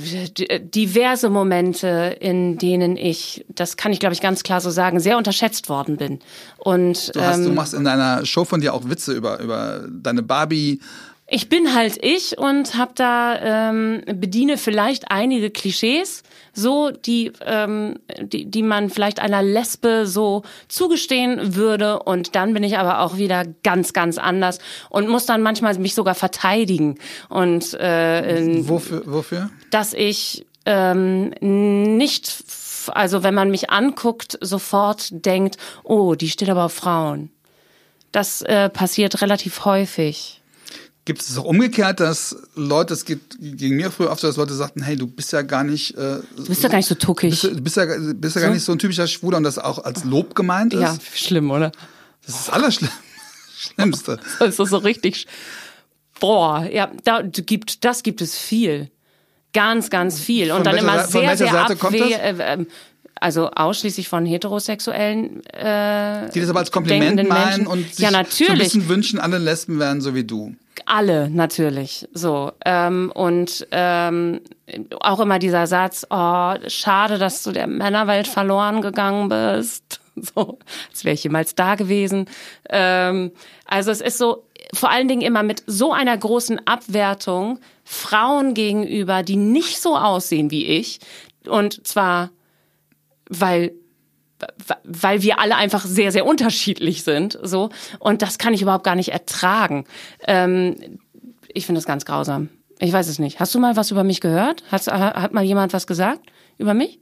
diverse 0.59 1.31
Momente, 1.31 2.17
in 2.19 2.59
denen 2.59 2.97
ich, 2.97 3.45
das 3.49 3.77
kann 3.77 3.93
ich 3.93 4.01
glaube 4.01 4.15
ich 4.15 4.21
ganz 4.21 4.43
klar 4.43 4.61
so 4.61 4.71
sagen, 4.71 4.99
sehr 4.99 5.17
unterschätzt 5.17 5.69
worden 5.69 5.97
bin. 5.97 6.19
Und 6.59 7.15
Du, 7.15 7.21
hast, 7.21 7.39
du 7.45 7.49
ähm, 7.51 7.55
machst 7.55 7.75
in 7.75 7.85
deiner 7.85 8.27
Show 8.27 8.45
von 8.45 8.61
dir 8.61 8.75
auch 8.75 8.89
Witze 8.89 9.13
über, 9.13 9.39
über 9.39 9.85
deine 9.89 10.23
Barbie 10.23 10.81
ich 11.35 11.49
bin 11.49 11.75
halt 11.75 11.99
ich 12.01 12.39
und 12.39 12.77
habe 12.77 12.93
da 12.95 13.71
ähm, 13.71 14.03
bediene 14.07 14.57
vielleicht 14.57 15.11
einige 15.11 15.51
Klischees, 15.51 16.23
so 16.53 16.93
die 16.93 17.33
ähm, 17.45 17.99
die 18.23 18.49
die 18.49 18.63
man 18.63 18.89
vielleicht 18.89 19.19
einer 19.19 19.43
Lesbe 19.43 20.07
so 20.07 20.43
zugestehen 20.69 21.57
würde. 21.57 21.99
Und 22.05 22.37
dann 22.37 22.55
bin 22.55 22.63
ich 22.63 22.79
aber 22.79 23.01
auch 23.01 23.17
wieder 23.17 23.45
ganz 23.65 23.93
ganz 23.93 24.17
anders 24.17 24.61
und 24.91 25.09
muss 25.09 25.27
dann 25.27 25.43
manchmal 25.43 25.77
mich 25.77 25.97
sogar 25.97 26.15
verteidigen. 26.15 27.01
Und 27.29 27.75
äh, 27.75 28.69
wofür 28.69 29.03
wofür? 29.05 29.51
dass 29.71 29.93
ich 29.93 30.47
ähm, 30.67 31.31
nicht 31.41 32.45
also 32.89 33.25
wenn 33.25 33.35
man 33.35 33.51
mich 33.51 33.71
anguckt 33.71 34.39
sofort 34.41 35.09
denkt 35.11 35.57
oh 35.83 36.15
die 36.15 36.31
steht 36.31 36.49
aber 36.49 36.67
auf 36.67 36.75
Frauen. 36.75 37.31
Das 38.13 38.41
äh, 38.43 38.69
passiert 38.71 39.21
relativ 39.21 39.65
häufig 39.65 40.44
Gibt 41.07 41.21
es 41.21 41.37
auch 41.37 41.45
umgekehrt, 41.45 42.01
dass 42.01 42.35
Leute, 42.55 42.95
es 42.95 43.05
gibt 43.05 43.37
gegen 43.39 43.77
mir 43.77 43.91
früher 43.91 44.11
oft, 44.11 44.25
dass 44.25 44.37
Leute 44.37 44.55
sagten, 44.55 44.83
hey, 44.83 44.97
du 44.97 45.07
bist 45.07 45.33
ja 45.33 45.43
gar 45.43 45.63
nicht. 45.63 45.95
Äh, 45.99 46.21
du 46.37 46.47
bist 46.47 46.63
ja 46.63 46.71
gar 46.71 46.79
nicht 46.79 46.87
so 46.87 46.95
tuckig. 46.95 47.39
Du 47.43 47.61
bist, 47.61 47.77
ja, 47.77 47.85
bist 48.15 48.37
ja 48.37 48.43
gar 48.43 48.51
nicht 48.51 48.65
so 48.65 48.73
ein 48.73 48.79
typischer 48.79 49.07
Schwuler 49.07 49.37
und 49.37 49.43
das 49.43 49.59
auch 49.59 49.85
als 49.85 50.05
Lob 50.05 50.35
gemeint 50.35 50.73
ist. 50.73 50.81
Ja, 50.81 50.97
schlimm, 51.15 51.51
oder? 51.51 51.73
Das 52.25 52.37
ist 52.37 52.49
das 52.49 52.55
Allerschlimmste. 52.55 54.19
das 54.39 54.59
ist 54.59 54.71
so 54.71 54.79
richtig. 54.79 55.27
Boah, 56.21 56.67
ja, 56.73 56.91
da 57.05 57.21
gibt, 57.21 57.85
das 57.85 58.03
gibt 58.03 58.23
es 58.23 58.39
viel. 58.39 58.91
Ganz, 59.53 59.91
ganz 59.91 60.19
viel. 60.19 60.53
Und 60.53 60.57
von 60.59 60.65
dann 60.65 60.79
immer 60.79 61.07
sehr, 61.07 61.37
sehr 61.37 61.53
Seite 61.53 61.75
abwehr, 61.75 62.25
äh, 62.25 62.55
ähm, 62.55 62.67
also 63.21 63.51
ausschließlich 63.51 64.09
von 64.09 64.25
heterosexuellen 64.27 65.45
äh, 65.47 66.31
die 66.31 66.41
das 66.41 66.49
aber 66.49 66.61
als 66.61 66.73
Kompliment 66.73 67.17
meinen 67.29 67.29
Menschen. 67.29 67.67
und 67.67 67.95
sich 67.95 67.99
ja, 67.99 68.11
natürlich. 68.11 68.47
so 68.47 68.53
ein 68.53 68.59
bisschen 68.59 68.89
wünschen, 68.89 69.19
alle 69.19 69.39
Lesben 69.39 69.79
wären 69.79 70.01
so 70.01 70.15
wie 70.15 70.25
du. 70.25 70.55
Alle 70.87 71.31
natürlich 71.31 72.09
so 72.13 72.53
ähm, 72.65 73.13
und 73.15 73.67
ähm, 73.71 74.41
auch 75.01 75.21
immer 75.21 75.39
dieser 75.39 75.67
Satz: 75.67 76.07
Oh, 76.11 76.55
schade, 76.69 77.19
dass 77.19 77.43
du 77.43 77.53
der 77.53 77.67
Männerwelt 77.67 78.27
verloren 78.29 78.81
gegangen 78.83 79.29
bist. 79.29 80.01
So, 80.17 80.61
als 80.93 81.05
wäre 81.05 81.15
ich 81.15 81.25
jemals 81.25 81.57
da 81.57 81.75
gewesen. 81.75 82.27
Ähm, 82.71 83.33
also 83.67 83.91
es 83.91 84.01
ist 84.01 84.17
so 84.17 84.45
vor 84.73 84.89
allen 84.89 85.09
Dingen 85.09 85.23
immer 85.23 85.43
mit 85.43 85.65
so 85.67 85.93
einer 85.93 86.17
großen 86.17 86.65
Abwertung 86.69 87.59
Frauen 87.83 88.55
gegenüber, 88.55 89.25
die 89.25 89.35
nicht 89.35 89.83
so 89.83 89.97
aussehen 89.97 90.53
wie 90.53 90.67
ich 90.67 91.01
und 91.49 91.85
zwar 91.85 92.31
weil 93.29 93.73
weil 94.85 95.23
wir 95.23 95.39
alle 95.39 95.57
einfach 95.57 95.85
sehr, 95.85 96.13
sehr 96.13 96.27
unterschiedlich 96.27 97.05
sind, 97.05 97.39
so. 97.43 97.71
Und 97.99 98.23
das 98.23 98.39
kann 98.39 98.55
ich 98.55 98.63
überhaupt 98.63 98.85
gar 98.85 98.97
nicht 98.97 99.11
ertragen. 99.11 99.85
Ähm, 100.27 100.99
ich 101.53 101.67
finde 101.67 101.79
das 101.79 101.87
ganz 101.87 102.05
grausam. 102.05 102.49
Ich 102.79 102.93
weiß 102.93 103.09
es 103.09 103.19
nicht. 103.19 103.41
Hast 103.41 103.55
du 103.55 103.59
mal 103.59 103.77
was 103.77 103.91
über 103.91 104.05
mich 104.05 104.21
gehört? 104.21 104.65
Hat, 104.71 104.87
hat 104.87 105.33
mal 105.33 105.45
jemand 105.45 105.73
was 105.73 105.87
gesagt 105.87 106.21
über 106.59 106.75
mich? 106.75 106.99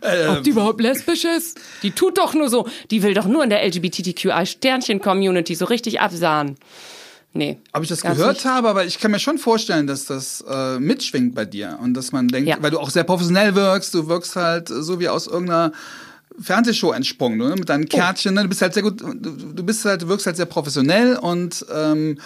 Äh, 0.00 0.28
Ob 0.28 0.42
die 0.42 0.50
überhaupt 0.50 0.80
lesbisch 0.80 1.24
ist? 1.24 1.58
Die 1.82 1.90
tut 1.90 2.18
doch 2.18 2.34
nur 2.34 2.48
so. 2.48 2.68
Die 2.90 3.02
will 3.02 3.14
doch 3.14 3.26
nur 3.26 3.42
in 3.44 3.50
der 3.50 3.64
LGBTQI-Sternchen-Community 3.66 5.54
so 5.54 5.64
richtig 5.66 6.00
absahen. 6.00 6.56
Nee. 7.34 7.58
Ob 7.72 7.82
ich 7.82 7.88
das 7.88 8.02
gehört 8.02 8.34
nicht. 8.34 8.44
habe, 8.44 8.68
aber 8.68 8.84
ich 8.84 8.98
kann 8.98 9.10
mir 9.10 9.18
schon 9.18 9.38
vorstellen, 9.38 9.86
dass 9.86 10.04
das 10.04 10.44
äh, 10.48 10.78
mitschwingt 10.78 11.34
bei 11.34 11.46
dir 11.46 11.78
und 11.80 11.94
dass 11.94 12.12
man 12.12 12.28
denkt, 12.28 12.48
ja. 12.48 12.56
weil 12.60 12.70
du 12.70 12.78
auch 12.78 12.90
sehr 12.90 13.04
professionell 13.04 13.54
wirkst, 13.54 13.94
du 13.94 14.06
wirkst 14.06 14.36
halt 14.36 14.68
so 14.68 15.00
wie 15.00 15.08
aus 15.08 15.26
irgendeiner 15.28 15.72
Fernsehshow 16.40 16.92
entsprungen, 16.92 17.38
ne? 17.38 17.54
mit 17.56 17.68
deinen 17.68 17.84
oh. 17.84 17.88
Kärtchen, 17.88 18.34
ne? 18.34 18.42
du 18.42 18.48
bist 18.48 18.62
halt 18.62 18.74
sehr 18.74 18.82
gut, 18.82 19.00
du, 19.00 19.62
bist 19.64 19.84
halt, 19.84 20.02
du 20.02 20.08
wirkst 20.08 20.26
halt 20.26 20.36
sehr 20.36 20.46
professionell 20.46 21.16
und 21.16 21.64
ähm, 21.72 22.18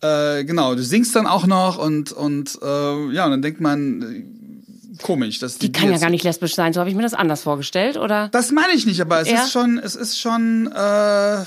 äh, 0.00 0.44
genau, 0.44 0.74
du 0.74 0.82
singst 0.82 1.14
dann 1.16 1.26
auch 1.26 1.46
noch 1.46 1.78
und 1.78 2.12
und 2.12 2.58
äh, 2.62 3.12
ja, 3.12 3.24
und 3.24 3.30
dann 3.30 3.42
denkt 3.42 3.60
man, 3.60 4.02
äh, 4.02 5.02
komisch. 5.02 5.38
Dass 5.38 5.58
die, 5.58 5.70
die 5.70 5.72
kann 5.72 5.90
ja 5.90 5.98
gar 5.98 6.10
nicht 6.10 6.24
lesbisch 6.24 6.54
sein, 6.54 6.72
so 6.72 6.80
habe 6.80 6.90
ich 6.90 6.96
mir 6.96 7.02
das 7.02 7.14
anders 7.14 7.42
vorgestellt, 7.42 7.96
oder? 7.96 8.28
Das 8.28 8.50
meine 8.50 8.72
ich 8.72 8.86
nicht, 8.86 9.00
aber 9.00 9.20
es 9.20 9.28
ja? 9.28 9.44
ist 9.44 9.52
schon, 9.52 9.78
es 9.78 9.94
ist 9.94 10.18
schon 10.18 10.70
äh, 10.72 11.44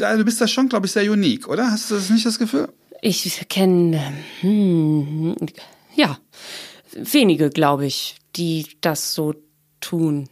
du 0.00 0.24
bist 0.24 0.40
da 0.40 0.48
schon, 0.48 0.68
glaube 0.68 0.86
ich, 0.86 0.92
sehr 0.92 1.10
unique, 1.10 1.48
oder? 1.48 1.70
Hast 1.70 1.90
du 1.90 1.94
das 1.94 2.10
nicht 2.10 2.26
das 2.26 2.38
Gefühl? 2.38 2.68
Ich 3.02 3.48
kenne, 3.48 4.12
hm, 4.40 5.36
ja, 5.94 6.18
wenige, 6.92 7.50
glaube 7.50 7.86
ich, 7.86 8.16
die 8.36 8.66
das 8.80 9.14
so 9.14 9.34
tun. 9.80 10.28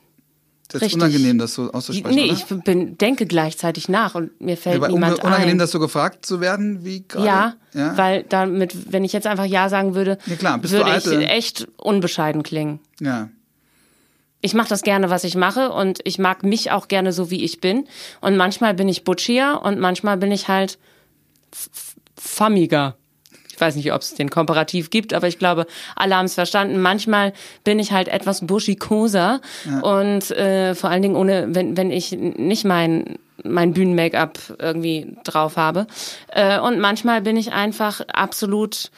Das 0.69 0.83
ist 0.83 0.83
Richtig. 0.83 1.03
unangenehm, 1.03 1.39
das 1.39 1.55
so 1.55 1.73
auszusprechen. 1.73 2.15
Nee, 2.15 2.31
oder? 2.31 2.33
ich 2.35 2.45
bin, 2.63 2.99
denke 2.99 3.25
gleichzeitig 3.25 3.89
nach 3.89 4.15
und 4.15 4.39
mir 4.41 4.57
fällt 4.57 4.83
ja, 4.83 4.89
niemand 4.89 4.95
unangenehm, 4.95 5.21
ein. 5.21 5.27
Unangenehm, 5.27 5.59
das 5.59 5.71
so 5.71 5.79
gefragt 5.79 6.27
zu 6.27 6.41
werden, 6.41 6.85
wie 6.85 7.09
gerade? 7.09 7.27
Ja, 7.27 7.55
ja, 7.73 7.97
weil 7.97 8.25
damit, 8.29 8.93
wenn 8.93 9.03
ich 9.03 9.15
jetzt 9.15 9.27
einfach 9.27 9.47
Ja 9.47 9.71
sagen 9.71 9.95
würde, 9.95 10.19
ja, 10.27 10.37
klar, 10.37 10.63
würde 10.63 11.23
ich 11.23 11.31
echt 11.31 11.69
unbescheiden 11.79 12.43
klingen. 12.43 12.81
Ja 13.01 13.31
ich 14.41 14.55
mache 14.55 14.69
das 14.69 14.83
gerne, 14.83 15.11
was 15.11 15.25
ich 15.25 15.35
mache 15.35 15.71
und 15.73 16.01
ich 16.05 16.19
mag 16.19 16.45
mich 16.45 16.71
auch 16.71 16.89
gerne 16.89 17.13
so, 17.13 17.31
wie 17.31 17.45
ich 17.45 17.61
bin. 17.61 17.89
Und 18.21 18.37
manchmal 18.37 18.75
bin 18.75 18.89
ich 18.89 19.05
butchier 19.05 19.61
und 19.63 19.81
manchmal 19.81 20.17
bin 20.17 20.31
ich 20.31 20.49
halt 20.49 20.79
fammiger. 22.17 22.97
Ich 23.59 23.61
weiß 23.61 23.75
nicht, 23.75 23.93
ob 23.93 24.03
es 24.03 24.15
den 24.15 24.31
Komparativ 24.31 24.89
gibt, 24.89 25.13
aber 25.13 25.27
ich 25.27 25.41
glaube, 25.41 25.67
alle 25.97 26.15
haben 26.15 26.27
es 26.27 26.35
verstanden. 26.35 26.81
Manchmal 26.81 27.33
bin 27.65 27.81
ich 27.81 27.91
halt 27.91 28.07
etwas 28.07 28.47
buschikoser 28.47 29.41
ja. 29.65 29.81
und 29.81 30.31
äh, 30.31 30.77
vor 30.77 30.91
allen 30.91 31.03
Dingen 31.03 31.17
ohne, 31.17 31.49
wenn, 31.51 31.77
wenn 31.77 31.91
ich 31.91 32.13
nicht 32.13 32.65
mein 32.65 33.19
mein 33.43 33.73
Bühnen-Make-up 33.73 34.57
irgendwie 34.61 35.17
drauf 35.25 35.57
habe. 35.57 35.89
Äh, 36.29 36.61
und 36.61 36.79
manchmal 36.79 37.21
bin 37.21 37.37
ich 37.37 37.53
einfach 37.53 38.01
absolut 38.13 38.93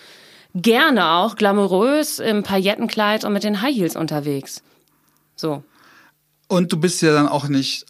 gerne 0.54 1.12
auch 1.12 1.36
glamourös 1.36 2.18
im 2.18 2.42
Paillettenkleid 2.42 3.24
und 3.24 3.32
mit 3.32 3.44
den 3.44 3.62
High 3.62 3.74
Heels 3.74 3.96
unterwegs. 3.96 4.62
So. 5.36 5.62
Und 6.48 6.70
du 6.70 6.76
bist 6.78 7.00
ja 7.00 7.14
dann 7.14 7.28
auch 7.28 7.48
nicht 7.48 7.86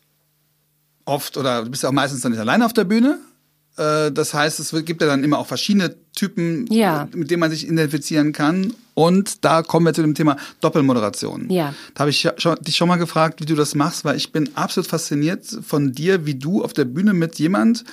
oft 1.04 1.36
oder 1.36 1.64
du 1.64 1.70
bist 1.70 1.82
ja 1.82 1.88
auch 1.88 1.94
meistens 1.94 2.20
dann 2.20 2.30
nicht 2.30 2.40
alleine 2.40 2.64
auf 2.64 2.72
der 2.72 2.84
Bühne. 2.84 3.18
Äh, 3.80 4.12
das 4.12 4.34
heißt, 4.34 4.60
es 4.60 4.74
gibt 4.84 5.00
ja 5.00 5.06
dann 5.06 5.24
immer 5.24 5.38
auch 5.38 5.46
verschiedene 5.46 5.96
Typen, 6.14 6.66
ja. 6.70 7.08
mit 7.14 7.30
denen 7.30 7.40
man 7.40 7.50
sich 7.50 7.66
identifizieren 7.66 8.32
kann. 8.32 8.74
Und 8.94 9.44
da 9.44 9.62
kommen 9.62 9.86
wir 9.86 9.94
zu 9.94 10.02
dem 10.02 10.14
Thema 10.14 10.36
Doppelmoderation. 10.60 11.48
Ja. 11.48 11.74
Da 11.94 12.00
habe 12.00 12.10
ich 12.10 12.28
dich 12.60 12.76
schon 12.76 12.88
mal 12.88 12.96
gefragt, 12.96 13.40
wie 13.40 13.46
du 13.46 13.54
das 13.54 13.74
machst, 13.74 14.04
weil 14.04 14.16
ich 14.16 14.32
bin 14.32 14.50
absolut 14.54 14.88
fasziniert 14.88 15.46
von 15.66 15.92
dir, 15.92 16.26
wie 16.26 16.34
du 16.34 16.62
auf 16.62 16.74
der 16.74 16.84
Bühne 16.84 17.14
mit 17.14 17.38
jemand 17.38 17.84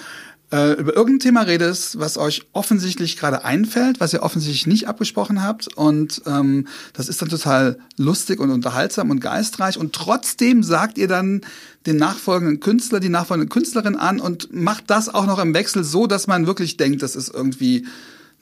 äh, 0.51 0.73
über 0.73 0.95
irgendein 0.95 1.19
Thema 1.19 1.41
redest, 1.41 1.99
was 1.99 2.17
euch 2.17 2.43
offensichtlich 2.53 3.17
gerade 3.17 3.43
einfällt, 3.43 3.99
was 3.99 4.13
ihr 4.13 4.23
offensichtlich 4.23 4.65
nicht 4.65 4.88
abgesprochen 4.88 5.43
habt. 5.43 5.67
Und 5.75 6.21
ähm, 6.25 6.67
das 6.93 7.10
ist 7.10 7.21
dann 7.21 7.29
total 7.29 7.79
lustig 7.97 8.39
und 8.39 8.51
unterhaltsam 8.51 9.10
und 9.10 9.19
geistreich. 9.19 9.77
Und 9.77 9.93
trotzdem 9.93 10.63
sagt 10.63 10.97
ihr 10.97 11.07
dann 11.07 11.41
den 11.86 11.97
nachfolgenden 11.97 12.60
Künstler, 12.60 12.99
die 12.99 13.10
nachfolgende 13.10 13.49
Künstlerin 13.49 13.95
an 13.95 14.19
und 14.19 14.53
macht 14.53 14.89
das 14.89 15.13
auch 15.13 15.25
noch 15.25 15.39
im 15.39 15.53
Wechsel 15.53 15.83
so, 15.83 16.07
dass 16.07 16.27
man 16.27 16.47
wirklich 16.47 16.77
denkt, 16.77 17.01
das 17.01 17.15
ist 17.15 17.33
irgendwie 17.33 17.86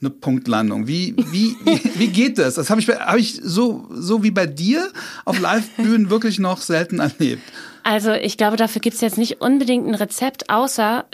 eine 0.00 0.10
Punktlandung. 0.10 0.86
Wie, 0.86 1.16
wie, 1.30 1.56
wie, 1.64 1.80
wie 1.98 2.08
geht 2.08 2.38
das? 2.38 2.54
Das 2.54 2.70
habe 2.70 2.80
ich, 2.80 2.88
hab 2.88 3.16
ich 3.16 3.40
so, 3.42 3.88
so 3.90 4.22
wie 4.22 4.30
bei 4.30 4.46
dir 4.46 4.90
auf 5.24 5.40
Live-Bühnen 5.40 6.10
wirklich 6.10 6.38
noch 6.38 6.60
selten 6.60 7.00
erlebt. 7.00 7.42
Also 7.82 8.12
ich 8.12 8.36
glaube, 8.36 8.56
dafür 8.56 8.80
gibt 8.80 8.94
es 8.94 9.00
jetzt 9.00 9.18
nicht 9.18 9.40
unbedingt 9.40 9.86
ein 9.86 9.94
Rezept, 9.94 10.50
außer 10.50 11.06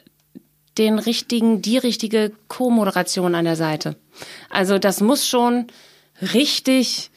den 0.78 0.98
richtigen, 0.98 1.62
die 1.62 1.78
richtige 1.78 2.32
Co-Moderation 2.48 3.34
an 3.34 3.44
der 3.44 3.56
Seite. 3.56 3.96
Also 4.50 4.78
das 4.78 5.00
muss 5.00 5.26
schon 5.26 5.66
richtig 6.32 7.10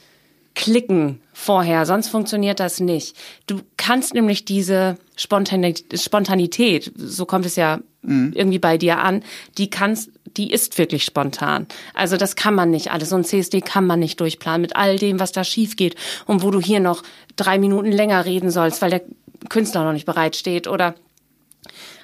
klicken 0.56 1.22
vorher, 1.34 1.86
sonst 1.86 2.08
funktioniert 2.08 2.60
das 2.60 2.80
nicht. 2.80 3.16
Du 3.46 3.60
kannst 3.78 4.14
nämlich 4.14 4.46
diese 4.46 4.98
Spontanität, 5.18 6.92
so 6.96 7.26
kommt 7.26 7.46
es 7.46 7.58
ja 7.58 7.80
mhm. 8.02 8.32
irgendwie 8.34 8.60
bei 8.60 8.78
dir 8.78 9.00
an, 9.00 9.22
die 9.58 9.70
kannst, 9.70 10.12
die 10.38 10.52
ist 10.52 10.78
wirklich 10.78 11.04
spontan. 11.04 11.68
Also 11.94 12.18
das 12.18 12.36
kann 12.36 12.56
man 12.56 12.72
nicht 12.72 12.92
alles. 12.92 13.10
So 13.10 13.18
ein 13.18 13.26
CSD 13.26 13.62
kann 13.62 13.86
man 13.86 14.00
nicht 14.00 14.20
durchplanen 14.20 14.62
mit 14.62 14.76
all 14.76 14.98
dem, 14.98 15.20
was 15.20 15.34
da 15.34 15.44
schief 15.44 15.76
geht 15.76 15.96
und 16.26 16.42
wo 16.42 16.52
du 16.52 16.62
hier 16.62 16.80
noch 16.80 17.04
drei 17.36 17.60
Minuten 17.60 17.92
länger 17.92 18.26
reden 18.26 18.50
sollst, 18.50 18.82
weil 18.82 18.90
der 18.90 19.02
Künstler 19.50 19.84
noch 19.84 19.94
nicht 19.94 20.06
bereit 20.06 20.38
steht 20.38 20.68
oder 20.68 20.96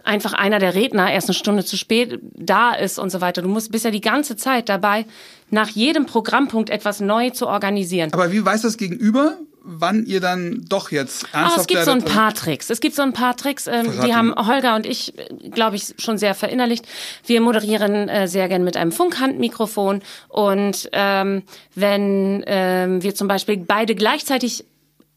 einfach 0.04 0.34
einer 0.34 0.60
der 0.60 0.76
Redner 0.76 1.12
erst 1.12 1.30
eine 1.30 1.36
Stunde 1.36 1.66
zu 1.66 1.78
spät 1.78 2.20
da 2.36 2.74
ist 2.74 3.00
und 3.00 3.10
so 3.10 3.22
weiter. 3.22 3.42
Du 3.42 3.50
musst 3.50 3.72
bist 3.72 3.86
ja 3.86 3.92
die 3.92 4.02
ganze 4.02 4.36
Zeit 4.36 4.70
dabei, 4.70 5.06
nach 5.50 5.70
jedem 5.70 6.06
Programmpunkt 6.06 6.70
etwas 6.70 7.00
neu 7.00 7.30
zu 7.30 7.48
organisieren. 7.48 8.14
Aber 8.14 8.32
wie 8.32 8.44
weiß 8.44 8.62
das 8.62 8.78
Gegenüber, 8.78 9.38
wann 9.64 10.06
ihr 10.06 10.20
dann 10.20 10.66
doch 10.68 10.92
jetzt 10.92 11.26
ernsthaft 11.34 11.58
oh, 11.58 11.62
Es 11.62 11.68
gibt 11.68 11.84
so 11.86 11.92
ein 11.92 12.04
paar 12.04 12.34
Tricks. 12.34 12.70
Es 12.70 12.80
gibt 12.80 12.96
so 12.96 13.02
ein 13.02 13.14
paar 13.14 13.38
Tricks, 13.38 13.68
ähm, 13.68 13.92
die 14.04 14.16
haben 14.16 14.34
Holger 14.36 14.76
und 14.76 14.86
ich, 14.86 15.14
glaube 15.52 15.76
ich, 15.76 15.94
schon 15.98 16.18
sehr 16.18 16.34
verinnerlicht. 16.34 16.88
Wir 17.26 17.42
moderieren 17.42 18.10
äh, 18.10 18.28
sehr 18.28 18.48
gern 18.48 18.64
mit 18.64 18.78
einem 18.78 18.92
Funkhandmikrofon 18.92 20.02
und 20.30 20.90
ähm, 20.94 21.44
wenn 21.76 22.44
ähm, 22.48 23.04
wir 23.04 23.14
zum 23.14 23.28
Beispiel 23.28 23.58
beide 23.58 23.96
gleichzeitig 23.96 24.66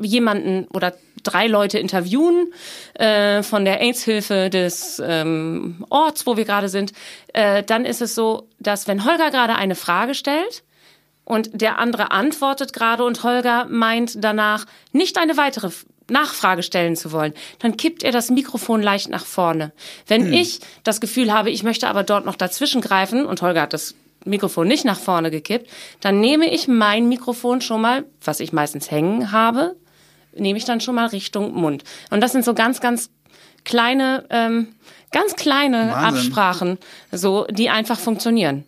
jemanden 0.00 0.66
oder 0.72 0.94
drei 1.24 1.46
Leute 1.46 1.78
interviewen 1.78 2.52
äh, 2.94 3.42
von 3.42 3.64
der 3.64 3.80
AIDS-Hilfe 3.80 4.50
des 4.50 5.02
ähm, 5.04 5.84
Orts, 5.90 6.26
wo 6.26 6.36
wir 6.36 6.44
gerade 6.44 6.68
sind, 6.68 6.92
äh, 7.32 7.62
dann 7.62 7.84
ist 7.84 8.02
es 8.02 8.14
so, 8.14 8.48
dass 8.60 8.86
wenn 8.86 9.04
Holger 9.04 9.30
gerade 9.30 9.56
eine 9.56 9.74
Frage 9.74 10.14
stellt, 10.14 10.62
und 11.24 11.50
der 11.54 11.78
andere 11.78 12.10
antwortet 12.10 12.72
gerade 12.72 13.04
und 13.04 13.22
Holger 13.22 13.66
meint 13.70 14.22
danach 14.22 14.66
nicht 14.92 15.18
eine 15.18 15.36
weitere 15.36 15.70
Nachfrage 16.10 16.62
stellen 16.62 16.96
zu 16.96 17.12
wollen, 17.12 17.32
dann 17.60 17.76
kippt 17.76 18.02
er 18.02 18.12
das 18.12 18.30
Mikrofon 18.30 18.82
leicht 18.82 19.08
nach 19.08 19.24
vorne. 19.24 19.72
Wenn 20.06 20.26
hm. 20.26 20.32
ich 20.34 20.60
das 20.82 21.00
Gefühl 21.00 21.32
habe, 21.32 21.50
ich 21.50 21.62
möchte 21.62 21.88
aber 21.88 22.02
dort 22.02 22.26
noch 22.26 22.36
dazwischen 22.36 22.82
greifen 22.82 23.24
und 23.24 23.40
Holger 23.40 23.62
hat 23.62 23.72
das 23.72 23.94
Mikrofon 24.26 24.68
nicht 24.68 24.84
nach 24.84 24.98
vorne 24.98 25.30
gekippt, 25.30 25.70
dann 26.00 26.20
nehme 26.20 26.50
ich 26.50 26.68
mein 26.68 27.08
Mikrofon 27.08 27.60
schon 27.60 27.80
mal, 27.80 28.04
was 28.22 28.40
ich 28.40 28.52
meistens 28.52 28.90
hängen 28.90 29.32
habe, 29.32 29.76
nehme 30.36 30.58
ich 30.58 30.64
dann 30.64 30.80
schon 30.80 30.94
mal 30.94 31.06
Richtung 31.06 31.54
Mund. 31.54 31.84
Und 32.10 32.20
das 32.20 32.32
sind 32.32 32.44
so 32.44 32.54
ganz, 32.54 32.80
ganz 32.80 33.10
kleine, 33.64 34.24
ähm, 34.30 34.68
ganz 35.12 35.36
kleine 35.36 35.90
Wahnsinn. 35.90 36.26
Absprachen, 36.26 36.78
so 37.12 37.46
die 37.50 37.70
einfach 37.70 37.98
funktionieren. 37.98 38.64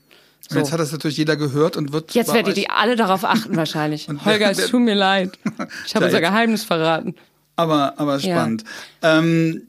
So. 0.49 0.59
Jetzt 0.59 0.73
hat 0.73 0.79
das 0.79 0.93
natürlich 0.93 1.17
jeder 1.17 1.37
gehört 1.37 1.77
und 1.77 1.93
wird. 1.93 2.15
Jetzt 2.15 2.33
werdet 2.33 2.57
ihr 2.57 2.71
alle 2.71 2.95
darauf 2.95 3.25
achten 3.25 3.57
wahrscheinlich. 3.57 4.09
Holger, 4.25 4.51
es 4.51 4.69
tut 4.69 4.81
mir 4.81 4.95
leid. 4.95 5.39
Ich 5.87 5.95
habe 5.95 6.07
unser 6.07 6.21
Geheimnis 6.21 6.65
verraten. 6.65 7.15
Aber, 7.57 7.99
aber 7.99 8.21
spannend. 8.21 8.65
Ja. 9.03 9.19
Ähm, 9.19 9.63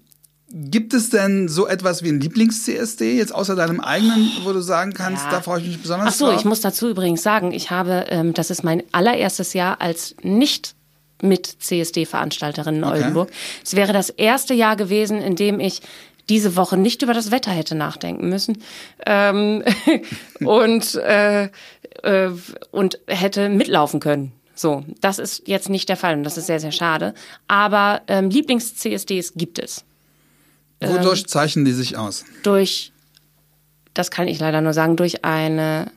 gibt 0.49 0.93
es 0.93 1.09
denn 1.09 1.47
so 1.47 1.67
etwas 1.67 2.03
wie 2.03 2.09
ein 2.09 2.19
Lieblings-CSD, 2.19 3.17
jetzt 3.17 3.33
außer 3.33 3.55
deinem 3.55 3.79
eigenen, 3.79 4.31
wo 4.43 4.53
du 4.53 4.61
sagen 4.61 4.93
kannst, 4.93 5.25
ja. 5.25 5.31
da 5.31 5.41
freue 5.41 5.61
ich 5.61 5.67
mich 5.67 5.81
besonders 5.81 6.09
Ach 6.09 6.13
so, 6.13 6.25
drauf? 6.27 6.39
ich 6.39 6.45
muss 6.45 6.61
dazu 6.61 6.89
übrigens 6.89 7.23
sagen, 7.23 7.51
ich 7.51 7.71
habe, 7.71 8.05
ähm, 8.09 8.33
das 8.33 8.49
ist 8.49 8.63
mein 8.63 8.83
allererstes 8.91 9.53
Jahr 9.53 9.81
als 9.81 10.15
nicht 10.21 10.75
mit 11.21 11.45
CSD-Veranstalterin 11.45 12.77
in 12.77 12.83
okay. 12.83 12.93
Oldenburg. 12.93 13.29
Es 13.63 13.75
wäre 13.75 13.93
das 13.93 14.09
erste 14.09 14.53
Jahr 14.53 14.75
gewesen, 14.75 15.21
in 15.21 15.35
dem 15.35 15.59
ich 15.59 15.81
diese 16.29 16.55
Woche 16.55 16.77
nicht 16.77 17.01
über 17.01 17.13
das 17.13 17.31
Wetter 17.31 17.51
hätte 17.51 17.75
nachdenken 17.75 18.29
müssen 18.29 18.61
ähm, 19.05 19.63
und, 20.41 20.95
äh, 20.95 21.45
äh, 22.03 22.29
und 22.71 22.99
hätte 23.07 23.49
mitlaufen 23.49 23.99
können. 23.99 24.33
So, 24.53 24.83
das 25.01 25.19
ist 25.19 25.47
jetzt 25.47 25.69
nicht 25.69 25.87
der 25.87 25.97
Fall 25.97 26.15
und 26.15 26.23
das 26.23 26.37
ist 26.37 26.47
sehr, 26.47 26.59
sehr 26.59 26.71
schade. 26.71 27.13
Aber 27.47 28.01
ähm, 28.07 28.29
Lieblings-CSDs 28.29 29.33
gibt 29.35 29.59
es. 29.59 29.85
Wodurch 30.81 31.21
ähm, 31.21 31.27
zeichnen 31.27 31.65
die 31.65 31.73
sich 31.73 31.95
aus? 31.95 32.25
Durch, 32.43 32.91
das 33.93 34.11
kann 34.11 34.27
ich 34.27 34.39
leider 34.39 34.61
nur 34.61 34.73
sagen, 34.73 34.95
durch 34.95 35.23
eine, 35.23 35.91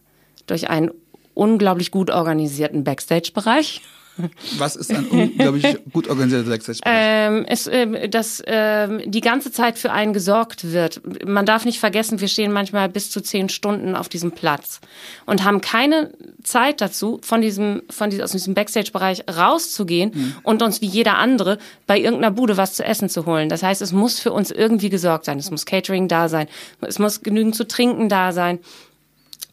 durch 0.46 0.68
einen 0.68 0.90
unglaublich 1.34 1.90
gut 1.90 2.10
organisierten 2.10 2.84
Backstage-Bereich. 2.84 3.80
Was 4.58 4.76
ist 4.76 4.92
ein 4.92 5.06
unglaublich 5.06 5.76
gut 5.92 6.08
organisierter 6.08 6.48
Backstage? 6.48 6.78
Ähm, 6.84 7.44
es, 7.48 7.66
äh, 7.66 8.08
dass 8.08 8.40
äh, 8.40 9.08
die 9.08 9.20
ganze 9.20 9.52
Zeit 9.52 9.78
für 9.78 9.92
einen 9.92 10.12
gesorgt 10.12 10.72
wird. 10.72 11.00
Man 11.26 11.46
darf 11.46 11.64
nicht 11.64 11.80
vergessen, 11.80 12.20
wir 12.20 12.28
stehen 12.28 12.52
manchmal 12.52 12.88
bis 12.88 13.10
zu 13.10 13.20
zehn 13.20 13.48
Stunden 13.48 13.94
auf 13.94 14.08
diesem 14.08 14.32
Platz 14.32 14.80
und 15.26 15.44
haben 15.44 15.60
keine 15.60 16.12
Zeit 16.42 16.80
dazu, 16.80 17.20
von 17.22 17.40
diesem, 17.40 17.82
von 17.90 18.10
diesem, 18.10 18.24
aus 18.24 18.32
diesem 18.32 18.54
Backstage-Bereich 18.54 19.24
rauszugehen 19.28 20.12
mhm. 20.14 20.34
und 20.42 20.62
uns 20.62 20.80
wie 20.80 20.86
jeder 20.86 21.18
andere 21.18 21.58
bei 21.86 21.98
irgendeiner 21.98 22.30
Bude 22.30 22.56
was 22.56 22.74
zu 22.74 22.84
essen 22.84 23.08
zu 23.08 23.26
holen. 23.26 23.48
Das 23.48 23.62
heißt, 23.62 23.82
es 23.82 23.92
muss 23.92 24.20
für 24.20 24.32
uns 24.32 24.50
irgendwie 24.50 24.90
gesorgt 24.90 25.24
sein. 25.24 25.38
Es 25.38 25.50
muss 25.50 25.66
Catering 25.66 26.08
da 26.08 26.28
sein. 26.28 26.48
Es 26.80 26.98
muss 26.98 27.22
genügend 27.22 27.54
zu 27.54 27.66
trinken 27.66 28.08
da 28.08 28.32
sein 28.32 28.60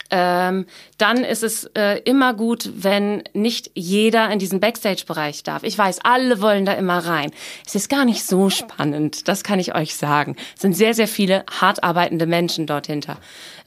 ähm, 0.10 0.66
dann 0.98 1.24
ist 1.24 1.44
es 1.44 1.66
äh, 1.76 2.00
immer 2.06 2.34
gut, 2.34 2.70
wenn 2.76 3.24
nicht 3.34 3.72
jeder 3.76 4.30
in 4.32 4.40
diesen 4.40 4.60
Backstage-Bereich 4.60 5.44
darf. 5.44 5.64
Ich 5.64 5.78
weiß, 5.78 6.00
alle 6.04 6.42
wollen 6.42 6.66
da 6.66 6.74
immer 6.74 6.98
rein. 6.98 7.32
Es 7.66 7.76
ist 7.76 7.90
gar 7.90 8.04
nicht 8.04 8.26
so 8.26 8.50
spannend, 8.50 9.28
das 9.28 9.44
kann 9.44 9.60
ich 9.60 9.76
euch 9.76 9.96
sagen. 9.96 10.36
Es 10.56 10.62
sind 10.62 10.74
sehr, 10.74 10.96
sehr 10.96 11.08
viele 11.08 11.46
hart 11.52 11.84
arbeitende 11.84 12.26
Menschen 12.26 12.66
dort 12.66 12.88
hinter, 12.88 13.18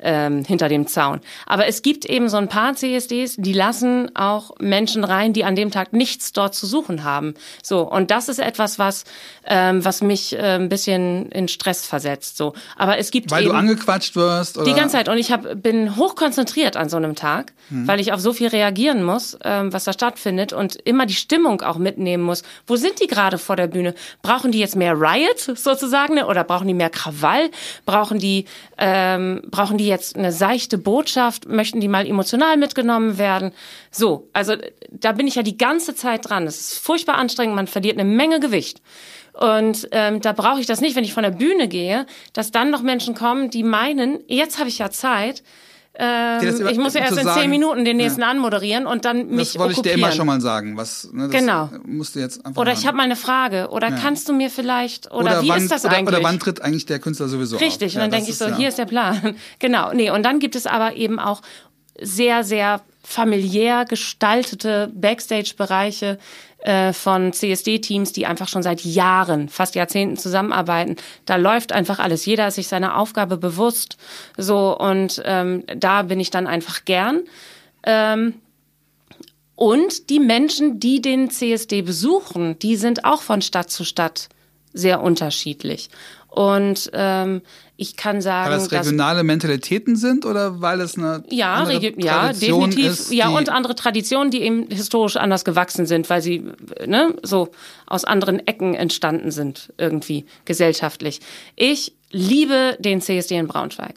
ähm, 0.01 0.45
hinter 0.45 0.68
dem 0.68 0.89
Zaun. 0.89 1.20
Aber 1.47 1.66
es 1.66 1.83
gibt 1.83 2.05
eben 2.05 2.28
so 2.28 2.37
ein 2.37 2.49
paar 2.49 2.74
CSDs, 2.74 3.37
die 3.37 3.53
lassen 3.53 4.14
auch 4.16 4.53
Menschen 4.59 5.05
rein, 5.05 5.33
die 5.33 5.45
an 5.45 5.55
dem 5.55 5.70
Tag 5.70 5.93
nichts 5.93 6.33
dort 6.33 6.57
zu 6.57 6.66
suchen 6.66 7.05
haben. 7.05 7.35
So, 7.62 7.89
und 7.89 8.11
das 8.11 8.28
ist 8.28 8.41
etwas, 8.41 8.81
was, 8.81 9.05
ähm, 9.47 9.85
was 9.85 10.03
mich 10.03 10.33
äh, 10.33 10.57
ein 10.57 10.68
bisschen 10.68 11.31
in 11.31 11.47
Stress 11.47 11.87
versetzt. 11.87 12.37
So, 12.37 12.55
aber 12.76 12.99
es 12.99 13.12
gibt 13.12 13.31
weil 13.31 13.45
eben 13.45 13.53
du 13.53 13.57
angequatscht 13.57 14.16
wirst 14.16 14.59
oder? 14.59 14.66
die 14.66 14.74
ganze 14.74 14.97
Zeit 14.97 15.09
und 15.09 15.18
ich 15.18 15.31
hab, 15.31 15.62
bin 15.62 15.97
hochkonzentriert 15.97 16.76
an 16.76 16.89
so 16.89 16.97
einem 16.97 17.14
Tag, 17.21 17.53
mhm. 17.68 17.87
weil 17.87 18.01
ich 18.01 18.12
auf 18.12 18.21
so 18.21 18.33
viel 18.33 18.49
reagieren 18.49 19.05
muss, 19.05 19.39
ähm, 19.45 19.73
was 19.73 19.85
da 19.85 19.93
stattfindet 19.93 20.53
und 20.53 20.77
immer 20.77 21.07
die 21.07 21.14
Stimmung 21.14 21.61
auch 21.61 21.77
mitnehmen 21.77 22.25
muss. 22.25 22.43
Wo 22.66 22.77
sind 22.77 23.01
die 23.01 23.07
gerade 23.07 23.39
vor 23.39 23.57
der 23.57 23.66
Bühne? 23.66 23.95
Brauchen 24.23 24.53
die 24.53 24.59
jetzt 24.59 24.77
mehr 24.77 24.95
Riot 24.99 25.39
sozusagen 25.39 26.14
ne? 26.14 26.27
oder 26.27 26.45
brauchen 26.45 26.66
die 26.66 26.75
mehr 26.75 26.91
Krawall? 26.91 27.51
Brauchen 27.85 28.18
die 28.18 28.47
ähm, 28.79 29.43
brauchen 29.51 29.77
die 29.77 29.87
jetzt 29.87 30.16
eine 30.16 30.33
seichte 30.33 30.79
Botschaft? 30.79 31.47
Möchten 31.47 31.81
die 31.81 31.89
mal 31.89 32.07
emotional 32.07 32.57
mitgenommen 32.57 33.18
werden? 33.18 33.53
So, 33.91 34.29
also 34.33 34.55
da 34.91 35.12
bin 35.12 35.27
ich 35.27 35.35
ja 35.35 35.43
die 35.43 35.59
ganze 35.59 35.95
Zeit 35.95 36.29
dran. 36.29 36.47
Es 36.47 36.61
ist 36.61 36.79
furchtbar 36.79 37.16
anstrengend, 37.16 37.55
man 37.55 37.66
verliert 37.66 37.99
eine 37.99 38.09
Menge 38.09 38.41
Gewicht. 38.41 38.81
Und 39.33 39.89
ähm, 39.93 40.21
da 40.21 40.33
brauche 40.33 40.61
ich 40.61 40.66
das 40.66 40.81
nicht, 40.81 40.97
wenn 40.97 41.05
ich 41.05 41.14
von 41.14 41.23
der 41.23 41.31
Bühne 41.31 41.68
gehe, 41.68 42.07
dass 42.33 42.51
dann 42.51 42.71
noch 42.71 42.83
Menschen 42.83 43.14
kommen, 43.14 43.51
die 43.51 43.62
meinen, 43.62 44.21
jetzt 44.27 44.59
habe 44.59 44.68
ich 44.68 44.79
ja 44.79 44.91
Zeit, 44.91 45.43
ähm, 46.03 46.66
ich 46.70 46.78
muss 46.78 46.94
ja 46.94 47.03
erst 47.03 47.18
in 47.18 47.24
sagen, 47.24 47.40
zehn 47.42 47.51
Minuten 47.51 47.84
den 47.84 47.98
nächsten 47.98 48.22
ja. 48.22 48.30
anmoderieren 48.30 48.86
und 48.86 49.05
dann 49.05 49.28
mich 49.28 49.53
Das 49.53 49.59
wollte 49.59 49.72
okkupieren. 49.74 49.98
ich 49.98 50.03
dir 50.03 50.07
immer 50.07 50.16
schon 50.16 50.26
mal 50.26 50.40
sagen. 50.40 50.76
Was, 50.78 51.11
ne, 51.12 51.28
genau. 51.28 51.68
Musst 51.84 52.14
du 52.14 52.20
jetzt 52.20 52.44
einfach 52.44 52.59
oder 52.59 52.72
ich 52.72 52.86
habe 52.86 52.96
mal 52.96 53.03
eine 53.03 53.16
Frage. 53.16 53.68
Oder 53.68 53.90
ja. 53.90 53.96
kannst 53.96 54.26
du 54.28 54.32
mir 54.32 54.48
vielleicht, 54.48 55.11
oder, 55.11 55.20
oder 55.20 55.42
wie 55.42 55.51
wann, 55.51 55.62
ist 55.62 55.70
das 55.70 55.84
oder, 55.84 55.96
eigentlich? 55.96 56.16
Oder 56.16 56.24
wann 56.24 56.38
tritt 56.38 56.62
eigentlich 56.62 56.86
der 56.86 57.01
Künstler 57.01 57.28
sowieso 57.28 57.59
Richtig, 57.59 57.90
auf? 57.90 57.94
und 57.96 58.01
dann 58.01 58.11
denke 58.11 58.30
ich 58.30 58.38
so, 58.38 58.55
hier 58.55 58.70
ist 58.70 58.78
der 58.78 58.86
Plan. 58.86 59.36
genau, 59.59 59.92
nee, 59.92 60.11
und 60.11 60.22
dann 60.22 60.38
gibt 60.38 60.57
es 60.57 60.66
aber 60.66 60.96
eben 60.96 61.18
auch 61.18 61.42
sehr, 62.01 62.44
sehr 62.44 62.80
familiär 63.03 63.84
gestaltete 63.84 64.90
Backstage-Bereiche, 64.94 66.18
äh, 66.62 66.92
von 66.92 67.32
CSD-Teams, 67.32 68.12
die 68.12 68.26
einfach 68.26 68.48
schon 68.48 68.62
seit 68.62 68.84
Jahren, 68.84 69.48
fast 69.48 69.74
Jahrzehnten 69.74 70.16
zusammenarbeiten. 70.16 70.96
Da 71.24 71.36
läuft 71.36 71.72
einfach 71.72 71.98
alles. 71.98 72.26
Jeder 72.26 72.48
ist 72.48 72.56
sich 72.56 72.68
seiner 72.68 72.98
Aufgabe 72.98 73.36
bewusst. 73.36 73.96
So 74.36 74.76
und 74.78 75.22
ähm, 75.24 75.64
da 75.74 76.02
bin 76.02 76.20
ich 76.20 76.30
dann 76.30 76.46
einfach 76.46 76.84
gern. 76.84 77.20
Ähm, 77.84 78.34
und 79.54 80.08
die 80.08 80.20
Menschen, 80.20 80.80
die 80.80 81.02
den 81.02 81.30
CSD 81.30 81.82
besuchen, 81.82 82.58
die 82.58 82.76
sind 82.76 83.04
auch 83.04 83.22
von 83.22 83.42
Stadt 83.42 83.70
zu 83.70 83.84
Stadt 83.84 84.28
sehr 84.72 85.02
unterschiedlich. 85.02 85.90
Und 86.31 86.91
ähm, 86.95 87.43
ich 87.76 87.97
kann 87.97 88.20
sagen, 88.20 88.51
weil 88.51 88.59
das 88.59 88.70
regionale 88.70 89.24
Mentalitäten 89.24 89.97
sind 89.97 90.24
oder 90.24 90.61
weil 90.61 90.81
es 90.81 90.97
eine 90.97 91.24
ja, 91.31 91.55
andere 91.55 91.81
ja 91.97 92.26
Tradition 92.26 92.70
definitiv 92.70 92.93
ist, 92.93 93.12
ja 93.12 93.28
und 93.31 93.49
andere 93.49 93.74
Traditionen, 93.74 94.31
die 94.31 94.43
eben 94.43 94.68
historisch 94.68 95.16
anders 95.16 95.45
gewachsen 95.45 95.87
sind, 95.87 96.09
weil 96.09 96.22
sie 96.22 96.45
ne, 96.87 97.14
so 97.22 97.49
aus 97.87 98.05
anderen 98.05 98.47
Ecken 98.47 98.74
entstanden 98.74 99.33
sind 99.33 99.72
irgendwie 99.76 100.24
gesellschaftlich. 100.45 101.20
Ich 101.57 101.95
liebe 102.12 102.76
den 102.78 103.01
CSD 103.01 103.37
in 103.37 103.49
Braunschweig, 103.49 103.95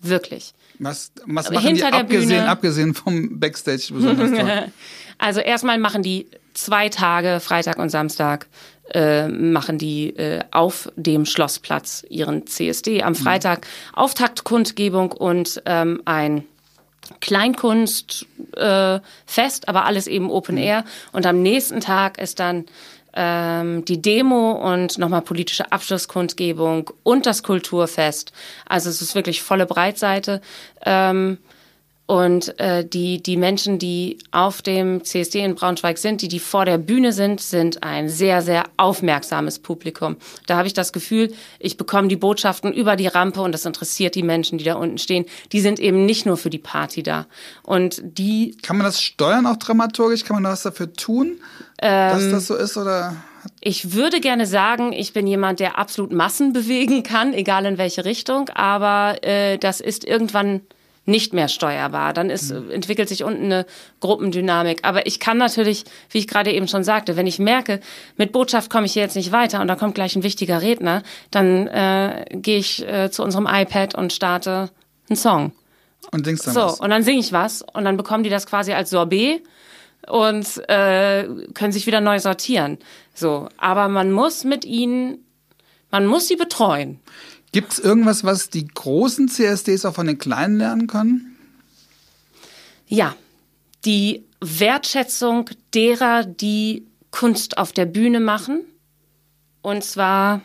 wirklich. 0.00 0.54
Was, 0.78 1.12
was 1.26 1.50
machen 1.50 1.66
Hinter 1.66 1.90
die 1.90 1.96
abgesehen, 1.96 2.28
Bühne, 2.28 2.48
abgesehen 2.48 2.94
vom 2.94 3.38
Backstage 3.38 3.88
besonders 3.92 4.30
toll? 4.30 4.72
also 5.18 5.40
erstmal 5.40 5.78
machen 5.78 6.02
die 6.02 6.26
zwei 6.54 6.88
Tage, 6.88 7.40
Freitag 7.40 7.78
und 7.78 7.90
Samstag, 7.90 8.46
äh, 8.92 9.28
machen 9.28 9.78
die 9.78 10.16
äh, 10.16 10.40
auf 10.50 10.90
dem 10.96 11.26
Schlossplatz 11.26 12.04
ihren 12.08 12.46
CSD. 12.46 13.02
Am 13.02 13.12
mhm. 13.12 13.16
Freitag 13.16 13.66
Auftaktkundgebung 13.94 15.12
und 15.12 15.62
ähm, 15.66 16.02
ein 16.04 16.44
Kleinkunstfest, 17.20 18.26
äh, 18.56 19.66
aber 19.66 19.84
alles 19.84 20.06
eben 20.06 20.30
Open 20.30 20.56
mhm. 20.56 20.62
Air. 20.62 20.84
Und 21.12 21.26
am 21.26 21.42
nächsten 21.42 21.80
Tag 21.80 22.18
ist 22.18 22.40
dann 22.40 22.66
ähm, 23.14 23.84
die 23.84 24.00
Demo 24.00 24.52
und 24.52 24.98
nochmal 24.98 25.22
politische 25.22 25.72
Abschlusskundgebung 25.72 26.90
und 27.02 27.26
das 27.26 27.42
Kulturfest. 27.42 28.32
Also 28.66 28.90
es 28.90 29.00
ist 29.00 29.14
wirklich 29.14 29.42
volle 29.42 29.66
Breitseite. 29.66 30.40
Ähm, 30.84 31.38
und 32.06 32.58
äh, 32.60 32.84
die, 32.84 33.20
die 33.20 33.36
Menschen, 33.36 33.80
die 33.80 34.18
auf 34.30 34.62
dem 34.62 35.04
CSD 35.04 35.40
in 35.40 35.56
Braunschweig 35.56 35.98
sind, 35.98 36.22
die, 36.22 36.28
die 36.28 36.38
vor 36.38 36.64
der 36.64 36.78
Bühne 36.78 37.12
sind, 37.12 37.40
sind 37.40 37.82
ein 37.82 38.08
sehr, 38.08 38.42
sehr 38.42 38.64
aufmerksames 38.76 39.58
Publikum. 39.58 40.16
Da 40.46 40.56
habe 40.56 40.68
ich 40.68 40.72
das 40.72 40.92
Gefühl, 40.92 41.34
ich 41.58 41.76
bekomme 41.76 42.06
die 42.06 42.16
Botschaften 42.16 42.72
über 42.72 42.94
die 42.94 43.08
Rampe 43.08 43.42
und 43.42 43.50
das 43.50 43.66
interessiert 43.66 44.14
die 44.14 44.22
Menschen, 44.22 44.56
die 44.56 44.64
da 44.64 44.74
unten 44.74 44.98
stehen. 44.98 45.24
Die 45.50 45.60
sind 45.60 45.80
eben 45.80 46.06
nicht 46.06 46.26
nur 46.26 46.36
für 46.36 46.50
die 46.50 46.58
Party 46.58 47.02
da. 47.02 47.26
Und 47.64 48.00
die. 48.04 48.56
Kann 48.62 48.76
man 48.76 48.86
das 48.86 49.02
steuern 49.02 49.46
auch 49.46 49.56
dramaturgisch? 49.56 50.24
Kann 50.24 50.36
man 50.36 50.44
da 50.44 50.50
was 50.50 50.62
dafür 50.62 50.92
tun, 50.92 51.38
ähm, 51.82 52.12
dass 52.12 52.30
das 52.30 52.46
so 52.46 52.54
ist 52.54 52.76
oder? 52.76 53.16
Ich 53.60 53.94
würde 53.94 54.20
gerne 54.20 54.46
sagen, 54.46 54.92
ich 54.92 55.12
bin 55.12 55.26
jemand, 55.26 55.60
der 55.60 55.78
absolut 55.78 56.12
Massen 56.12 56.52
bewegen 56.52 57.02
kann, 57.02 57.32
egal 57.32 57.64
in 57.66 57.78
welche 57.78 58.04
Richtung, 58.04 58.48
aber 58.50 59.22
äh, 59.22 59.58
das 59.58 59.80
ist 59.80 60.04
irgendwann 60.04 60.62
nicht 61.06 61.32
mehr 61.32 61.48
steuerbar. 61.48 62.12
Dann 62.12 62.30
ist, 62.30 62.52
mhm. 62.52 62.70
entwickelt 62.70 63.08
sich 63.08 63.24
unten 63.24 63.44
eine 63.44 63.66
Gruppendynamik. 64.00 64.80
Aber 64.82 65.06
ich 65.06 65.20
kann 65.20 65.38
natürlich, 65.38 65.84
wie 66.10 66.18
ich 66.18 66.28
gerade 66.28 66.52
eben 66.52 66.68
schon 66.68 66.84
sagte, 66.84 67.16
wenn 67.16 67.26
ich 67.26 67.38
merke, 67.38 67.80
mit 68.16 68.32
Botschaft 68.32 68.70
komme 68.70 68.86
ich 68.86 68.92
hier 68.92 69.02
jetzt 69.02 69.16
nicht 69.16 69.32
weiter 69.32 69.60
und 69.60 69.68
da 69.68 69.76
kommt 69.76 69.94
gleich 69.94 70.16
ein 70.16 70.22
wichtiger 70.22 70.60
Redner, 70.60 71.02
dann 71.30 71.68
äh, 71.68 72.26
gehe 72.32 72.58
ich 72.58 72.86
äh, 72.86 73.10
zu 73.10 73.22
unserem 73.22 73.46
iPad 73.50 73.94
und 73.94 74.12
starte 74.12 74.70
einen 75.08 75.16
Song. 75.16 75.52
Und 76.12 76.24
singst 76.24 76.46
dann 76.46 76.54
so, 76.54 76.60
was. 76.60 76.80
und 76.80 76.90
dann 76.90 77.02
singe 77.02 77.20
ich 77.20 77.32
was 77.32 77.62
und 77.62 77.84
dann 77.84 77.96
bekommen 77.96 78.22
die 78.22 78.30
das 78.30 78.46
quasi 78.46 78.72
als 78.72 78.90
Sorbet 78.90 79.42
und 80.06 80.68
äh, 80.68 81.26
können 81.54 81.72
sich 81.72 81.86
wieder 81.86 82.00
neu 82.00 82.18
sortieren. 82.18 82.78
So, 83.14 83.48
aber 83.56 83.88
man 83.88 84.12
muss 84.12 84.44
mit 84.44 84.64
ihnen, 84.64 85.24
man 85.90 86.06
muss 86.06 86.28
sie 86.28 86.36
betreuen. 86.36 87.00
Gibt 87.56 87.72
es 87.72 87.78
irgendwas, 87.78 88.22
was 88.22 88.50
die 88.50 88.66
großen 88.66 89.28
CSDs 89.28 89.86
auch 89.86 89.94
von 89.94 90.06
den 90.06 90.18
kleinen 90.18 90.58
lernen 90.58 90.86
können? 90.86 91.38
Ja, 92.86 93.16
die 93.86 94.26
Wertschätzung 94.42 95.48
derer, 95.72 96.24
die 96.24 96.84
Kunst 97.10 97.56
auf 97.56 97.72
der 97.72 97.86
Bühne 97.86 98.20
machen. 98.20 98.66
Und 99.62 99.84
zwar 99.84 100.42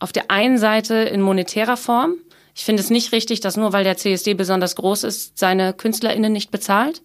auf 0.00 0.10
der 0.10 0.28
einen 0.28 0.58
Seite 0.58 0.96
in 0.96 1.22
monetärer 1.22 1.76
Form. 1.76 2.14
Ich 2.52 2.64
finde 2.64 2.82
es 2.82 2.90
nicht 2.90 3.12
richtig, 3.12 3.38
dass 3.38 3.56
nur 3.56 3.72
weil 3.72 3.84
der 3.84 3.96
CSD 3.96 4.34
besonders 4.34 4.74
groß 4.74 5.04
ist, 5.04 5.38
seine 5.38 5.72
KünstlerInnen 5.72 6.32
nicht 6.32 6.50
bezahlt 6.50 7.00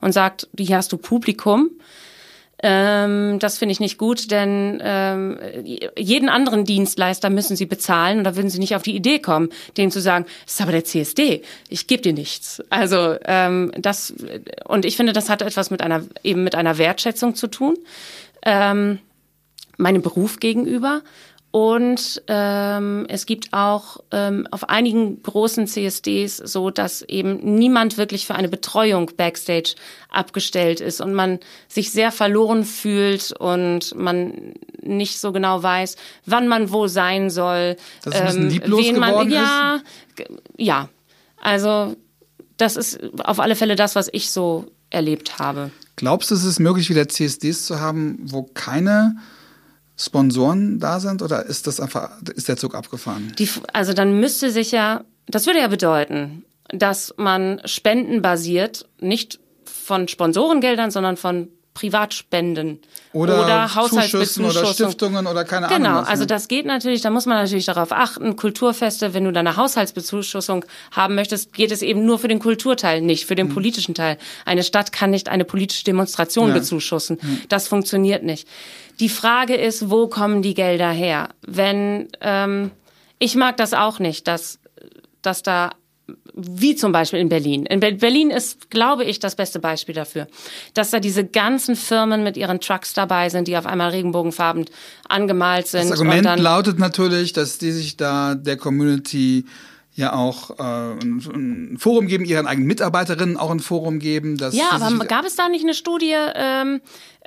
und 0.00 0.10
sagt, 0.10 0.48
hier 0.58 0.78
hast 0.78 0.90
du 0.90 0.96
Publikum. 0.96 1.70
Ähm, 2.64 3.40
das 3.40 3.58
finde 3.58 3.72
ich 3.72 3.80
nicht 3.80 3.98
gut, 3.98 4.30
denn 4.30 4.80
ähm, 4.84 5.38
jeden 5.96 6.28
anderen 6.28 6.64
Dienstleister 6.64 7.28
müssen 7.28 7.56
sie 7.56 7.66
bezahlen 7.66 8.18
und 8.18 8.24
da 8.24 8.36
würden 8.36 8.50
sie 8.50 8.60
nicht 8.60 8.76
auf 8.76 8.82
die 8.82 8.94
Idee 8.94 9.18
kommen, 9.18 9.50
denen 9.76 9.90
zu 9.90 10.00
sagen, 10.00 10.26
das 10.44 10.54
ist 10.54 10.60
aber 10.60 10.70
der 10.70 10.84
CSD, 10.84 11.42
ich 11.68 11.88
gebe 11.88 12.02
dir 12.02 12.12
nichts. 12.12 12.62
Also 12.70 13.16
ähm, 13.24 13.72
das 13.76 14.14
und 14.64 14.84
ich 14.84 14.96
finde, 14.96 15.12
das 15.12 15.28
hat 15.28 15.42
etwas 15.42 15.70
mit 15.70 15.82
einer 15.82 16.04
eben 16.22 16.44
mit 16.44 16.54
einer 16.54 16.78
Wertschätzung 16.78 17.34
zu 17.34 17.48
tun, 17.48 17.76
ähm, 18.42 19.00
meinem 19.76 20.02
Beruf 20.02 20.38
gegenüber 20.38 21.02
und 21.52 22.22
ähm, 22.28 23.04
es 23.10 23.26
gibt 23.26 23.52
auch 23.52 23.98
ähm, 24.10 24.48
auf 24.50 24.70
einigen 24.70 25.22
großen 25.22 25.66
CSDs 25.66 26.38
so, 26.38 26.70
dass 26.70 27.02
eben 27.02 27.56
niemand 27.56 27.98
wirklich 27.98 28.26
für 28.26 28.34
eine 28.34 28.48
Betreuung 28.48 29.10
backstage 29.18 29.74
abgestellt 30.08 30.80
ist 30.80 31.02
und 31.02 31.12
man 31.12 31.40
sich 31.68 31.90
sehr 31.90 32.10
verloren 32.10 32.64
fühlt 32.64 33.32
und 33.38 33.94
man 33.94 34.54
nicht 34.80 35.20
so 35.20 35.30
genau 35.30 35.62
weiß, 35.62 35.96
wann 36.24 36.48
man 36.48 36.72
wo 36.72 36.86
sein 36.86 37.28
soll, 37.28 37.76
das 38.02 38.14
ist 38.14 38.36
ein 38.38 38.50
ähm, 38.50 38.62
wen 38.64 38.98
man 38.98 39.30
ja 39.30 39.80
ist. 40.16 40.30
ja 40.56 40.88
also 41.38 41.96
das 42.56 42.76
ist 42.76 42.98
auf 43.24 43.40
alle 43.40 43.56
Fälle 43.56 43.76
das, 43.76 43.94
was 43.94 44.08
ich 44.10 44.30
so 44.30 44.72
erlebt 44.88 45.38
habe. 45.38 45.70
Glaubst 45.96 46.30
du, 46.30 46.34
es 46.34 46.44
ist 46.44 46.60
möglich, 46.60 46.88
wieder 46.88 47.10
CSDs 47.10 47.66
zu 47.66 47.78
haben, 47.78 48.18
wo 48.22 48.42
keine 48.42 49.16
Sponsoren 49.96 50.78
da 50.80 51.00
sind 51.00 51.22
oder 51.22 51.44
ist 51.46 51.66
das 51.66 51.80
einfach, 51.80 52.10
ist 52.34 52.48
der 52.48 52.56
Zug 52.56 52.74
abgefahren? 52.74 53.32
Die, 53.38 53.48
also 53.72 53.92
dann 53.92 54.18
müsste 54.18 54.50
sich 54.50 54.72
ja, 54.72 55.04
das 55.26 55.46
würde 55.46 55.60
ja 55.60 55.68
bedeuten, 55.68 56.44
dass 56.68 57.14
man 57.16 57.60
spendenbasiert, 57.64 58.88
nicht 58.98 59.38
von 59.64 60.08
Sponsorengeldern, 60.08 60.90
sondern 60.90 61.16
von 61.16 61.48
Privatspenden 61.74 62.80
oder, 63.14 63.42
oder 63.42 63.74
Haushaltsbezuschussung 63.74 64.44
oder 64.44 64.66
Stiftungen 64.74 65.26
oder 65.26 65.44
keine 65.44 65.68
Ahnung. 65.68 65.78
Genau, 65.78 66.00
ne? 66.02 66.06
also 66.06 66.26
das 66.26 66.48
geht 66.48 66.66
natürlich, 66.66 67.00
da 67.00 67.08
muss 67.08 67.24
man 67.24 67.38
natürlich 67.38 67.64
darauf 67.64 67.92
achten. 67.92 68.36
Kulturfeste, 68.36 69.14
wenn 69.14 69.24
du 69.24 69.32
deine 69.32 69.56
Haushaltsbezuschussung 69.56 70.66
haben 70.90 71.14
möchtest, 71.14 71.54
geht 71.54 71.72
es 71.72 71.80
eben 71.80 72.04
nur 72.04 72.18
für 72.18 72.28
den 72.28 72.40
Kulturteil, 72.40 73.00
nicht 73.00 73.24
für 73.24 73.36
den 73.36 73.48
mhm. 73.48 73.54
politischen 73.54 73.94
Teil. 73.94 74.18
Eine 74.44 74.64
Stadt 74.64 74.92
kann 74.92 75.10
nicht 75.10 75.30
eine 75.30 75.46
politische 75.46 75.84
Demonstration 75.84 76.48
ja. 76.48 76.54
bezuschussen. 76.54 77.18
Mhm. 77.22 77.40
Das 77.48 77.68
funktioniert 77.68 78.22
nicht. 78.22 78.46
Die 79.02 79.08
Frage 79.08 79.56
ist, 79.56 79.90
wo 79.90 80.06
kommen 80.06 80.42
die 80.42 80.54
Gelder 80.54 80.92
her? 80.92 81.30
Wenn 81.44 82.06
ähm, 82.20 82.70
ich 83.18 83.34
mag 83.34 83.56
das 83.56 83.74
auch 83.74 83.98
nicht, 83.98 84.28
dass 84.28 84.60
dass 85.22 85.42
da 85.42 85.70
wie 86.34 86.76
zum 86.76 86.92
Beispiel 86.92 87.18
in 87.18 87.28
Berlin. 87.28 87.66
In 87.66 87.80
Berlin 87.80 88.30
ist, 88.30 88.70
glaube 88.70 89.02
ich, 89.02 89.18
das 89.18 89.34
beste 89.34 89.58
Beispiel 89.58 89.94
dafür, 89.96 90.28
dass 90.74 90.90
da 90.90 91.00
diese 91.00 91.24
ganzen 91.24 91.74
Firmen 91.74 92.22
mit 92.22 92.36
ihren 92.36 92.60
Trucks 92.60 92.94
dabei 92.94 93.28
sind, 93.28 93.48
die 93.48 93.56
auf 93.56 93.66
einmal 93.66 93.90
regenbogenfarben 93.90 94.66
angemalt 95.08 95.66
sind. 95.66 95.90
Das 95.90 96.00
Argument 96.00 96.38
lautet 96.38 96.78
natürlich, 96.78 97.32
dass 97.32 97.58
die 97.58 97.72
sich 97.72 97.96
da 97.96 98.36
der 98.36 98.56
Community 98.56 99.46
ja 99.94 100.14
auch 100.14 100.58
äh, 100.58 100.62
ein, 100.62 101.76
Forum 101.78 102.06
geben, 102.06 102.24
ihren 102.24 102.46
eigenen 102.46 102.66
Mitarbeiterinnen 102.66 103.36
auch 103.36 103.50
ein 103.50 103.60
Forum 103.60 103.98
geben. 103.98 104.38
Dass 104.38 104.54
ja, 104.54 104.70
aber 104.70 105.04
gab 105.04 105.24
es 105.24 105.36
da 105.36 105.48
nicht 105.48 105.64
eine 105.64 105.74
Studie 105.74 106.14
ähm, 106.34 106.80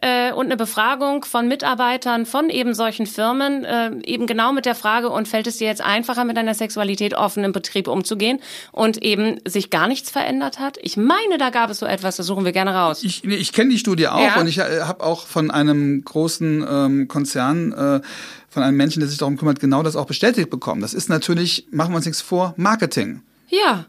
äh, 0.05 0.31
und 0.31 0.45
eine 0.45 0.55
Befragung 0.55 1.25
von 1.25 1.47
Mitarbeitern 1.47 2.27
von 2.27 2.51
eben 2.51 2.75
solchen 2.75 3.07
Firmen, 3.07 3.65
äh, 3.65 3.89
eben 4.03 4.27
genau 4.27 4.53
mit 4.53 4.67
der 4.67 4.75
Frage, 4.75 5.09
und 5.09 5.27
fällt 5.27 5.47
es 5.47 5.57
dir 5.57 5.67
jetzt 5.67 5.81
einfacher, 5.81 6.25
mit 6.25 6.37
deiner 6.37 6.53
Sexualität 6.53 7.15
offen 7.15 7.43
im 7.43 7.51
Betrieb 7.51 7.87
umzugehen 7.87 8.39
und 8.71 9.01
eben 9.01 9.39
sich 9.45 9.71
gar 9.71 9.87
nichts 9.87 10.11
verändert 10.11 10.59
hat? 10.59 10.77
Ich 10.83 10.95
meine, 10.95 11.39
da 11.39 11.49
gab 11.49 11.71
es 11.71 11.79
so 11.79 11.87
etwas, 11.87 12.17
das 12.17 12.27
suchen 12.27 12.45
wir 12.45 12.51
gerne 12.51 12.75
raus. 12.75 13.03
Ich, 13.03 13.23
ich 13.23 13.51
kenne 13.51 13.71
die 13.71 13.79
Studie 13.79 14.07
auch 14.07 14.19
ja. 14.19 14.39
und 14.39 14.45
ich 14.45 14.59
äh, 14.59 14.81
habe 14.81 15.03
auch 15.03 15.25
von 15.25 15.49
einem 15.49 16.05
großen 16.05 16.63
ähm, 16.69 17.07
Konzern 17.07 17.73
äh, 17.73 18.01
von 18.47 18.61
einem 18.61 18.77
Menschen, 18.77 18.99
der 18.99 19.09
sich 19.09 19.17
darum 19.17 19.37
kümmert, 19.37 19.59
genau 19.59 19.81
das 19.81 19.95
auch 19.95 20.05
bestätigt 20.05 20.51
bekommen. 20.51 20.81
Das 20.81 20.93
ist 20.93 21.09
natürlich, 21.09 21.65
machen 21.71 21.93
wir 21.93 21.97
uns 21.97 22.05
nichts 22.05 22.21
vor, 22.21 22.53
Marketing. 22.57 23.21
Ja. 23.49 23.85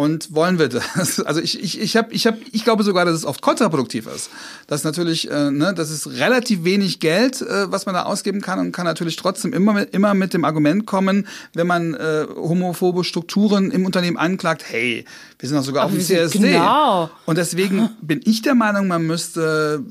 Und 0.00 0.32
wollen 0.32 0.60
wir 0.60 0.68
das? 0.68 1.18
Also 1.26 1.40
ich, 1.40 1.60
ich, 1.60 1.80
ich, 1.80 1.96
hab, 1.96 2.12
ich, 2.12 2.24
hab, 2.24 2.36
ich 2.52 2.62
glaube 2.62 2.84
sogar, 2.84 3.04
dass 3.04 3.16
es 3.16 3.24
oft 3.24 3.42
kontraproduktiv 3.42 4.06
ist. 4.06 4.30
Das 4.68 4.84
natürlich, 4.84 5.28
äh, 5.28 5.50
ne, 5.50 5.74
das 5.74 5.90
ist 5.90 6.06
relativ 6.06 6.62
wenig 6.62 7.00
Geld, 7.00 7.42
äh, 7.42 7.70
was 7.72 7.84
man 7.84 7.96
da 7.96 8.04
ausgeben 8.04 8.40
kann 8.40 8.60
und 8.60 8.70
kann 8.70 8.84
natürlich 8.84 9.16
trotzdem 9.16 9.52
immer 9.52 9.72
mit, 9.72 9.92
immer 9.92 10.14
mit 10.14 10.34
dem 10.34 10.44
Argument 10.44 10.86
kommen, 10.86 11.26
wenn 11.52 11.66
man 11.66 11.94
äh, 11.94 12.26
homophobe 12.36 13.02
Strukturen 13.02 13.72
im 13.72 13.84
Unternehmen 13.84 14.16
anklagt, 14.16 14.64
hey, 14.68 15.04
wir 15.40 15.48
sind 15.48 15.58
doch 15.58 15.64
sogar 15.64 15.82
Ach, 15.82 15.86
auf 15.86 15.92
dem 15.92 16.00
CSD. 16.00 16.38
Genau. 16.38 17.10
Und 17.26 17.36
deswegen 17.36 17.90
bin 18.00 18.20
ich 18.24 18.42
der 18.42 18.54
Meinung, 18.54 18.86
man 18.86 19.04
müsste 19.04 19.84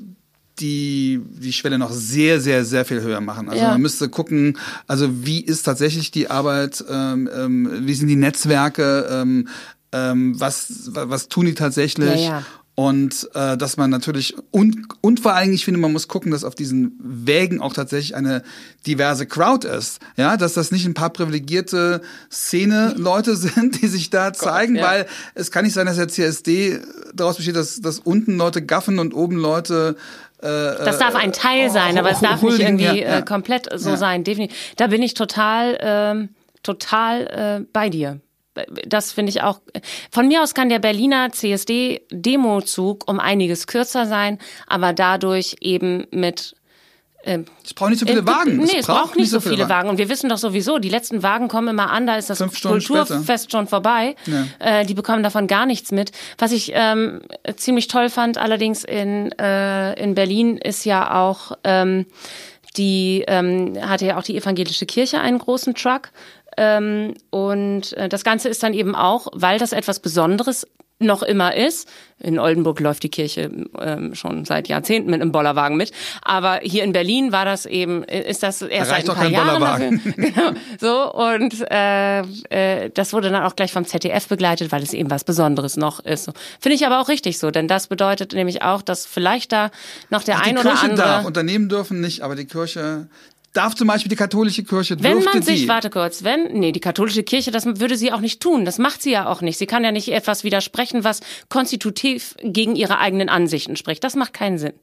die, 0.60 1.22
die 1.30 1.53
Schwelle 1.53 1.78
noch 1.78 1.91
sehr, 1.91 2.39
sehr, 2.39 2.66
sehr 2.66 2.86
viel 2.86 3.01
höher 3.01 3.22
machen. 3.22 3.49
Also 3.49 3.62
ja. 3.62 3.72
man 3.72 3.82
müsste 3.82 4.10
gucken, 4.10 4.58
also 4.88 5.10
wie 5.26 5.41
ist 5.41 5.64
tatsächlich 5.64 6.12
die 6.12 6.30
Arbeit, 6.30 6.84
ähm, 6.89 7.30
ähm, 7.36 7.70
wie 7.82 7.93
sind 7.93 8.08
die 8.08 8.16
Netzwerke, 8.16 9.08
ähm, 9.12 9.47
ähm, 9.92 10.40
was, 10.40 10.90
was 10.94 11.28
tun 11.28 11.46
die 11.46 11.54
tatsächlich? 11.54 12.22
Ja, 12.22 12.40
ja. 12.40 12.44
Und 12.80 13.28
äh, 13.34 13.58
dass 13.58 13.76
man 13.78 13.90
natürlich 13.90 14.36
und 14.52 14.78
und 15.02 15.22
vor 15.22 15.34
allem 15.34 15.52
ich 15.52 15.66
finde 15.66 15.80
man 15.80 15.92
muss 15.92 16.08
gucken, 16.08 16.32
dass 16.32 16.44
auf 16.44 16.54
diesen 16.54 16.96
Wägen 17.00 17.60
auch 17.60 17.74
tatsächlich 17.74 18.16
eine 18.16 18.44
diverse 18.86 19.26
Crowd 19.26 19.68
ist, 19.68 20.00
ja, 20.16 20.38
dass 20.38 20.54
das 20.54 20.70
nicht 20.70 20.86
ein 20.86 20.94
paar 20.94 21.10
privilegierte 21.10 22.02
Szene 22.32 22.94
Leute 22.96 23.36
sind, 23.36 23.82
die 23.82 23.88
sich 23.88 24.12
da 24.12 24.32
zeigen, 24.32 24.76
Gott, 24.76 24.84
ja. 24.84 24.90
weil 24.92 25.08
es 25.34 25.50
kann 25.50 25.66
nicht 25.66 25.74
sein, 25.74 25.88
dass 25.88 25.96
der 25.96 26.08
CSD 26.08 26.80
daraus 27.16 27.38
besteht, 27.38 27.56
dass 27.56 27.82
dass 27.82 27.98
unten 27.98 28.38
Leute 28.38 28.64
gaffen 28.64 29.00
und 29.00 29.12
oben 29.12 29.38
Leute 29.38 29.96
äh, 30.40 30.46
das 30.46 31.00
darf 31.00 31.16
ein 31.16 31.34
Teil 31.34 31.72
sein, 31.72 31.98
aber 31.98 32.12
es 32.12 32.20
darf 32.20 32.44
nicht 32.44 32.60
irgendwie 32.60 32.86
ja, 32.86 32.94
ja. 32.94 33.18
Äh, 33.18 33.26
komplett 33.26 33.70
so 33.76 33.92
ja. 33.92 33.98
sein. 33.98 34.24
Definitiv. 34.24 34.56
Da 34.76 34.88
bin 34.88 35.02
ich 35.02 35.16
total, 35.16 35.78
ähm, 35.82 36.30
total 36.62 37.62
äh, 37.62 37.66
bei 37.74 37.90
dir. 37.90 38.22
Das 38.88 39.12
finde 39.12 39.30
ich 39.30 39.41
auch. 39.41 39.60
Von 40.12 40.28
mir 40.28 40.43
aus 40.43 40.53
kann 40.53 40.70
der 40.70 40.80
Berliner 40.80 41.32
CSD-Demozug 41.32 43.10
um 43.10 43.20
einiges 43.20 43.68
kürzer 43.68 44.05
sein, 44.05 44.39
aber 44.68 44.93
dadurch 44.93 45.58
eben 45.62 46.08
mit 46.12 46.55
ähm, 47.24 47.45
es 47.64 47.74
braucht 47.74 47.89
nicht 47.89 47.99
so 47.99 48.05
viele 48.05 48.22
äh, 48.22 48.26
Wagen. 48.26 48.58
Nee, 48.58 48.64
es, 48.64 48.74
es 48.80 48.86
braucht, 48.86 49.01
braucht 49.01 49.16
nicht 49.18 49.30
so 49.30 49.41
viele 49.41 49.64
Wagen. 49.64 49.70
Wagen. 49.70 49.89
Und 49.89 49.97
wir 49.97 50.08
wissen 50.08 50.30
doch 50.30 50.38
sowieso, 50.38 50.78
die 50.78 50.88
letzten 50.88 51.24
Wagen 51.24 51.49
kommen 51.49 51.68
immer 51.68 51.91
an, 51.91 52.08
da 52.08 52.16
ist 52.16 52.30
das 52.30 52.39
Kulturfest 52.39 53.26
später. 53.26 53.49
schon 53.49 53.68
vorbei. 53.68 54.16
Ja. 54.26 54.45
Äh, 54.60 54.86
die 54.86 54.93
bekommen 54.93 55.24
davon 55.24 55.47
gar 55.47 55.66
nichts 55.66 55.91
mit. 55.91 56.12
Was 56.38 56.53
ich 56.53 56.72
ähm, 56.74 57.22
ziemlich 57.58 57.89
toll 57.89 58.10
fand, 58.10 58.38
allerdings 58.38 58.86
in, 58.86 59.32
äh, 59.39 60.01
in 60.01 60.16
Berlin, 60.16 60.58
ist 60.58 60.86
ja 60.86 61.20
auch 61.20 61.51
ähm, 61.66 62.05
die 62.78 63.26
ähm, 63.28 63.74
hatte 63.82 64.05
ja 64.05 64.18
auch 64.18 64.24
die 64.24 64.38
evangelische 64.38 64.86
Kirche 64.86 65.20
einen 65.20 65.39
großen 65.39 65.74
Truck. 65.74 66.10
Ähm, 66.58 67.14
und 67.30 67.93
äh, 67.93 68.10
das 68.10 68.24
Ganze 68.24 68.49
ist 68.49 68.64
dann 68.64 68.74
eben 68.74 68.95
auch, 68.95 69.28
weil 69.34 69.60
das 69.60 69.72
etwas 69.72 69.99
Besonderes 69.99 70.68
noch 70.99 71.22
immer 71.22 71.55
ist. 71.55 71.88
In 72.20 72.39
Oldenburg 72.39 72.80
läuft 72.80 73.03
die 73.03 73.10
Kirche 73.10 73.51
ähm, 73.80 74.16
schon 74.16 74.45
seit 74.45 74.68
Jahrzehnten 74.68 75.12
mit 75.12 75.22
einem 75.22 75.32
Bollerwagen 75.32 75.78
mit. 75.78 75.91
Aber 76.24 76.60
hier 76.64 76.84
in 76.84 76.91
Berlin 76.91 77.32
war 77.32 77.45
das 77.45 77.68
eben, 77.68 78.03
ist 78.03 78.41
das 78.41 78.64
erst 78.64 78.91
da 78.91 78.95
seit 78.95 79.10
ein 79.10 79.16
paar 79.16 79.28
Jahren. 79.28 79.60
Bollerwagen. 79.60 80.01
genau, 80.18 80.51
so 80.80 81.14
und 81.14 81.53
äh, 81.70 82.22
äh, 82.49 82.89
das 82.91 83.14
wurde 83.14 83.30
dann 83.30 83.43
auch 83.43 83.55
gleich 83.55 83.72
vom 83.72 83.86
ZDF 83.86 84.28
begleitet, 84.28 84.72
weil 84.72 84.82
es 84.82 84.93
eben 84.93 85.12
was 85.12 85.24
Besonderes 85.24 85.78
noch 85.78 85.99
ist. 85.99 86.32
Finde 86.60 86.76
ich 86.76 86.86
aber 86.88 86.99
auch 86.99 87.10
richtig 87.10 87.38
so, 87.38 87.51
denn 87.51 87.68
das 87.68 87.88
bedeutet 87.88 88.34
nämlich 88.34 88.64
auch, 88.64 88.82
dass 88.82 89.05
vielleicht 89.05 89.51
da 89.51 89.70
noch 90.10 90.24
der 90.24 90.38
Ach, 90.38 90.47
ein 90.47 90.58
oder 90.58 90.72
Kirche 90.72 90.86
andere. 90.86 91.08
Darf. 91.08 91.26
Unternehmen 91.26 91.70
dürfen 91.70 92.01
nicht, 92.01 92.22
aber 92.22 92.36
die 92.36 92.45
Kirche 92.45 93.08
darf 93.58 93.76
zum 93.76 93.88
Beispiel 93.88 94.10
die 94.10 94.16
katholische 94.16 94.64
Kirche 94.64 94.95
Wenn 95.01 95.24
man 95.24 95.41
sich, 95.41 95.62
die, 95.64 95.68
warte 95.68 95.89
kurz, 95.89 96.24
wenn, 96.24 96.53
nee, 96.53 96.72
die 96.72 96.80
katholische 96.80 97.24
Kirche, 97.24 97.51
das 97.51 97.66
würde 97.66 97.97
sie 97.97 98.12
auch 98.12 98.20
nicht 98.22 98.39
tun. 98.39 98.64
Das 98.66 98.78
macht 98.78 99.01
sie 99.01 99.12
ja 99.12 99.28
auch 99.28 99.41
nicht. 99.41 99.58
Sie 99.58 99.66
kann 99.66 99.84
ja 99.84 99.91
nicht 99.91 100.10
etwas 100.10 100.43
widersprechen, 100.43 101.03
was 101.03 101.22
konstitutiv 101.49 102.36
gegen 102.43 102.76
ihre 102.76 102.99
eigenen 102.99 103.30
Ansichten 103.30 103.76
spricht. 103.76 104.03
Das 104.03 104.16
macht 104.16 104.34
keinen 104.34 104.58
Sinn. 104.58 104.74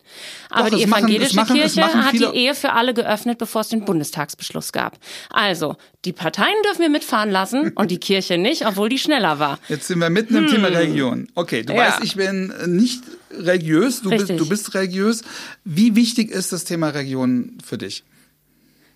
Aber 0.51 0.71
Doch, 0.71 0.79
die 0.79 0.87
machen- 0.87 1.05
evangelische 1.05 1.37
machen- 1.37 1.57
es 1.57 1.75
Kirche 1.75 1.81
machen 1.81 2.05
hat 2.05 2.13
die 2.15 2.37
Ehe 2.37 2.55
für 2.55 2.73
alle 2.73 2.93
geöffnet, 2.95 3.39
bevor 3.39 3.61
es 3.63 3.69
den 3.69 3.85
Bundestagsbeschluss 3.85 4.73
gab. 4.73 4.99
Also, 5.31 5.77
die 6.05 6.13
Parteien 6.13 6.55
dürfen 6.65 6.81
wir 6.83 6.91
mitfahren 6.91 7.31
lassen 7.31 7.71
und 7.77 7.91
die 7.91 7.99
Kirche 7.99 8.37
nicht, 8.39 8.67
obwohl 8.67 8.89
die 8.89 8.99
schneller 8.99 9.39
war. 9.39 9.59
Jetzt 9.69 9.87
sind 9.87 9.99
wir 10.01 10.11
mitten 10.11 10.37
im 10.37 10.49
Thema 10.49 10.69
Religion. 10.69 11.29
Okay, 11.35 11.63
du 11.63 11.73
Hm. 11.73 11.79
Ja. 11.79 11.87
weißt, 11.87 12.05
ich 12.05 12.17
bin 12.17 12.53
nicht 12.67 13.03
religiös, 13.33 14.03
du 14.03 14.11
bist, 14.11 14.29
du 14.31 14.49
bist 14.49 14.75
religiös. 14.75 15.23
Wie 15.65 15.95
wichtig 15.97 16.31
ist 16.31 16.53
das 16.53 16.65
Thema 16.65 16.89
Religion 16.91 17.59
für 17.65 17.79
dich? 17.79 18.05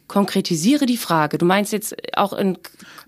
Konkretisiere 0.09 0.87
die 0.87 0.97
Frage. 0.97 1.39
Du 1.39 1.45
meinst 1.47 1.73
jetzt 1.73 1.95
auch 2.17 2.33
in 2.33 2.59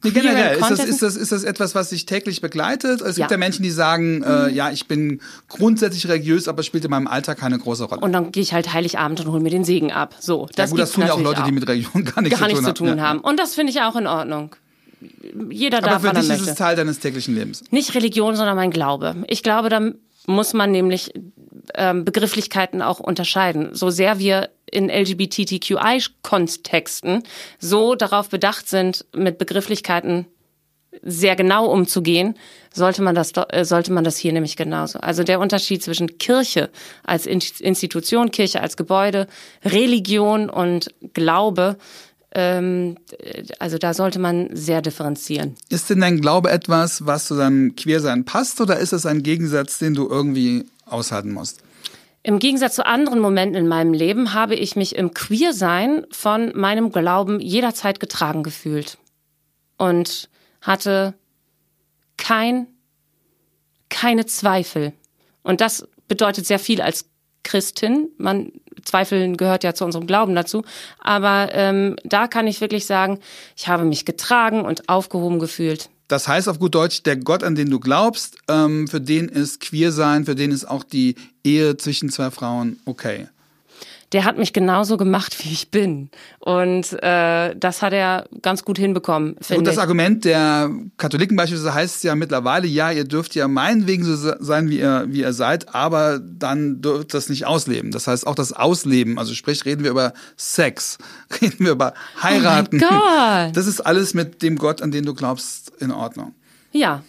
Nee, 0.02 0.10
generell, 0.12 0.58
ist 0.58 0.70
das, 0.70 0.84
ist, 0.84 1.02
das, 1.02 1.16
ist 1.16 1.32
das 1.32 1.44
etwas, 1.44 1.74
was 1.74 1.88
dich 1.90 2.06
täglich 2.06 2.40
begleitet? 2.40 3.00
Es 3.00 3.16
Ja. 3.16 3.24
gibt 3.24 3.30
ja 3.32 3.36
Menschen, 3.38 3.62
die 3.62 3.70
sagen, 3.70 4.22
äh, 4.22 4.50
ja, 4.50 4.70
ich 4.70 4.86
bin 4.86 5.20
grundsätzlich 5.48 6.06
religiös, 6.08 6.46
aber 6.48 6.62
spielt 6.62 6.84
in 6.84 6.90
meinem 6.90 7.06
Alltag 7.06 7.38
keine 7.38 7.58
große 7.58 7.84
Rolle. 7.84 8.00
und 8.02 8.12
dann 8.12 8.32
gehe 8.32 8.42
ich 8.42 8.52
halt 8.52 8.72
Heiligabend 8.72 9.20
und 9.20 9.28
hole 9.32 9.40
mir 9.42 9.50
den 9.50 9.64
Segen 9.64 9.92
ab. 9.92 10.14
So, 10.20 10.42
ja, 10.42 10.48
das 10.56 10.70
gut, 10.70 10.78
das 10.78 10.92
tun 10.92 11.06
ja 11.06 11.12
auch 11.14 11.20
Leute, 11.20 11.42
die 11.42 11.52
mit 11.52 11.66
Religion 11.68 12.04
gar 12.04 12.22
nichts 12.22 12.38
gar 12.38 12.48
zu 12.48 12.54
nichts 12.54 12.66
tun 12.66 12.76
zu 12.76 12.84
tun 12.84 12.98
Ja. 12.98 13.04
haben. 13.08 13.20
Und 13.20 13.38
das 13.40 13.54
finde 13.54 13.72
ich 13.72 13.80
auch 13.80 13.96
in 13.96 14.06
Ordnung. 14.06 14.54
Jeder 15.50 15.78
Aber 15.78 15.86
darf, 15.86 16.02
für 16.02 16.12
dich 16.12 16.28
ist 16.28 16.46
es 16.48 16.54
Teil 16.56 16.76
deines 16.76 16.98
täglichen 16.98 17.34
Lebens. 17.34 17.62
Nicht 17.70 17.94
Religion, 17.94 18.36
sondern 18.36 18.56
mein 18.56 18.70
Glaube. 18.70 19.16
Ich 19.28 19.42
glaube, 19.42 19.70
da 19.70 19.80
muss 20.26 20.52
man 20.52 20.70
nämlich 20.70 21.12
ähm, 21.74 22.04
Begrifflichkeiten 22.04 22.82
auch 22.82 23.00
unterscheiden. 23.00 23.74
So 23.74 23.88
sehr 23.90 24.18
wir 24.18 24.50
in 24.70 24.90
LGBTQI-Kontexten 24.90 27.22
so 27.58 27.94
darauf 27.94 28.28
bedacht 28.28 28.68
sind, 28.68 29.06
mit 29.14 29.38
Begrifflichkeiten 29.38 30.26
sehr 31.02 31.36
genau 31.36 31.66
umzugehen, 31.66 32.34
sollte 32.72 33.02
man 33.02 33.14
das, 33.14 33.32
äh, 33.50 33.64
sollte 33.64 33.92
man 33.92 34.04
das 34.04 34.16
hier 34.16 34.32
nämlich 34.32 34.56
genauso. 34.56 34.98
Also 35.00 35.22
der 35.22 35.40
Unterschied 35.40 35.82
zwischen 35.82 36.18
Kirche 36.18 36.70
als 37.04 37.26
In- 37.26 37.42
Institution, 37.60 38.30
Kirche 38.30 38.60
als 38.60 38.76
Gebäude, 38.76 39.26
Religion 39.64 40.50
und 40.50 40.92
Glaube, 41.14 41.76
ähm, 42.34 42.96
äh, 43.18 43.44
also 43.58 43.78
da 43.78 43.94
sollte 43.94 44.18
man 44.18 44.50
sehr 44.52 44.82
differenzieren. 44.82 45.54
Ist 45.68 45.90
denn 45.90 46.00
dein 46.00 46.20
Glaube 46.20 46.50
etwas, 46.50 47.06
was 47.06 47.26
zu 47.26 47.36
deinem 47.36 47.76
Queersein 47.76 48.24
passt, 48.24 48.60
oder 48.60 48.78
ist 48.78 48.92
es 48.92 49.06
ein 49.06 49.22
Gegensatz, 49.22 49.78
den 49.78 49.94
du 49.94 50.08
irgendwie 50.08 50.66
aushalten 50.92 51.32
musst? 51.32 51.62
Im 52.22 52.38
Gegensatz 52.38 52.74
zu 52.74 52.84
anderen 52.84 53.18
Momenten 53.18 53.56
in 53.56 53.66
meinem 53.66 53.94
Leben 53.94 54.34
habe 54.34 54.54
ich 54.54 54.76
mich 54.76 54.94
im 54.94 55.14
Queersein 55.14 56.06
von 56.10 56.52
meinem 56.54 56.92
Glauben 56.92 57.40
jederzeit 57.40 57.98
getragen 57.98 58.42
gefühlt 58.42 58.98
und 59.78 60.28
hatte 60.60 61.14
kein, 62.18 62.66
keine 63.88 64.26
Zweifel. 64.26 64.92
Und 65.42 65.62
das 65.62 65.88
bedeutet 66.08 66.46
sehr 66.46 66.58
viel 66.58 66.82
als 66.82 67.06
Christin. 67.42 68.10
Man 68.18 68.52
Zweifeln 68.84 69.36
gehört 69.36 69.64
ja 69.64 69.74
zu 69.74 69.84
unserem 69.84 70.06
Glauben 70.06 70.34
dazu. 70.34 70.62
Aber 70.98 71.48
ähm, 71.52 71.96
da 72.04 72.28
kann 72.28 72.46
ich 72.46 72.60
wirklich 72.60 72.84
sagen, 72.84 73.18
ich 73.56 73.68
habe 73.68 73.84
mich 73.84 74.04
getragen 74.04 74.62
und 74.62 74.88
aufgehoben 74.88 75.38
gefühlt. 75.38 75.88
Das 76.10 76.26
heißt 76.26 76.48
auf 76.48 76.58
gut 76.58 76.74
Deutsch, 76.74 77.04
der 77.04 77.16
Gott, 77.16 77.44
an 77.44 77.54
den 77.54 77.70
du 77.70 77.78
glaubst, 77.78 78.36
ähm, 78.48 78.88
für 78.88 79.00
den 79.00 79.28
ist 79.28 79.60
Queersein, 79.60 80.24
für 80.24 80.34
den 80.34 80.50
ist 80.50 80.64
auch 80.64 80.82
die 80.82 81.14
Ehe 81.44 81.76
zwischen 81.76 82.10
zwei 82.10 82.32
Frauen 82.32 82.80
okay. 82.84 83.28
Der 84.12 84.24
hat 84.24 84.36
mich 84.38 84.52
genauso 84.52 84.96
gemacht, 84.96 85.36
wie 85.44 85.52
ich 85.52 85.70
bin. 85.70 86.10
Und 86.40 86.92
äh, 87.02 87.54
das 87.56 87.80
hat 87.82 87.92
er 87.92 88.26
ganz 88.42 88.64
gut 88.64 88.76
hinbekommen, 88.76 89.34
Und 89.34 89.44
finde 89.46 89.62
das 89.64 89.74
ich. 89.76 89.80
Argument 89.80 90.24
der 90.24 90.70
Katholiken 90.96 91.36
beispielsweise 91.36 91.74
heißt 91.74 92.04
ja 92.04 92.14
mittlerweile, 92.16 92.66
ja, 92.66 92.90
ihr 92.90 93.04
dürft 93.04 93.34
ja 93.36 93.46
meinetwegen 93.46 94.02
so 94.04 94.16
se- 94.16 94.36
sein, 94.40 94.68
wie 94.68 94.78
ihr, 94.80 95.04
wie 95.08 95.20
ihr 95.20 95.32
seid, 95.32 95.74
aber 95.74 96.18
dann 96.18 96.80
dürft 96.82 97.14
das 97.14 97.28
nicht 97.28 97.46
ausleben. 97.46 97.92
Das 97.92 98.06
heißt 98.08 98.26
auch 98.26 98.34
das 98.34 98.52
Ausleben, 98.52 99.18
also 99.18 99.32
sprich, 99.34 99.64
reden 99.64 99.84
wir 99.84 99.90
über 99.92 100.12
Sex, 100.36 100.98
reden 101.40 101.64
wir 101.64 101.72
über 101.72 101.94
heiraten. 102.22 102.80
Oh 102.82 102.88
Gott. 102.88 103.56
Das 103.56 103.66
ist 103.66 103.80
alles 103.80 104.14
mit 104.14 104.42
dem 104.42 104.56
Gott, 104.56 104.82
an 104.82 104.90
den 104.90 105.04
du 105.04 105.14
glaubst, 105.14 105.72
in 105.78 105.92
Ordnung. 105.92 106.34
Ja, 106.72 107.02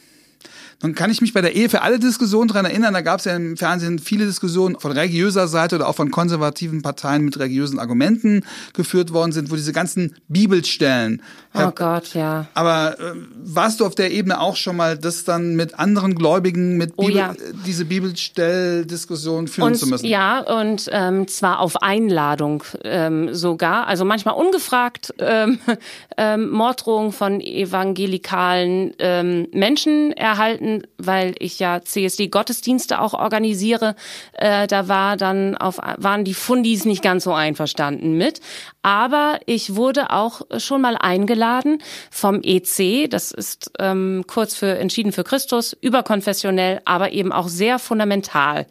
Nun 0.83 0.95
kann 0.95 1.11
ich 1.11 1.21
mich 1.21 1.33
bei 1.33 1.41
der 1.41 1.55
Ehe 1.55 1.69
für 1.69 1.81
alle 1.83 1.99
Diskussionen 1.99 2.47
dran 2.47 2.65
erinnern. 2.65 2.93
Da 2.93 3.01
gab 3.01 3.19
es 3.19 3.25
ja 3.25 3.35
im 3.35 3.55
Fernsehen 3.55 3.99
viele 3.99 4.25
Diskussionen 4.25 4.79
von 4.79 4.91
religiöser 4.91 5.47
Seite 5.47 5.75
oder 5.75 5.87
auch 5.87 5.95
von 5.95 6.09
konservativen 6.09 6.81
Parteien 6.81 7.23
mit 7.23 7.37
religiösen 7.37 7.77
Argumenten 7.77 8.43
geführt 8.73 9.13
worden 9.13 9.31
sind, 9.31 9.51
wo 9.51 9.55
diese 9.55 9.73
ganzen 9.73 10.15
Bibelstellen. 10.27 11.21
oh 11.53 11.71
Gott, 11.75 12.13
ja. 12.15 12.47
Aber 12.55 12.99
äh, 12.99 13.13
warst 13.43 13.79
du 13.79 13.85
auf 13.85 13.93
der 13.93 14.11
Ebene 14.11 14.39
auch 14.39 14.55
schon 14.55 14.75
mal, 14.75 14.97
das 14.97 15.23
dann 15.23 15.55
mit 15.55 15.77
anderen 15.77 16.15
Gläubigen, 16.15 16.77
mit 16.77 16.93
Oh 16.95 17.03
Bibel, 17.05 17.17
ja. 17.17 17.31
äh, 17.33 17.53
diese 17.65 17.85
Bibelstelldiskussion 17.85 19.47
führen 19.47 19.67
Und 19.67 19.75
zu 19.75 19.87
müssen? 19.87 20.05
ja, 20.05 20.39
und 20.39 20.89
ähm, 20.91 21.27
zwar 21.27 21.59
auf 21.59 21.81
Einladung 21.81 22.63
ähm, 22.83 23.33
sogar, 23.35 23.87
also 23.87 24.03
manchmal 24.03 24.35
ungefragt 24.35 25.13
ähm, 25.19 25.59
ähm, 26.17 26.49
Morddrohungen 26.49 27.11
von 27.11 27.39
evangelikalen 27.39 28.93
ähm, 28.99 29.47
Menschen 29.51 30.11
erhalten, 30.13 30.70
weil 30.97 31.35
ich 31.39 31.59
ja 31.59 31.81
CSD-Gottesdienste 31.81 32.99
auch 32.99 33.13
organisiere. 33.13 33.95
Äh, 34.33 34.67
da 34.67 34.87
war 34.87 35.17
dann 35.17 35.55
auf, 35.57 35.77
waren 35.77 36.23
die 36.23 36.33
Fundis 36.33 36.85
nicht 36.85 37.03
ganz 37.03 37.23
so 37.23 37.33
einverstanden 37.33 38.17
mit. 38.17 38.41
Aber 38.81 39.39
ich 39.45 39.75
wurde 39.75 40.11
auch 40.11 40.41
schon 40.57 40.81
mal 40.81 40.97
eingeladen 40.97 41.81
vom 42.09 42.41
EC, 42.43 43.09
das 43.09 43.31
ist 43.31 43.71
ähm, 43.79 44.23
kurz 44.27 44.55
für 44.55 44.77
entschieden 44.77 45.11
für 45.11 45.23
Christus, 45.23 45.73
überkonfessionell, 45.79 46.81
aber 46.85 47.11
eben 47.11 47.31
auch 47.31 47.47
sehr 47.47 47.79
fundamental. 47.79 48.65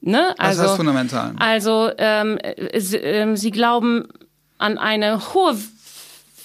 Ne? 0.00 0.34
Was 0.36 0.58
heißt 0.58 0.76
fundamental? 0.76 1.34
Also 1.38 1.90
ähm, 1.96 2.36
äh, 2.38 2.80
sie, 2.80 2.96
ähm, 2.96 3.36
sie 3.36 3.52
glauben 3.52 4.08
an 4.58 4.78
eine 4.78 5.34
hohe 5.34 5.56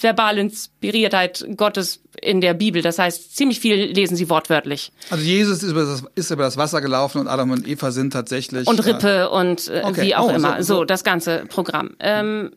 verbale 0.01 0.41
Inspiriertheit 0.41 1.45
Gottes 1.55 2.01
in 2.21 2.41
der 2.41 2.53
Bibel. 2.53 2.81
Das 2.81 2.99
heißt, 2.99 3.35
ziemlich 3.35 3.59
viel 3.59 3.75
lesen 3.75 4.15
sie 4.15 4.29
wortwörtlich. 4.29 4.91
Also 5.09 5.23
Jesus 5.23 5.63
ist 5.63 5.71
über, 5.71 5.85
das, 5.85 6.03
ist 6.15 6.31
über 6.31 6.43
das 6.43 6.57
Wasser 6.57 6.81
gelaufen 6.81 7.19
und 7.21 7.27
Adam 7.27 7.51
und 7.51 7.67
Eva 7.67 7.91
sind 7.91 8.11
tatsächlich. 8.11 8.67
Und 8.67 8.79
äh, 8.79 8.89
Rippe 8.91 9.29
und 9.29 9.67
äh, 9.67 9.81
Okay. 9.85 10.01
wie 10.03 10.15
auch 10.15 10.27
Oh, 10.31 10.35
immer. 10.35 10.63
So, 10.63 10.77
so. 10.77 10.85
das 10.85 11.03
ganze 11.03 11.45
Programm. 11.47 11.95
Ähm, 11.99 12.51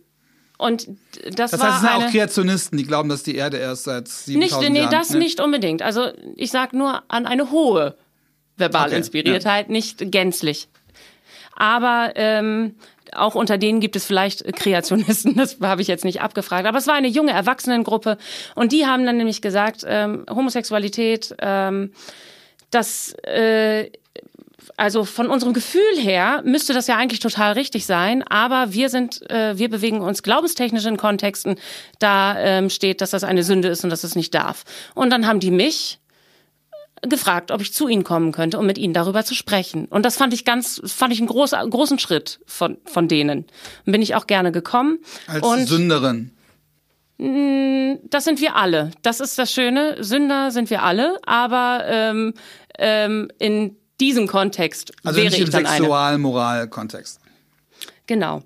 und 0.59 0.89
das, 1.35 1.53
Das 1.53 1.61
war 1.61 1.69
heißt, 1.69 1.75
es 1.77 1.81
sind 1.81 1.91
eine, 1.91 2.07
auch 2.07 2.11
Kreationisten, 2.11 2.77
die 2.77 2.85
glauben, 2.85 3.09
dass 3.09 3.23
die 3.23 3.35
Erde 3.35 3.57
erst 3.57 3.85
seit 3.85 4.09
7000 4.09 4.39
nicht, 4.63 4.73
nee, 4.73 4.79
Jahren... 4.81 4.91
das 4.91 5.11
ne? 5.11 5.19
nicht 5.19 5.41
unbedingt. 5.41 5.81
Also 5.83 6.09
ich 6.37 6.51
sag 6.51 6.75
nur 6.75 7.03
an 7.09 7.27
eine 7.27 7.51
hohe 7.51 7.97
verbale 8.57 8.89
Okay, 8.89 8.97
Inspiriertheit, 8.99 9.71
nicht 9.71 10.11
gänzlich. 10.13 10.69
Aber 11.57 12.13
ähm, 12.17 12.75
auch 13.15 13.35
unter 13.35 13.59
denen 13.59 13.81
gibt 13.81 13.97
es 13.97 14.05
vielleicht 14.05 14.45
Kreationisten, 14.57 15.35
das 15.37 15.59
habe 15.61 15.83
ich 15.83 15.89
jetzt 15.89 16.05
nicht 16.05 16.21
abgefragt. 16.21 16.67
Aber 16.67 16.79
es 16.79 16.87
war 16.87 16.95
eine 16.95 17.09
junge 17.09 17.33
Erwachsenengruppe 17.33 18.19
und 18.55 18.73
die 18.73 18.87
haben 18.87 19.05
dann 19.07 19.17
nämlich 19.17 19.43
gesagt, 19.43 19.85
ähm, 19.87 20.25
Homosexualität, 20.29 21.35
ähm, 21.41 21.93
das 22.71 23.15
äh, 23.25 23.91
also 24.77 25.05
von 25.05 25.29
unserem 25.29 25.53
Gefühl 25.53 25.97
her 25.97 26.43
müsste 26.45 26.73
das 26.73 26.87
ja 26.87 26.97
eigentlich 26.97 27.21
total 27.21 27.53
richtig 27.53 27.87
sein, 27.87 28.23
aber 28.23 28.73
wir 28.73 28.89
sind, 28.89 29.29
äh, 29.31 29.59
wir 29.59 29.69
bewegen 29.69 30.01
uns 30.01 30.23
glaubenstechnisch 30.23 30.87
in 30.87 30.97
Kontexten, 30.97 31.57
da 31.99 32.39
ähm, 32.39 32.71
steht, 32.71 33.01
dass 33.01 33.11
das 33.11 33.25
eine 33.25 33.43
Sünde 33.43 33.69
ist 33.69 33.85
und 33.85 33.91
dass 33.91 34.05
es 34.05 34.17
nicht 34.17 34.35
darf. 34.35 34.65
Und 34.95 35.11
dann 35.11 35.27
haben 35.27 35.41
die 35.41 35.51
mich 35.51 35.99
gefragt, 37.03 37.51
ob 37.51 37.61
ich 37.61 37.73
zu 37.73 37.89
ihnen 37.89 38.05
kommen 38.05 38.33
könnte, 38.33 38.59
um 38.59 38.67
mit 38.67 38.79
ihnen 38.79 38.95
darüber 38.95 39.25
zu 39.25 39.35
sprechen. 39.35 39.87
Und 39.87 40.05
das 40.05 40.17
fand 40.17 40.35
ich 40.35 40.45
ganz, 40.45 40.81
fand 40.85 41.13
ich 41.13 41.19
einen 41.19 41.29
groß, 41.29 41.53
großen 41.53 41.99
Schritt 41.99 42.41
von, 42.47 42.79
von 42.85 43.09
denen. 43.09 43.47
Und 43.87 43.93
bin 43.93 44.03
ich 44.03 44.15
auch 44.15 44.27
gerne 44.27 44.53
gekommen. 44.53 44.99
Als 45.27 45.43
und 45.43 45.67
Sünderin. 45.67 46.33
das 47.19 48.25
sind 48.25 48.41
wir 48.41 48.57
alle. 48.57 48.91
Das 49.03 49.21
ist 49.21 49.39
das 49.39 49.53
Schöne. 49.53 50.03
Sünder 50.03 50.51
sind 50.51 50.71
wir 50.71 50.83
alle, 50.83 51.19
aber 51.25 51.85
ähm, 51.87 52.35
ähm, 52.79 53.31
in 53.39 53.77
diesem 54.01 54.27
Kontext 54.27 54.93
Also 55.05 55.17
wäre 55.17 55.27
nicht 55.27 55.39
ich 55.39 55.47
im 55.47 55.51
dann. 55.51 55.67
Sexual-Moral-Kontext. 55.67 57.21
Genau. 58.07 58.43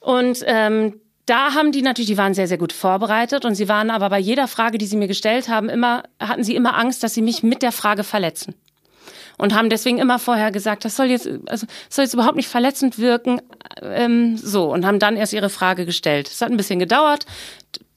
Und 0.00 0.42
ähm, 0.46 1.00
da 1.26 1.54
haben 1.54 1.72
die 1.72 1.82
natürlich, 1.82 2.08
die 2.08 2.18
waren 2.18 2.34
sehr, 2.34 2.48
sehr 2.48 2.58
gut 2.58 2.72
vorbereitet 2.72 3.44
und 3.44 3.54
sie 3.54 3.68
waren 3.68 3.90
aber 3.90 4.10
bei 4.10 4.18
jeder 4.18 4.48
Frage, 4.48 4.78
die 4.78 4.86
sie 4.86 4.96
mir 4.96 5.08
gestellt 5.08 5.48
haben, 5.48 5.68
immer, 5.68 6.02
hatten 6.18 6.42
sie 6.42 6.56
immer 6.56 6.76
Angst, 6.76 7.02
dass 7.02 7.14
sie 7.14 7.22
mich 7.22 7.42
mit 7.42 7.62
der 7.62 7.72
Frage 7.72 8.04
verletzen. 8.04 8.54
und 9.38 9.54
haben 9.54 9.70
deswegen 9.70 9.98
immer 9.98 10.18
vorher 10.18 10.52
gesagt, 10.52 10.84
das 10.84 10.94
soll 10.96 11.06
jetzt, 11.06 11.28
also 11.46 11.66
soll 11.88 12.04
jetzt 12.04 12.14
überhaupt 12.14 12.36
nicht 12.36 12.48
verletzend 12.48 12.98
wirken, 12.98 13.40
ähm, 13.80 14.36
so 14.36 14.72
und 14.72 14.84
haben 14.84 14.98
dann 14.98 15.16
erst 15.16 15.32
ihre 15.32 15.48
Frage 15.48 15.86
gestellt. 15.86 16.28
Es 16.28 16.40
hat 16.40 16.50
ein 16.50 16.56
bisschen 16.56 16.78
gedauert, 16.78 17.26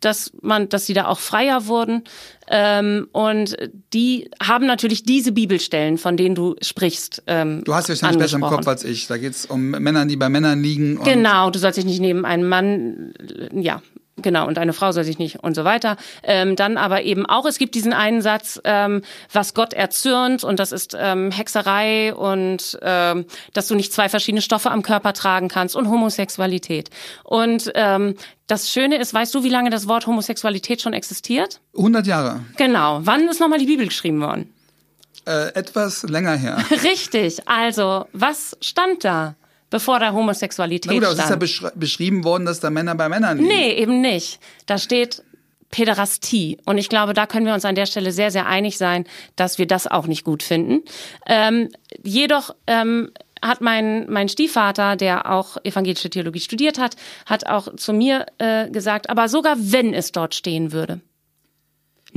dass 0.06 0.32
man, 0.42 0.70
dass 0.70 0.86
sie 0.86 0.94
da 0.94 1.08
auch 1.08 1.20
freier 1.20 1.68
wurden. 1.68 2.04
Ähm, 2.48 3.08
und 3.12 3.58
die 3.94 4.30
haben 4.42 4.68
natürlich 4.68 5.04
diese 5.04 5.32
Bibelstellen, 5.32 5.98
von 5.98 6.16
denen 6.16 6.36
du 6.36 6.56
sprichst. 6.62 7.24
Ähm, 7.28 7.64
du 7.66 7.74
hast 7.74 7.88
ja 7.88 7.96
wahrscheinlich 7.96 8.20
besser 8.20 8.36
im 8.36 8.44
Kopf 8.44 8.68
als 8.68 8.84
ich. 8.84 9.08
Da 9.08 9.18
geht's 9.18 9.46
um 9.46 9.72
Männer, 9.72 10.06
die 10.06 10.16
bei 10.16 10.30
Männern 10.30 10.62
liegen. 10.62 11.04
genau, 11.04 11.50
du 11.50 11.60
sollst 11.60 11.78
dich 11.78 11.86
nicht 11.86 12.00
neben 12.00 12.26
einem 12.26 12.48
Mann, 12.48 13.14
ja, 13.54 13.82
Genau, 14.18 14.48
und 14.48 14.58
eine 14.58 14.72
Frau 14.72 14.94
soll 14.94 15.04
sich 15.04 15.20
nicht 15.20 15.44
und 15.44 15.56
so 15.56 15.66
weiter. 15.66 15.98
Ähm, 16.24 16.56
dann 16.56 16.78
aber 16.78 17.04
eben 17.04 17.26
auch, 17.26 17.46
es 17.46 17.58
gibt 17.58 17.76
diesen 17.76 17.92
einen 17.92 18.22
Satz, 18.22 18.62
ähm, 18.64 19.02
was 19.32 19.54
Gott 19.54 19.74
erzürnt 19.74 20.46
und 20.46 20.58
das 20.58 20.72
ist 20.72 20.96
ähm, 20.98 21.32
Hexerei 21.32 22.16
und 22.16 22.80
ähm, 22.82 23.26
dass 23.52 23.68
du 23.68 23.76
nicht 23.76 23.92
zwei 23.92 24.08
verschiedene 24.08 24.42
Stoffe 24.42 24.72
am 24.72 24.84
Körper 24.84 25.12
tragen 25.12 25.50
kannst 25.50 25.76
und 25.76 25.90
Homosexualität. 25.90 26.90
Und 27.26 27.72
ähm, 27.76 28.16
das 28.48 28.72
Schöne 28.72 28.98
ist, 29.00 29.14
weißt 29.14 29.36
du, 29.36 29.44
wie 29.44 29.50
lange 29.50 29.70
das 29.70 29.86
Wort 29.90 30.08
Homosexualität 30.08 30.82
schon 30.82 30.94
existiert? 30.94 31.60
100 31.76 32.08
Jahre. 32.08 32.40
Genau. 32.56 33.02
Wann 33.02 33.28
ist 33.28 33.42
nochmal 33.42 33.60
die 33.60 33.66
Bibel 33.66 33.86
geschrieben 33.86 34.22
worden? 34.22 34.54
Äh, 35.26 35.54
etwas 35.56 36.04
länger 36.04 36.36
her. 36.38 36.58
Richtig. 36.84 37.48
Also, 37.50 38.06
was 38.14 38.56
stand 38.62 39.04
da? 39.04 39.36
Bevor 39.76 40.00
da 40.00 40.14
Homosexualität 40.14 40.90
Na 40.90 40.94
gut, 40.94 41.04
aber 41.04 41.16
stand. 41.16 41.44
Es 41.44 41.52
ist 41.52 41.62
ja 41.62 41.72
beschrieben 41.76 42.24
worden, 42.24 42.46
dass 42.46 42.62
da 42.62 42.70
Männer 42.70 42.96
bei 42.96 43.10
Männern 43.10 43.40
liegen. 43.40 43.50
Nee, 43.50 43.74
eben 43.74 44.00
nicht. 44.00 44.40
Da 44.68 44.78
steht 44.78 45.22
Päderastie. 45.70 46.60
Und 46.64 46.78
ich 46.78 46.88
glaube, 46.88 47.14
da 47.14 47.26
können 47.26 47.46
wir 47.46 47.54
uns 47.54 47.66
an 47.66 47.76
der 47.76 47.86
Stelle 47.86 48.14
sehr, 48.14 48.32
sehr 48.32 48.46
einig 48.46 48.78
sein, 48.78 49.04
dass 49.36 49.58
wir 49.58 49.68
das 49.68 49.86
auch 49.86 50.08
nicht 50.08 50.24
gut 50.24 50.44
finden. 50.44 50.84
Ähm, 51.26 51.72
jedoch 52.06 52.56
ähm, 52.68 53.12
hat 53.42 53.60
mein, 53.60 54.10
mein 54.10 54.30
Stiefvater, 54.30 54.96
der 54.96 55.30
auch 55.30 55.58
evangelische 55.66 56.10
Theologie 56.10 56.40
studiert 56.40 56.80
hat, 56.80 56.96
hat 57.26 57.48
auch 57.48 57.76
zu 57.76 57.92
mir 57.92 58.28
äh, 58.38 58.70
gesagt, 58.70 59.10
aber 59.10 59.28
sogar 59.28 59.58
wenn 59.60 59.94
es 59.94 60.14
dort 60.14 60.36
stehen 60.36 60.72
würde. 60.72 61.02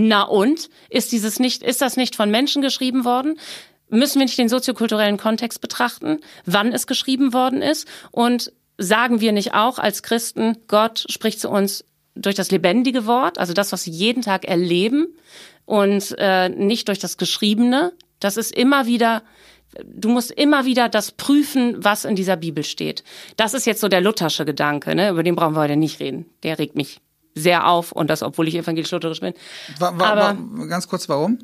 Na 0.00 0.22
und? 0.22 0.70
Ist 0.90 1.10
dieses 1.10 1.40
nicht, 1.40 1.64
ist 1.64 1.82
das 1.82 1.96
nicht 1.96 2.14
von 2.14 2.30
Menschen 2.30 2.62
geschrieben 2.62 3.04
worden? 3.04 3.36
Müssen 3.90 4.18
wir 4.18 4.26
nicht 4.26 4.38
den 4.38 4.48
soziokulturellen 4.48 5.16
Kontext 5.16 5.60
betrachten, 5.60 6.20
wann 6.44 6.72
es 6.72 6.86
geschrieben 6.86 7.32
worden 7.32 7.62
ist 7.62 7.86
und 8.10 8.52
sagen 8.78 9.20
wir 9.20 9.32
nicht 9.32 9.54
auch 9.54 9.78
als 9.78 10.02
Christen, 10.02 10.56
Gott 10.68 11.04
spricht 11.08 11.40
zu 11.40 11.50
uns 11.50 11.84
durch 12.14 12.34
das 12.34 12.50
lebendige 12.50 13.06
Wort, 13.06 13.38
also 13.38 13.52
das, 13.52 13.72
was 13.72 13.82
sie 13.82 13.90
jeden 13.90 14.22
Tag 14.22 14.44
erleben 14.44 15.08
und 15.64 16.14
äh, 16.18 16.48
nicht 16.48 16.88
durch 16.88 16.98
das 16.98 17.16
Geschriebene. 17.16 17.92
Das 18.20 18.36
ist 18.36 18.52
immer 18.52 18.86
wieder, 18.86 19.22
du 19.84 20.08
musst 20.08 20.30
immer 20.30 20.64
wieder 20.64 20.88
das 20.88 21.12
prüfen, 21.12 21.76
was 21.84 22.04
in 22.04 22.16
dieser 22.16 22.36
Bibel 22.36 22.64
steht. 22.64 23.04
Das 23.36 23.54
ist 23.54 23.66
jetzt 23.66 23.80
so 23.80 23.88
der 23.88 24.00
luthersche 24.00 24.44
Gedanke, 24.44 24.94
ne? 24.94 25.10
über 25.10 25.22
den 25.22 25.36
brauchen 25.36 25.54
wir 25.54 25.60
heute 25.60 25.76
nicht 25.76 26.00
reden. 26.00 26.26
Der 26.42 26.58
regt 26.58 26.74
mich 26.74 27.00
sehr 27.34 27.68
auf 27.68 27.92
und 27.92 28.10
das, 28.10 28.22
obwohl 28.22 28.48
ich 28.48 28.56
evangelisch-lutherisch 28.56 29.20
bin. 29.20 29.34
War, 29.78 29.98
war, 29.98 30.06
Aber, 30.08 30.38
war, 30.38 30.66
ganz 30.66 30.88
kurz, 30.88 31.08
warum? 31.08 31.38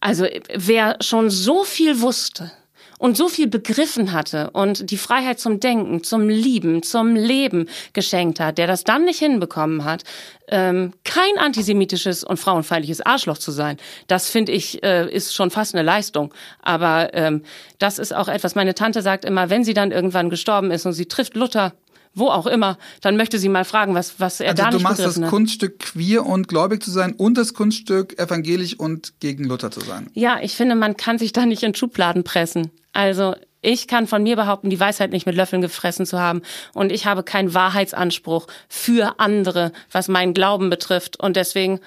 Also 0.00 0.26
wer 0.54 0.96
schon 1.00 1.30
so 1.30 1.64
viel 1.64 2.00
wusste 2.00 2.52
und 2.98 3.16
so 3.16 3.28
viel 3.28 3.46
begriffen 3.46 4.12
hatte 4.12 4.50
und 4.50 4.90
die 4.90 4.96
Freiheit 4.96 5.38
zum 5.38 5.60
Denken, 5.60 6.02
zum 6.02 6.28
Lieben, 6.28 6.82
zum 6.82 7.14
Leben 7.14 7.68
geschenkt 7.92 8.40
hat, 8.40 8.58
der 8.58 8.66
das 8.66 8.84
dann 8.84 9.04
nicht 9.04 9.20
hinbekommen 9.20 9.84
hat, 9.84 10.04
ähm, 10.48 10.92
kein 11.04 11.38
antisemitisches 11.38 12.24
und 12.24 12.38
frauenfeindliches 12.38 13.00
Arschloch 13.00 13.38
zu 13.38 13.52
sein, 13.52 13.76
das 14.08 14.28
finde 14.28 14.52
ich 14.52 14.82
äh, 14.82 15.08
ist 15.08 15.34
schon 15.34 15.50
fast 15.50 15.74
eine 15.74 15.84
Leistung. 15.84 16.34
Aber 16.62 17.14
ähm, 17.14 17.42
das 17.78 17.98
ist 17.98 18.14
auch 18.14 18.28
etwas. 18.28 18.54
Meine 18.54 18.74
Tante 18.74 19.02
sagt 19.02 19.24
immer, 19.24 19.50
wenn 19.50 19.64
sie 19.64 19.74
dann 19.74 19.92
irgendwann 19.92 20.30
gestorben 20.30 20.70
ist 20.70 20.86
und 20.86 20.92
sie 20.92 21.06
trifft 21.06 21.34
Luther 21.34 21.74
wo 22.18 22.28
auch 22.28 22.46
immer, 22.46 22.78
dann 23.00 23.16
möchte 23.16 23.38
sie 23.38 23.48
mal 23.48 23.64
fragen, 23.64 23.94
was, 23.94 24.18
was 24.18 24.40
er 24.40 24.50
also 24.50 24.62
da 24.62 24.70
nicht 24.70 24.78
begriffen 24.78 24.96
hat. 24.96 24.98
Du 24.98 25.02
machst 25.04 25.22
das 25.22 25.30
Kunststück 25.30 25.78
queer 25.78 26.26
und 26.26 26.48
gläubig 26.48 26.82
zu 26.82 26.90
sein 26.90 27.12
und 27.12 27.38
das 27.38 27.54
Kunststück 27.54 28.18
evangelisch 28.18 28.74
und 28.74 29.14
gegen 29.20 29.44
Luther 29.44 29.70
zu 29.70 29.80
sein. 29.80 30.08
Ja, 30.14 30.38
ich 30.42 30.54
finde, 30.54 30.74
man 30.74 30.96
kann 30.96 31.18
sich 31.18 31.32
da 31.32 31.46
nicht 31.46 31.62
in 31.62 31.74
Schubladen 31.74 32.24
pressen. 32.24 32.70
Also 32.92 33.34
ich 33.60 33.88
kann 33.88 34.06
von 34.06 34.22
mir 34.22 34.36
behaupten, 34.36 34.70
die 34.70 34.78
Weisheit 34.78 35.10
nicht 35.10 35.26
mit 35.26 35.34
Löffeln 35.34 35.62
gefressen 35.62 36.06
zu 36.06 36.18
haben. 36.18 36.42
Und 36.74 36.92
ich 36.92 37.06
habe 37.06 37.22
keinen 37.22 37.54
Wahrheitsanspruch 37.54 38.46
für 38.68 39.18
andere, 39.18 39.72
was 39.90 40.08
meinen 40.08 40.34
Glauben 40.34 40.70
betrifft. 40.70 41.18
Und 41.18 41.36
deswegen. 41.36 41.80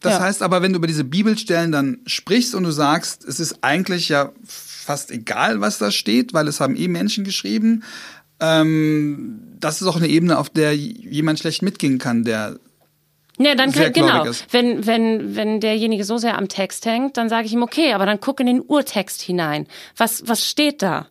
Das 0.00 0.14
ja. 0.14 0.20
heißt 0.20 0.42
aber, 0.42 0.62
wenn 0.62 0.72
du 0.72 0.78
über 0.78 0.86
diese 0.86 1.04
Bibelstellen 1.04 1.72
dann 1.72 1.98
sprichst 2.06 2.54
und 2.54 2.62
du 2.64 2.70
sagst, 2.70 3.24
es 3.24 3.40
ist 3.40 3.58
eigentlich 3.62 4.08
ja 4.08 4.32
fast 4.46 5.10
egal, 5.10 5.60
was 5.60 5.78
da 5.78 5.90
steht, 5.90 6.34
weil 6.34 6.46
es 6.46 6.60
haben 6.60 6.76
eh 6.76 6.88
Menschen 6.88 7.24
geschrieben. 7.24 7.82
Ähm, 8.44 9.40
das 9.60 9.80
ist 9.80 9.88
auch 9.88 9.96
eine 9.96 10.08
Ebene, 10.08 10.38
auf 10.38 10.50
der 10.50 10.76
jemand 10.76 11.38
schlecht 11.38 11.62
mitgehen 11.62 11.98
kann, 11.98 12.24
der 12.24 12.58
ja, 13.38 13.54
dann 13.56 13.72
kann, 13.72 13.92
genau. 13.92 14.26
Wenn, 14.50 14.86
wenn, 14.86 15.34
wenn 15.34 15.60
derjenige 15.60 16.04
so 16.04 16.18
sehr 16.18 16.38
am 16.38 16.48
Text 16.48 16.86
hängt, 16.86 17.16
dann 17.16 17.28
sage 17.28 17.46
ich 17.46 17.52
ihm, 17.52 17.62
okay, 17.62 17.92
aber 17.92 18.06
dann 18.06 18.20
guck 18.20 18.38
in 18.38 18.46
den 18.46 18.60
Urtext 18.60 19.20
hinein. 19.22 19.66
Was, 19.96 20.28
was 20.28 20.46
steht 20.46 20.82
da? 20.82 21.08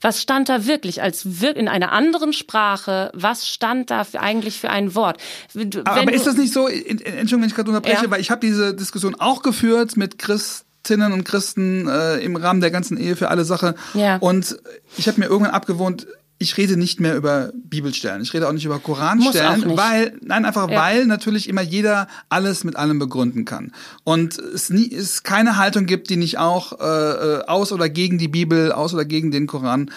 Was 0.00 0.22
stand 0.22 0.48
da 0.48 0.66
wirklich 0.66 1.02
als 1.02 1.40
wir 1.40 1.56
in 1.56 1.66
einer 1.66 1.90
anderen 1.90 2.32
Sprache? 2.32 3.10
Was 3.14 3.48
stand 3.48 3.90
da 3.90 4.04
für, 4.04 4.20
eigentlich 4.20 4.60
für 4.60 4.70
ein 4.70 4.94
Wort? 4.94 5.20
Wenn 5.54 5.84
aber 5.84 6.12
ist 6.12 6.26
das 6.26 6.36
nicht 6.36 6.52
so? 6.52 6.68
Entschuldigung, 6.68 7.40
wenn 7.40 7.48
ich 7.48 7.54
gerade 7.56 7.70
unterbreche, 7.70 8.04
ja. 8.04 8.10
weil 8.10 8.20
ich 8.20 8.30
habe 8.30 8.46
diese 8.46 8.74
Diskussion 8.74 9.16
auch 9.16 9.42
geführt 9.42 9.96
mit 9.96 10.18
Christinnen 10.20 11.12
und 11.12 11.24
Christen 11.24 11.88
äh, 11.88 12.18
im 12.18 12.36
Rahmen 12.36 12.60
der 12.60 12.70
ganzen 12.70 12.96
Ehe 12.96 13.16
für 13.16 13.28
alle 13.28 13.44
Sache. 13.44 13.74
Ja. 13.94 14.18
Und 14.18 14.56
ich 14.96 15.08
habe 15.08 15.18
mir 15.18 15.26
irgendwann 15.26 15.52
abgewohnt, 15.52 16.06
ich 16.38 16.56
rede 16.56 16.76
nicht 16.76 17.00
mehr 17.00 17.16
über 17.16 17.50
Bibelstellen. 17.54 18.22
Ich 18.22 18.32
rede 18.32 18.48
auch 18.48 18.52
nicht 18.52 18.64
über 18.64 18.78
Koranstellen, 18.78 19.76
weil, 19.76 20.16
nein, 20.22 20.44
einfach 20.44 20.70
ja. 20.70 20.80
weil 20.80 21.06
natürlich 21.06 21.48
immer 21.48 21.62
jeder 21.62 22.06
alles 22.28 22.62
mit 22.62 22.76
allem 22.76 22.98
begründen 23.00 23.44
kann. 23.44 23.72
Und 24.04 24.38
es 24.38 24.70
nie, 24.70 24.92
es 24.94 25.24
keine 25.24 25.56
Haltung 25.56 25.86
gibt, 25.86 26.10
die 26.10 26.16
nicht 26.16 26.38
auch 26.38 26.78
äh, 26.80 26.84
äh 26.84 27.44
aus 27.46 27.72
oder 27.72 27.88
gegen 27.88 28.18
die 28.18 28.28
Bibel, 28.28 28.70
aus 28.70 28.94
oder 28.94 29.04
gegen 29.04 29.32
den 29.32 29.48
Koran 29.48 29.90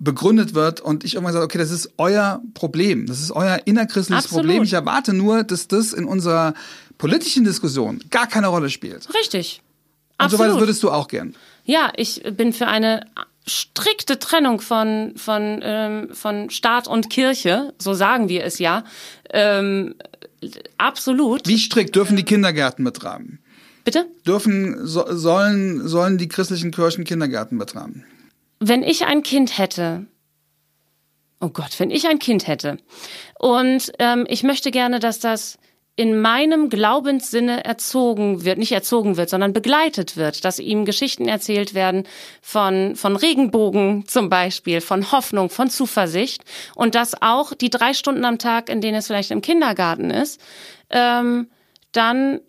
begründet 0.00 0.54
wird 0.54 0.80
und 0.80 1.04
ich 1.04 1.14
irgendwann 1.14 1.34
sage, 1.34 1.44
okay, 1.44 1.58
das 1.58 1.70
ist 1.70 1.90
euer 1.98 2.40
Problem, 2.54 3.06
das 3.06 3.20
ist 3.20 3.30
euer 3.30 3.60
innerchristliches 3.66 4.24
Absolut. 4.24 4.46
Problem. 4.46 4.62
Ich 4.62 4.72
erwarte 4.72 5.12
nur, 5.12 5.44
dass 5.44 5.68
das 5.68 5.92
in 5.92 6.06
unserer 6.06 6.54
politischen 6.96 7.44
Diskussion 7.44 8.02
gar 8.10 8.26
keine 8.26 8.46
Rolle 8.46 8.70
spielt. 8.70 9.06
Richtig. 9.14 9.60
Und 10.18 10.30
so 10.30 10.38
weiter 10.38 10.58
würdest 10.58 10.82
du 10.82 10.90
auch 10.90 11.08
gern. 11.08 11.34
Ja, 11.64 11.92
ich 11.96 12.22
bin 12.36 12.52
für 12.52 12.66
eine 12.66 13.06
strikte 13.46 14.18
Trennung 14.18 14.60
von, 14.60 15.14
von, 15.16 15.60
ähm, 15.62 16.08
von 16.12 16.50
Staat 16.50 16.86
und 16.86 17.10
Kirche, 17.10 17.74
so 17.78 17.94
sagen 17.94 18.28
wir 18.28 18.44
es 18.44 18.58
ja, 18.58 18.84
ähm, 19.30 19.94
absolut. 20.78 21.46
Wie 21.48 21.58
strikt 21.58 21.96
dürfen 21.96 22.16
die 22.16 22.24
Kindergärten 22.24 22.84
betreiben? 22.84 23.40
Bitte? 23.84 24.06
Dürfen, 24.26 24.86
so, 24.86 25.04
sollen, 25.08 25.86
sollen 25.88 26.18
die 26.18 26.28
christlichen 26.28 26.70
Kirchen 26.70 27.04
Kindergärten 27.04 27.58
betreiben? 27.58 28.04
Wenn 28.60 28.84
ich 28.84 29.06
ein 29.06 29.24
Kind 29.24 29.58
hätte, 29.58 30.06
oh 31.40 31.48
Gott, 31.48 31.78
wenn 31.80 31.90
ich 31.90 32.06
ein 32.06 32.20
Kind 32.20 32.46
hätte 32.46 32.78
und 33.40 33.92
ähm, 33.98 34.24
ich 34.28 34.44
möchte 34.44 34.70
gerne, 34.70 35.00
dass 35.00 35.18
das 35.18 35.58
in 35.94 36.20
meinem 36.20 36.70
Glaubenssinne 36.70 37.64
erzogen 37.64 38.44
wird, 38.44 38.58
nicht 38.58 38.72
erzogen 38.72 39.18
wird, 39.18 39.28
sondern 39.28 39.52
begleitet 39.52 40.16
wird, 40.16 40.44
dass 40.44 40.58
ihm 40.58 40.86
Geschichten 40.86 41.28
erzählt 41.28 41.74
werden 41.74 42.04
von, 42.40 42.96
von 42.96 43.14
Regenbogen 43.14 44.06
zum 44.06 44.30
Beispiel, 44.30 44.80
von 44.80 45.12
Hoffnung, 45.12 45.50
von 45.50 45.68
Zuversicht 45.68 46.44
und 46.74 46.94
dass 46.94 47.20
auch 47.20 47.52
die 47.52 47.68
drei 47.68 47.92
Stunden 47.92 48.24
am 48.24 48.38
Tag, 48.38 48.70
in 48.70 48.80
denen 48.80 48.98
es 48.98 49.06
vielleicht 49.06 49.30
im 49.30 49.42
Kindergarten 49.42 50.10
ist, 50.10 50.40
ähm, 50.88 51.48
dann 51.92 52.40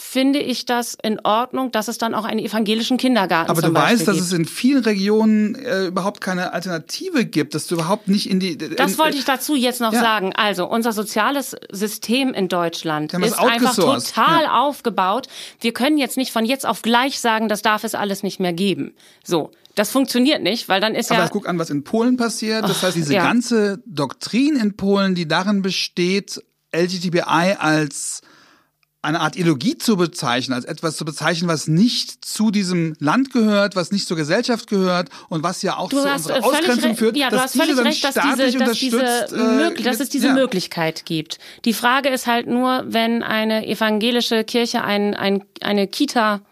finde 0.00 0.38
ich 0.38 0.64
das 0.64 0.96
in 1.02 1.20
Ordnung, 1.20 1.70
dass 1.72 1.88
es 1.88 1.98
dann 1.98 2.14
auch 2.14 2.24
einen 2.24 2.40
evangelischen 2.40 2.96
Kindergarten 2.96 3.50
Aber 3.50 3.62
du 3.62 3.72
Beispiel 3.72 3.98
weißt, 3.98 4.08
dass 4.08 4.18
es 4.18 4.32
in 4.32 4.44
vielen 4.44 4.82
Regionen 4.82 5.54
äh, 5.54 5.86
überhaupt 5.86 6.20
keine 6.20 6.52
Alternative 6.52 7.24
gibt, 7.24 7.54
dass 7.54 7.66
du 7.66 7.76
überhaupt 7.76 8.08
nicht 8.08 8.28
in 8.28 8.40
die. 8.40 8.52
In, 8.52 8.76
das 8.76 8.98
wollte 8.98 9.18
ich 9.18 9.24
dazu 9.24 9.54
jetzt 9.54 9.80
noch 9.80 9.92
ja. 9.92 10.00
sagen. 10.00 10.32
Also 10.34 10.66
unser 10.66 10.92
soziales 10.92 11.56
System 11.70 12.32
in 12.32 12.48
Deutschland 12.48 13.12
ist 13.12 13.38
einfach 13.38 13.74
total 13.74 14.44
ja. 14.44 14.60
aufgebaut. 14.60 15.28
Wir 15.60 15.72
können 15.72 15.98
jetzt 15.98 16.16
nicht 16.16 16.32
von 16.32 16.44
jetzt 16.44 16.66
auf 16.66 16.82
gleich 16.82 17.20
sagen, 17.20 17.48
das 17.48 17.62
darf 17.62 17.84
es 17.84 17.94
alles 17.94 18.22
nicht 18.22 18.40
mehr 18.40 18.52
geben. 18.52 18.94
So. 19.24 19.50
Das 19.76 19.92
funktioniert 19.92 20.42
nicht, 20.42 20.68
weil 20.68 20.80
dann 20.80 20.96
ist 20.96 21.10
Aber 21.10 21.20
ja. 21.20 21.24
Aber 21.24 21.32
guck 21.32 21.48
an, 21.48 21.58
was 21.58 21.70
in 21.70 21.84
Polen 21.84 22.16
passiert. 22.16 22.64
Das 22.64 22.82
heißt, 22.82 22.96
diese 22.96 23.14
ja. 23.14 23.22
ganze 23.22 23.80
Doktrin 23.86 24.56
in 24.56 24.76
Polen, 24.76 25.14
die 25.14 25.28
darin 25.28 25.62
besteht, 25.62 26.42
LGTBI 26.74 27.56
als 27.58 28.20
eine 29.02 29.20
Art 29.20 29.36
Ideologie 29.36 29.78
zu 29.78 29.96
bezeichnen, 29.96 30.54
als 30.54 30.66
etwas 30.66 30.96
zu 30.96 31.04
bezeichnen, 31.04 31.48
was 31.48 31.66
nicht 31.66 32.24
zu 32.24 32.50
diesem 32.50 32.94
Land 32.98 33.32
gehört, 33.32 33.74
was 33.74 33.92
nicht 33.92 34.06
zur 34.06 34.16
Gesellschaft 34.16 34.68
gehört 34.68 35.08
und 35.30 35.42
was 35.42 35.62
ja 35.62 35.78
auch 35.78 35.88
du 35.88 36.02
zu 36.02 36.08
unserer 36.08 36.44
Ausgrenzung 36.44 36.96
führt. 36.96 37.16
Ja, 37.16 37.30
du 37.30 37.40
hast 37.40 37.56
völlig 37.56 37.78
recht, 37.78 38.04
dass, 38.04 38.14
diese, 38.14 38.58
dass, 38.58 38.78
diese, 38.78 39.02
äh, 39.02 39.82
dass 39.82 40.00
es 40.00 40.10
diese 40.10 40.28
ja. 40.28 40.34
Möglichkeit 40.34 41.06
gibt. 41.06 41.38
Die 41.64 41.72
Frage 41.72 42.10
ist 42.10 42.26
halt 42.26 42.46
nur, 42.46 42.84
wenn 42.86 43.22
eine 43.22 43.66
evangelische 43.66 44.44
Kirche 44.44 44.84
ein, 44.84 45.14
ein, 45.14 45.44
eine 45.62 45.88
Kita 45.88 46.42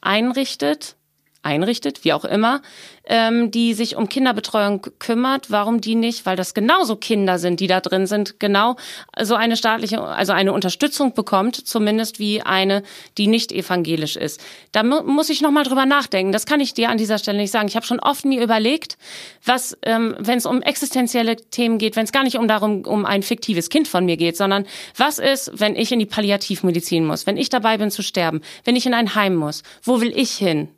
einrichtet, 0.00 0.96
einrichtet, 1.42 2.04
wie 2.04 2.12
auch 2.12 2.24
immer, 2.24 2.62
ähm, 3.04 3.50
die 3.50 3.74
sich 3.74 3.96
um 3.96 4.08
Kinderbetreuung 4.08 4.86
kümmert. 4.98 5.50
Warum 5.50 5.80
die 5.80 5.94
nicht? 5.94 6.24
Weil 6.24 6.36
das 6.36 6.54
genauso 6.54 6.96
Kinder 6.96 7.38
sind, 7.38 7.60
die 7.60 7.66
da 7.66 7.80
drin 7.80 8.06
sind, 8.06 8.38
genau 8.38 8.76
so 9.20 9.34
eine 9.34 9.56
staatliche, 9.56 10.00
also 10.02 10.32
eine 10.32 10.52
Unterstützung 10.52 11.14
bekommt, 11.14 11.56
zumindest 11.56 12.18
wie 12.18 12.42
eine, 12.42 12.82
die 13.18 13.26
nicht 13.26 13.50
evangelisch 13.52 14.16
ist. 14.16 14.40
Da 14.70 14.82
mu 14.82 15.02
muss 15.02 15.30
ich 15.30 15.42
nochmal 15.42 15.64
drüber 15.64 15.84
nachdenken. 15.84 16.32
Das 16.32 16.46
kann 16.46 16.60
ich 16.60 16.74
dir 16.74 16.90
an 16.90 16.98
dieser 16.98 17.18
Stelle 17.18 17.38
nicht 17.38 17.50
sagen. 17.50 17.68
Ich 17.68 17.76
habe 17.76 17.86
schon 17.86 18.00
oft 18.00 18.24
mir 18.24 18.42
überlegt, 18.42 18.96
was, 19.44 19.76
ähm, 19.82 20.14
wenn 20.18 20.38
es 20.38 20.46
um 20.46 20.62
existenzielle 20.62 21.36
Themen 21.36 21.78
geht, 21.78 21.96
wenn 21.96 22.04
es 22.04 22.12
gar 22.12 22.22
nicht 22.22 22.38
um 22.38 22.46
darum 22.46 22.82
um 22.86 23.04
ein 23.04 23.22
fiktives 23.22 23.68
Kind 23.68 23.88
von 23.88 24.04
mir 24.04 24.16
geht, 24.16 24.36
sondern 24.36 24.64
was 24.96 25.18
ist, 25.18 25.50
wenn 25.54 25.74
ich 25.74 25.90
in 25.90 25.98
die 25.98 26.06
Palliativmedizin 26.06 27.04
muss, 27.04 27.26
wenn 27.26 27.36
ich 27.36 27.48
dabei 27.48 27.78
bin 27.78 27.90
zu 27.90 28.02
sterben, 28.02 28.42
wenn 28.64 28.76
ich 28.76 28.86
in 28.86 28.94
ein 28.94 29.14
Heim 29.14 29.34
muss, 29.34 29.62
wo 29.82 30.00
will 30.00 30.12
ich 30.16 30.32
hin? 30.32 30.68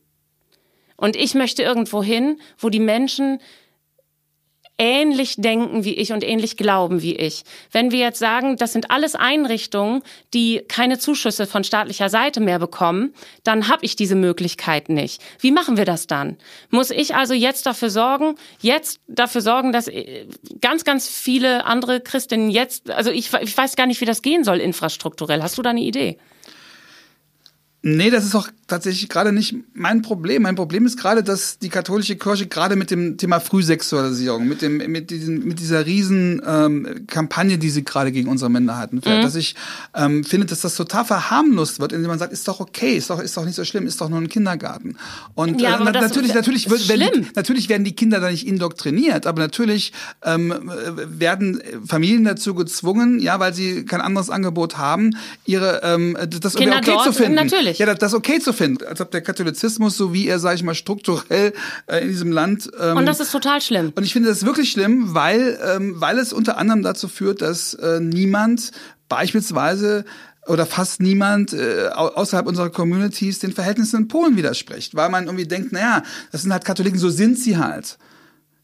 Und 0.96 1.16
ich 1.16 1.34
möchte 1.34 1.62
irgendwo 1.62 2.02
hin, 2.02 2.40
wo 2.58 2.68
die 2.68 2.80
Menschen 2.80 3.40
ähnlich 4.78 5.36
denken 5.36 5.84
wie 5.84 5.94
ich 5.94 6.12
und 6.12 6.24
ähnlich 6.24 6.56
glauben 6.56 7.00
wie 7.00 7.14
ich. 7.14 7.44
Wenn 7.70 7.92
wir 7.92 8.00
jetzt 8.00 8.18
sagen, 8.18 8.56
das 8.56 8.72
sind 8.72 8.90
alles 8.90 9.14
Einrichtungen, 9.14 10.02
die 10.32 10.64
keine 10.66 10.98
Zuschüsse 10.98 11.46
von 11.46 11.62
staatlicher 11.62 12.08
Seite 12.08 12.40
mehr 12.40 12.58
bekommen, 12.58 13.14
dann 13.44 13.68
habe 13.68 13.84
ich 13.84 13.94
diese 13.94 14.16
Möglichkeit 14.16 14.88
nicht. 14.88 15.22
Wie 15.38 15.52
machen 15.52 15.76
wir 15.76 15.84
das 15.84 16.06
dann? 16.08 16.38
Muss 16.70 16.90
ich 16.90 17.14
also 17.14 17.34
jetzt 17.34 17.66
dafür 17.66 17.90
sorgen, 17.90 18.34
jetzt 18.60 19.00
dafür 19.06 19.42
sorgen, 19.42 19.70
dass 19.70 19.86
äh, 19.86 20.26
ganz, 20.60 20.84
ganz 20.84 21.08
viele 21.08 21.66
andere 21.66 22.00
Christinnen 22.00 22.50
jetzt, 22.50 22.90
also 22.90 23.12
ich, 23.12 23.32
ich 23.32 23.56
weiß 23.56 23.76
gar 23.76 23.86
nicht, 23.86 24.00
wie 24.00 24.06
das 24.06 24.22
gehen 24.22 24.42
soll 24.42 24.58
infrastrukturell. 24.58 25.42
Hast 25.42 25.56
du 25.56 25.62
da 25.62 25.70
eine 25.70 25.82
Idee? 25.82 26.18
Nee, 27.86 28.08
das 28.08 28.24
ist 28.24 28.34
auch 28.34 28.48
tatsächlich 28.66 29.10
gerade 29.10 29.30
nicht 29.30 29.54
mein 29.74 30.00
Problem. 30.00 30.40
Mein 30.42 30.54
Problem 30.54 30.86
ist 30.86 30.98
gerade, 30.98 31.22
dass 31.22 31.58
die 31.58 31.68
katholische 31.68 32.16
Kirche 32.16 32.46
gerade 32.46 32.76
mit 32.76 32.90
dem 32.90 33.18
Thema 33.18 33.40
Frühsexualisierung, 33.40 34.48
mit 34.48 34.62
dem, 34.62 34.78
mit 34.78 35.10
diesen, 35.10 35.46
mit 35.46 35.60
dieser 35.60 35.84
riesen 35.84 36.40
ähm, 36.46 37.04
Kampagne, 37.06 37.58
die 37.58 37.68
sie 37.68 37.84
gerade 37.84 38.10
gegen 38.10 38.30
unsere 38.30 38.50
Minderheiten 38.50 39.02
fährt, 39.02 39.18
mhm. 39.18 39.22
dass 39.22 39.34
ich 39.34 39.54
ähm, 39.94 40.24
finde, 40.24 40.46
dass 40.46 40.62
das 40.62 40.76
total 40.76 41.04
verharmlost 41.04 41.78
wird, 41.78 41.92
indem 41.92 42.08
man 42.08 42.18
sagt, 42.18 42.32
ist 42.32 42.48
doch 42.48 42.58
okay, 42.58 42.96
ist 42.96 43.10
doch, 43.10 43.20
ist 43.20 43.36
doch 43.36 43.44
nicht 43.44 43.54
so 43.54 43.66
schlimm, 43.66 43.86
ist 43.86 44.00
doch 44.00 44.08
nur 44.08 44.18
ein 44.18 44.30
Kindergarten. 44.30 44.96
Und 45.34 45.60
ja, 45.60 45.78
äh, 45.78 45.92
natürlich, 45.92 46.32
natürlich, 46.32 46.70
wird, 46.70 46.88
werden 46.88 47.10
die, 47.14 47.26
natürlich 47.34 47.68
werden 47.68 47.84
die 47.84 47.94
Kinder 47.94 48.18
da 48.18 48.30
nicht 48.30 48.46
indoktriniert, 48.46 49.26
aber 49.26 49.42
natürlich 49.42 49.92
ähm, 50.24 50.54
werden 51.06 51.60
Familien 51.86 52.24
dazu 52.24 52.54
gezwungen, 52.54 53.20
ja, 53.20 53.38
weil 53.40 53.52
sie 53.52 53.84
kein 53.84 54.00
anderes 54.00 54.30
Angebot 54.30 54.78
haben, 54.78 55.18
ihre 55.44 55.82
ähm, 55.84 56.16
das 56.40 56.54
Kinder 56.54 56.78
okay 56.78 56.96
zu 57.04 57.12
finden. 57.12 57.34
Natürlich. 57.34 57.73
Ja, 57.78 57.86
das, 57.86 57.98
das 57.98 58.14
okay 58.14 58.40
zu 58.40 58.52
finden, 58.52 58.84
als 58.84 59.00
ob 59.00 59.10
der 59.10 59.22
Katholizismus, 59.22 59.96
so 59.96 60.12
wie 60.12 60.28
er, 60.28 60.38
sage 60.38 60.56
ich 60.56 60.62
mal, 60.62 60.74
strukturell 60.74 61.52
äh, 61.86 61.98
in 62.02 62.08
diesem 62.08 62.32
Land. 62.32 62.70
Ähm, 62.78 62.96
und 62.96 63.06
das 63.06 63.20
ist 63.20 63.32
total 63.32 63.60
schlimm. 63.60 63.92
Und 63.94 64.04
ich 64.04 64.12
finde 64.12 64.28
das 64.28 64.44
wirklich 64.44 64.70
schlimm, 64.70 65.14
weil, 65.14 65.58
ähm, 65.64 66.00
weil 66.00 66.18
es 66.18 66.32
unter 66.32 66.58
anderem 66.58 66.82
dazu 66.82 67.08
führt, 67.08 67.42
dass 67.42 67.74
äh, 67.74 68.00
niemand 68.00 68.72
beispielsweise 69.08 70.04
oder 70.46 70.66
fast 70.66 71.00
niemand 71.00 71.52
äh, 71.52 71.88
außerhalb 71.88 72.46
unserer 72.46 72.70
Communities 72.70 73.38
den 73.38 73.52
Verhältnissen 73.52 74.02
in 74.02 74.08
Polen 74.08 74.36
widerspricht, 74.36 74.94
weil 74.94 75.08
man 75.08 75.24
irgendwie 75.24 75.46
denkt, 75.46 75.72
naja, 75.72 76.02
das 76.32 76.42
sind 76.42 76.52
halt 76.52 76.64
Katholiken, 76.64 76.98
so 76.98 77.08
sind 77.08 77.38
sie 77.38 77.56
halt. 77.56 77.98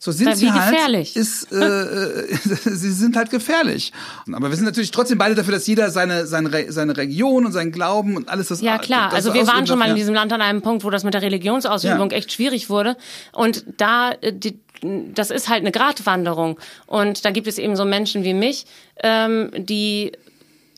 So 0.02 0.12
sind 0.12 0.34
sie 0.34 0.50
halt. 0.50 0.72
Gefährlich. 0.72 1.14
Ist, 1.14 1.52
äh, 1.52 1.56
äh 1.56 2.34
sie 2.64 2.90
sind 2.90 3.16
halt 3.16 3.28
gefährlich. 3.28 3.92
Aber 4.32 4.48
wir 4.48 4.56
sind 4.56 4.64
natürlich 4.64 4.92
trotzdem 4.92 5.18
beide 5.18 5.34
dafür, 5.34 5.52
dass 5.52 5.66
jeder 5.66 5.90
seine 5.90 6.26
seine 6.26 6.72
seine 6.72 6.96
Region 6.96 7.44
und 7.44 7.52
seinen 7.52 7.70
Glauben 7.70 8.16
und 8.16 8.30
alles 8.30 8.48
das. 8.48 8.62
Ja 8.62 8.78
klar. 8.78 9.10
Das 9.10 9.16
also 9.16 9.34
wir 9.34 9.46
waren 9.46 9.66
schon 9.66 9.78
mal 9.78 9.90
in 9.90 9.96
diesem 9.96 10.14
Land 10.14 10.32
an 10.32 10.40
einem 10.40 10.62
Punkt, 10.62 10.84
wo 10.84 10.90
das 10.90 11.04
mit 11.04 11.12
der 11.12 11.20
Religionsausübung 11.20 12.10
ja. 12.10 12.16
echt 12.16 12.32
schwierig 12.32 12.70
wurde. 12.70 12.96
Und 13.32 13.66
da 13.76 14.12
äh, 14.22 14.32
die, 14.32 14.58
das 14.80 15.30
ist 15.30 15.50
halt 15.50 15.60
eine 15.60 15.70
Gratwanderung. 15.70 16.58
Und 16.86 17.26
da 17.26 17.30
gibt 17.30 17.46
es 17.46 17.58
eben 17.58 17.76
so 17.76 17.84
Menschen 17.84 18.24
wie 18.24 18.32
mich, 18.32 18.64
ähm, 19.02 19.50
die 19.54 20.12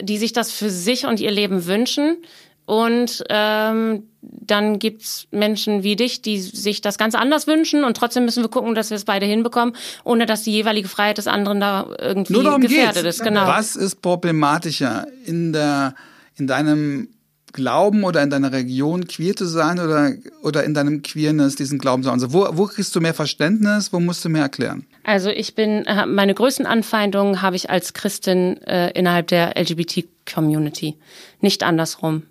die 0.01 0.19
sich 0.19 0.33
das 0.33 0.51
für 0.51 0.69
sich 0.69 1.07
und 1.07 1.21
ihr 1.21 1.31
Leben 1.31 1.67
wünschen 1.67 2.17
und 2.65 3.25
ähm, 3.29 4.05
dann 4.21 4.79
gibt's 4.79 5.27
Menschen 5.31 5.83
wie 5.83 5.97
dich, 5.97 6.23
die 6.23 6.41
sich 6.41 6.81
das 6.81 6.97
ganz 6.97 7.15
anders 7.15 7.47
wünschen 7.47 7.85
und 7.85 7.97
trotzdem 7.97 8.25
müssen 8.25 8.43
wir 8.43 8.49
gucken, 8.49 8.75
dass 8.75 8.91
wir 8.91 8.97
es 8.97 9.05
beide 9.05 9.27
hinbekommen, 9.27 9.75
ohne 10.05 10.27
dass 10.27 10.43
die 10.43 10.53
jeweilige 10.53 10.89
Freiheit 10.89 11.19
des 11.19 11.27
anderen 11.27 11.61
da 11.61 11.89
irgendwie 11.99 12.33
Nur 12.33 12.45
darum 12.45 12.61
gefährdet 12.61 13.03
geht's. 13.03 13.19
ist. 13.19 13.25
Genau. 13.25 13.47
Was 13.47 13.77
ist 13.77 14.01
problematischer 14.01 15.07
in 15.25 15.53
der 15.53 15.95
in 16.37 16.47
deinem 16.47 17.09
Glauben 17.53 18.05
oder 18.05 18.23
in 18.23 18.31
deiner 18.31 18.53
Region 18.53 19.07
queer 19.07 19.37
zu 19.37 19.45
sein 19.45 19.79
oder, 19.79 20.13
oder 20.43 20.65
in 20.65 20.73
deinem 20.73 21.03
Queerness 21.03 21.55
diesen 21.57 21.79
Glauben 21.79 22.03
zu 22.03 22.09
haben? 22.09 22.15
Also 22.15 22.33
wo, 22.33 22.49
wo 22.53 22.67
kriegst 22.67 22.97
du 22.97 23.01
mehr 23.01 23.15
Verständnis? 23.15 23.93
Wo 23.93 24.01
musst 24.01 24.25
du 24.25 24.29
mehr 24.29 24.43
erklären? 24.43 24.87
Also 25.05 25.29
ich 25.29 25.55
bin, 25.55 25.85
äh, 25.85 26.07
meine 26.07 26.35
größten 26.35 26.65
Anfeindungen 26.65 27.43
habe 27.43 27.57
ich 27.57 27.69
als 27.69 27.93
Christin 27.93 28.57
äh, 28.63 28.91
innerhalb 28.99 29.27
der 29.29 29.59
LGBT-Community. 29.61 30.97
Nicht 31.41 31.63
andersrum. 31.63 32.23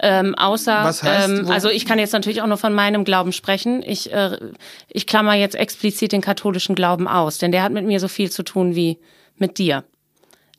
Ähm, 0.00 0.34
außer, 0.36 0.84
Was 0.84 1.02
heißt, 1.02 1.28
ähm, 1.28 1.50
also 1.50 1.68
ich 1.68 1.84
kann 1.84 1.98
jetzt 1.98 2.12
natürlich 2.12 2.40
auch 2.42 2.46
nur 2.46 2.56
von 2.56 2.72
meinem 2.72 3.04
Glauben 3.04 3.32
sprechen. 3.32 3.82
Ich, 3.84 4.12
äh, 4.12 4.38
ich 4.88 5.06
klammer 5.06 5.34
jetzt 5.34 5.56
explizit 5.56 6.12
den 6.12 6.20
katholischen 6.20 6.74
Glauben 6.74 7.08
aus, 7.08 7.38
denn 7.38 7.50
der 7.50 7.62
hat 7.62 7.72
mit 7.72 7.84
mir 7.84 7.98
so 7.98 8.08
viel 8.08 8.30
zu 8.30 8.42
tun 8.44 8.74
wie 8.74 8.98
mit 9.36 9.58
dir. 9.58 9.84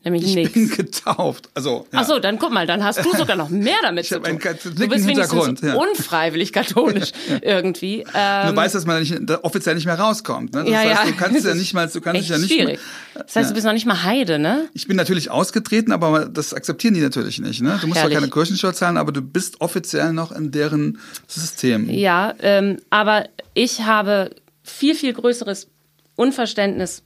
Nämlich 0.04 0.24
ich 0.24 0.36
nichts. 0.36 0.54
bin 0.54 0.70
getauft. 0.78 1.50
Also, 1.54 1.86
ja. 1.92 2.00
Ach 2.02 2.06
so, 2.06 2.20
dann 2.20 2.40
guck 2.40 2.52
mal, 2.52 2.66
dann 2.66 2.84
hast 2.86 3.04
du 3.04 3.12
sogar 3.18 3.36
noch 3.36 3.50
mehr 3.50 3.76
damit 3.82 4.06
zu 4.08 4.22
tun. 4.22 4.40
Du 4.40 4.88
bist 4.88 5.06
Hintergrund, 5.06 5.62
ja. 5.62 5.76
unfreiwillig 5.76 6.54
katholisch 6.54 7.12
irgendwie. 7.42 8.06
Ähm, 8.14 8.50
du 8.50 8.56
weißt, 8.56 8.76
dass 8.76 8.86
man 8.86 9.02
nicht, 9.02 9.14
offiziell 9.44 9.76
nicht 9.76 9.86
mehr 9.86 10.00
rauskommt. 10.00 10.54
Ne? 10.54 10.64
Das 10.64 10.72
ja, 10.72 10.80
heißt, 10.80 11.04
ja. 11.04 11.12
du 11.12 11.18
kannst 11.18 11.46
ja 11.46 11.54
nicht 11.54 11.74
mal, 11.74 11.88
du 11.88 12.00
kannst 12.00 12.22
dich 12.22 12.30
ja 12.30 12.38
nicht 12.38 12.50
schwierig. 12.50 12.80
Mehr, 13.14 13.24
das 13.26 13.36
heißt, 13.36 13.36
ja. 13.36 13.48
du 13.50 13.54
bist 13.54 13.66
noch 13.66 13.74
nicht 13.74 13.86
mal 13.86 14.04
Heide, 14.04 14.40
ne? 14.40 14.70
Ich 14.74 14.88
bin 14.88 14.96
natürlich 14.96 15.32
ausgetreten, 15.32 15.92
aber 15.92 16.28
das 16.28 16.54
akzeptieren 16.54 16.94
die 16.94 17.02
natürlich 17.02 17.40
nicht. 17.40 17.62
Ne? 17.62 17.78
Du 17.82 17.88
musst 17.88 18.00
Herrlich. 18.00 18.14
zwar 18.14 18.22
keine 18.22 18.32
Kirchensteuer 18.32 18.74
zahlen, 18.74 18.96
aber 18.96 19.12
du 19.12 19.22
bist 19.22 19.60
offiziell 19.60 20.14
noch 20.14 20.32
in 20.32 20.52
deren 20.52 21.00
System. 21.28 21.90
Ja, 21.90 22.34
ähm, 22.40 22.78
aber 22.90 23.28
ich 23.54 23.82
habe 23.82 24.30
viel, 24.64 24.96
viel 24.96 25.12
größeres 25.12 25.68
Unverständnis 26.16 27.04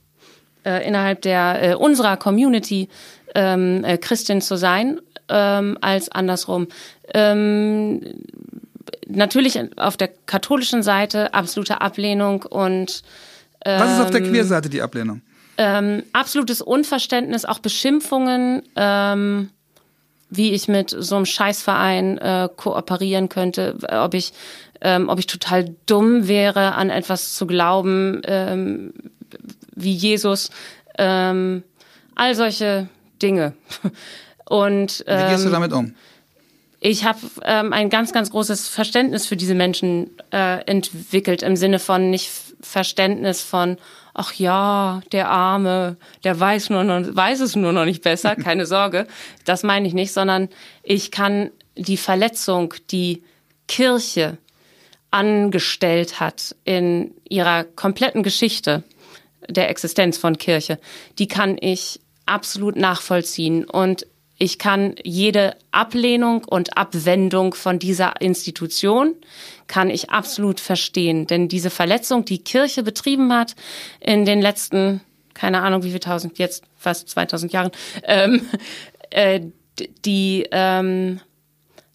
äh, 0.64 0.86
innerhalb 0.86 1.22
der 1.22 1.62
äh, 1.62 1.74
unserer 1.74 2.16
Community 2.16 2.88
ähm, 3.34 3.84
äh, 3.84 3.98
Christin 3.98 4.40
zu 4.40 4.56
sein 4.56 5.00
ähm, 5.28 5.78
als 5.80 6.08
andersrum. 6.10 6.68
Ähm, 7.12 8.00
natürlich 9.06 9.58
auf 9.76 9.96
der 9.96 10.08
katholischen 10.26 10.82
Seite 10.82 11.34
absolute 11.34 11.80
Ablehnung 11.80 12.42
und 12.42 13.02
ähm, 13.64 13.80
Was 13.80 13.92
ist 13.94 14.00
auf 14.00 14.10
der 14.10 14.22
ähm, 14.22 14.30
Queerseite 14.30 14.68
die 14.68 14.82
Ablehnung? 14.82 15.22
Ähm, 15.56 16.02
absolutes 16.12 16.60
Unverständnis, 16.60 17.44
auch 17.44 17.60
Beschimpfungen, 17.60 18.62
ähm, 18.76 19.50
wie 20.30 20.52
ich 20.52 20.68
mit 20.68 20.90
so 20.90 21.16
einem 21.16 21.26
Scheißverein 21.26 22.18
äh, 22.18 22.48
kooperieren 22.56 23.28
könnte, 23.28 23.78
ob 23.88 24.14
ich, 24.14 24.32
ähm, 24.80 25.08
ob 25.08 25.18
ich 25.20 25.26
total 25.26 25.74
dumm 25.86 26.26
wäre, 26.26 26.74
an 26.74 26.90
etwas 26.90 27.34
zu 27.34 27.46
glauben, 27.46 28.20
ähm, 28.24 28.92
wie 29.74 29.92
Jesus. 29.92 30.50
Ähm, 30.98 31.62
all 32.14 32.34
solche 32.34 32.88
Dinge. 33.20 33.54
Und, 34.44 35.04
ähm, 35.06 35.26
Wie 35.26 35.30
gehst 35.30 35.44
du 35.44 35.48
ähm, 35.48 35.52
damit 35.52 35.72
um? 35.72 35.94
Ich 36.80 37.04
habe 37.04 37.18
ähm, 37.44 37.72
ein 37.72 37.88
ganz, 37.88 38.12
ganz 38.12 38.30
großes 38.30 38.68
Verständnis 38.68 39.26
für 39.26 39.36
diese 39.36 39.54
Menschen 39.54 40.10
äh, 40.30 40.62
entwickelt, 40.66 41.42
im 41.42 41.56
Sinne 41.56 41.78
von 41.78 42.10
nicht 42.10 42.30
Verständnis 42.60 43.40
von, 43.40 43.78
ach 44.12 44.34
ja, 44.34 45.00
der 45.10 45.30
Arme, 45.30 45.96
der 46.24 46.38
weiß, 46.38 46.68
nur 46.68 46.84
noch, 46.84 47.16
weiß 47.16 47.40
es 47.40 47.56
nur 47.56 47.72
noch 47.72 47.86
nicht 47.86 48.02
besser, 48.02 48.36
keine 48.36 48.66
Sorge. 48.66 49.06
Das 49.46 49.62
meine 49.62 49.88
ich 49.88 49.94
nicht, 49.94 50.12
sondern 50.12 50.50
ich 50.82 51.10
kann 51.10 51.50
die 51.74 51.96
Verletzung, 51.96 52.74
die 52.90 53.22
Kirche 53.66 54.36
angestellt 55.10 56.20
hat 56.20 56.54
in 56.64 57.14
ihrer 57.28 57.64
kompletten 57.64 58.22
Geschichte 58.22 58.82
der 59.48 59.68
Existenz 59.70 60.18
von 60.18 60.38
Kirche, 60.38 60.78
die 61.18 61.28
kann 61.28 61.56
ich 61.60 62.00
absolut 62.26 62.76
nachvollziehen 62.76 63.64
und 63.64 64.06
ich 64.36 64.58
kann 64.58 64.96
jede 65.04 65.56
Ablehnung 65.70 66.44
und 66.44 66.76
Abwendung 66.76 67.54
von 67.54 67.78
dieser 67.78 68.20
Institution 68.20 69.14
kann 69.68 69.90
ich 69.90 70.10
absolut 70.10 70.58
verstehen, 70.60 71.26
denn 71.26 71.48
diese 71.48 71.70
Verletzung, 71.70 72.24
die 72.24 72.42
Kirche 72.42 72.82
betrieben 72.82 73.32
hat 73.32 73.54
in 74.00 74.24
den 74.24 74.42
letzten, 74.42 75.00
keine 75.34 75.62
Ahnung 75.62 75.84
wie 75.84 75.90
viel 75.90 76.00
tausend, 76.00 76.38
jetzt 76.38 76.64
fast 76.76 77.08
2000 77.08 77.52
Jahren, 77.52 77.70
ähm, 78.02 78.42
äh, 79.10 79.40
die, 80.04 80.46
ähm, 80.50 81.20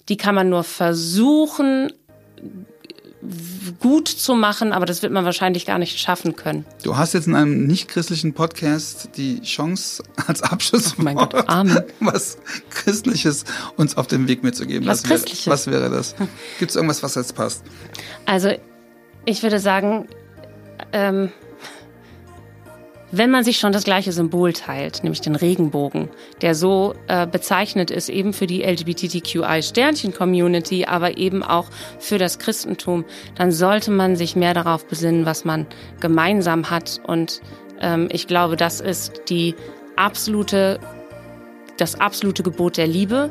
die 0.08 0.18
kann 0.18 0.36
man 0.36 0.50
nur 0.50 0.64
versuchen 0.64 1.92
gut 3.80 4.08
zu 4.08 4.34
machen, 4.34 4.72
aber 4.72 4.86
das 4.86 5.02
wird 5.02 5.12
man 5.12 5.26
wahrscheinlich 5.26 5.66
gar 5.66 5.78
nicht 5.78 6.00
schaffen 6.00 6.36
können. 6.36 6.66
Du 6.84 6.96
hast 6.96 7.14
jetzt 7.14 7.28
in 7.28 7.36
einem 7.36 7.68
nicht-christlichen 7.68 8.34
Podcast 8.34 9.10
die 9.18 9.42
Chance, 9.42 10.04
als 10.28 10.42
Abschluss 10.42 10.96
oh 10.98 11.02
mein 11.02 11.18
Gott, 11.18 11.34
Amen. 11.50 11.84
was 12.00 12.38
Christliches 12.70 13.44
uns 13.76 13.98
auf 13.98 14.08
den 14.08 14.28
Weg 14.28 14.44
mitzugeben. 14.44 14.88
Was, 14.88 15.04
was 15.04 15.10
Christliches? 15.10 15.46
Wäre, 15.46 15.54
was 15.54 15.68
wäre 15.68 15.90
das? 15.90 16.16
Gibt 16.60 16.72
es 16.72 16.76
irgendwas, 16.76 17.04
was 17.04 17.16
jetzt 17.16 17.36
passt? 17.36 17.64
Also, 18.26 18.52
ich 19.26 19.44
würde 19.44 19.60
sagen, 19.60 20.08
ähm, 20.94 21.30
wenn 23.12 23.32
man 23.32 23.44
sich 23.44 23.58
schon 23.58 23.72
das 23.72 23.84
gleiche 23.84 24.12
Symbol 24.12 24.54
teilt, 24.54 25.04
nämlich 25.04 25.22
den 25.22 25.36
Regenbogen, 25.36 26.10
der 26.42 26.54
so 26.54 26.94
äh, 27.08 27.26
bezeichnet 27.26 27.90
ist 27.92 28.10
eben 28.10 28.34
für 28.34 28.48
die 28.48 28.64
LGBTQI-Sternchen-Community, 28.64 30.86
aber 30.86 31.18
eben 31.18 31.44
auch 31.44 31.66
für 32.00 32.18
das 32.18 32.40
Christentum, 32.40 33.06
dann 33.36 33.52
sollte 33.52 33.92
man 33.92 34.16
sich 34.16 34.36
mehr 34.36 34.54
darauf 34.54 34.86
besinnen, 34.86 35.26
was 35.26 35.46
man 35.46 35.68
gemeinsam 36.00 36.70
hat. 36.70 37.02
Und 37.06 37.42
ähm, 37.82 38.10
ich 38.12 38.28
glaube, 38.28 38.58
das 38.58 38.80
ist 38.80 39.22
die 39.30 39.56
absolute, 39.96 40.80
das 41.78 42.00
absolute 42.00 42.44
Gebot 42.44 42.78
der 42.78 42.88
Liebe 42.88 43.30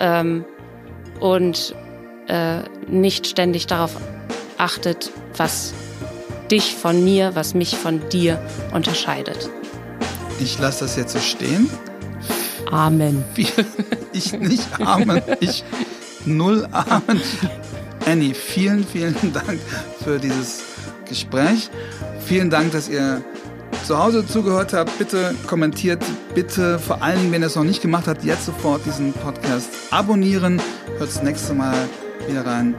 ähm, 0.00 0.44
und 1.20 1.74
äh, 2.26 2.60
nicht 2.88 3.26
ständig 3.26 3.66
darauf 3.66 3.96
achtet, 4.58 5.10
was 5.36 5.74
dich 6.50 6.74
von 6.74 7.04
mir, 7.04 7.34
was 7.34 7.54
mich 7.54 7.76
von 7.76 8.08
dir 8.08 8.40
unterscheidet. 8.72 9.50
Ich 10.40 10.58
lasse 10.58 10.84
das 10.84 10.96
jetzt 10.96 11.12
so 11.12 11.20
stehen. 11.20 11.70
Amen. 12.70 13.24
Ich 14.16 14.32
nicht 14.32 14.68
Amen, 14.78 15.20
ich 15.40 15.64
null 16.24 16.68
Amen. 16.70 17.20
Annie, 18.06 18.32
vielen, 18.32 18.86
vielen 18.86 19.32
Dank 19.32 19.58
für 20.04 20.20
dieses 20.20 20.62
Gespräch. 21.08 21.68
Vielen 22.24 22.48
Dank, 22.48 22.70
dass 22.70 22.88
ihr 22.88 23.24
zu 23.84 23.98
Hause 23.98 24.24
zugehört 24.26 24.72
habt. 24.72 24.96
Bitte 24.98 25.34
kommentiert, 25.48 26.02
bitte 26.34 26.78
vor 26.78 27.02
allem, 27.02 27.32
wenn 27.32 27.42
ihr 27.42 27.48
es 27.48 27.56
noch 27.56 27.64
nicht 27.64 27.82
gemacht 27.82 28.06
habt, 28.06 28.22
jetzt 28.24 28.46
sofort 28.46 28.86
diesen 28.86 29.12
Podcast 29.12 29.68
abonnieren. 29.90 30.62
Hört 30.98 31.10
das 31.10 31.22
nächste 31.22 31.54
Mal 31.54 31.76
wieder 32.28 32.46
rein. 32.46 32.76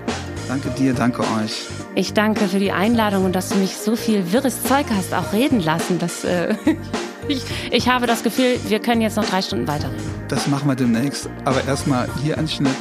Danke 0.48 0.70
dir, 0.70 0.94
danke 0.94 1.22
euch. 1.22 1.66
Ich 1.96 2.14
danke 2.14 2.48
für 2.48 2.60
die 2.60 2.72
Einladung 2.72 3.26
und 3.26 3.36
dass 3.36 3.50
du 3.50 3.58
mich 3.58 3.78
so 3.78 3.96
viel 3.96 4.32
wirres 4.32 4.64
Zeug 4.64 4.86
hast 4.96 5.14
auch 5.14 5.34
reden 5.34 5.60
lassen. 5.60 6.00
Das, 6.00 6.24
äh, 6.24 6.56
ich, 7.28 7.44
ich 7.72 7.90
habe 7.90 8.08
das 8.08 8.24
Gefühl, 8.24 8.60
wir 8.68 8.80
können 8.80 9.02
jetzt 9.02 9.18
noch 9.18 9.26
drei 9.26 9.42
Stunden 9.42 9.68
weiterreden. 9.68 10.04
Das 10.28 10.48
machen 10.48 10.68
wir 10.68 10.76
demnächst. 10.76 11.30
Aber 11.46 11.64
erstmal 11.66 12.08
hier 12.22 12.38
ein 12.38 12.48
Schnitt. 12.48 12.76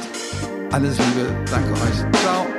Alles 0.71 0.97
Liebe, 0.97 1.27
danke 1.49 1.71
euch. 1.71 2.21
Ciao. 2.21 2.54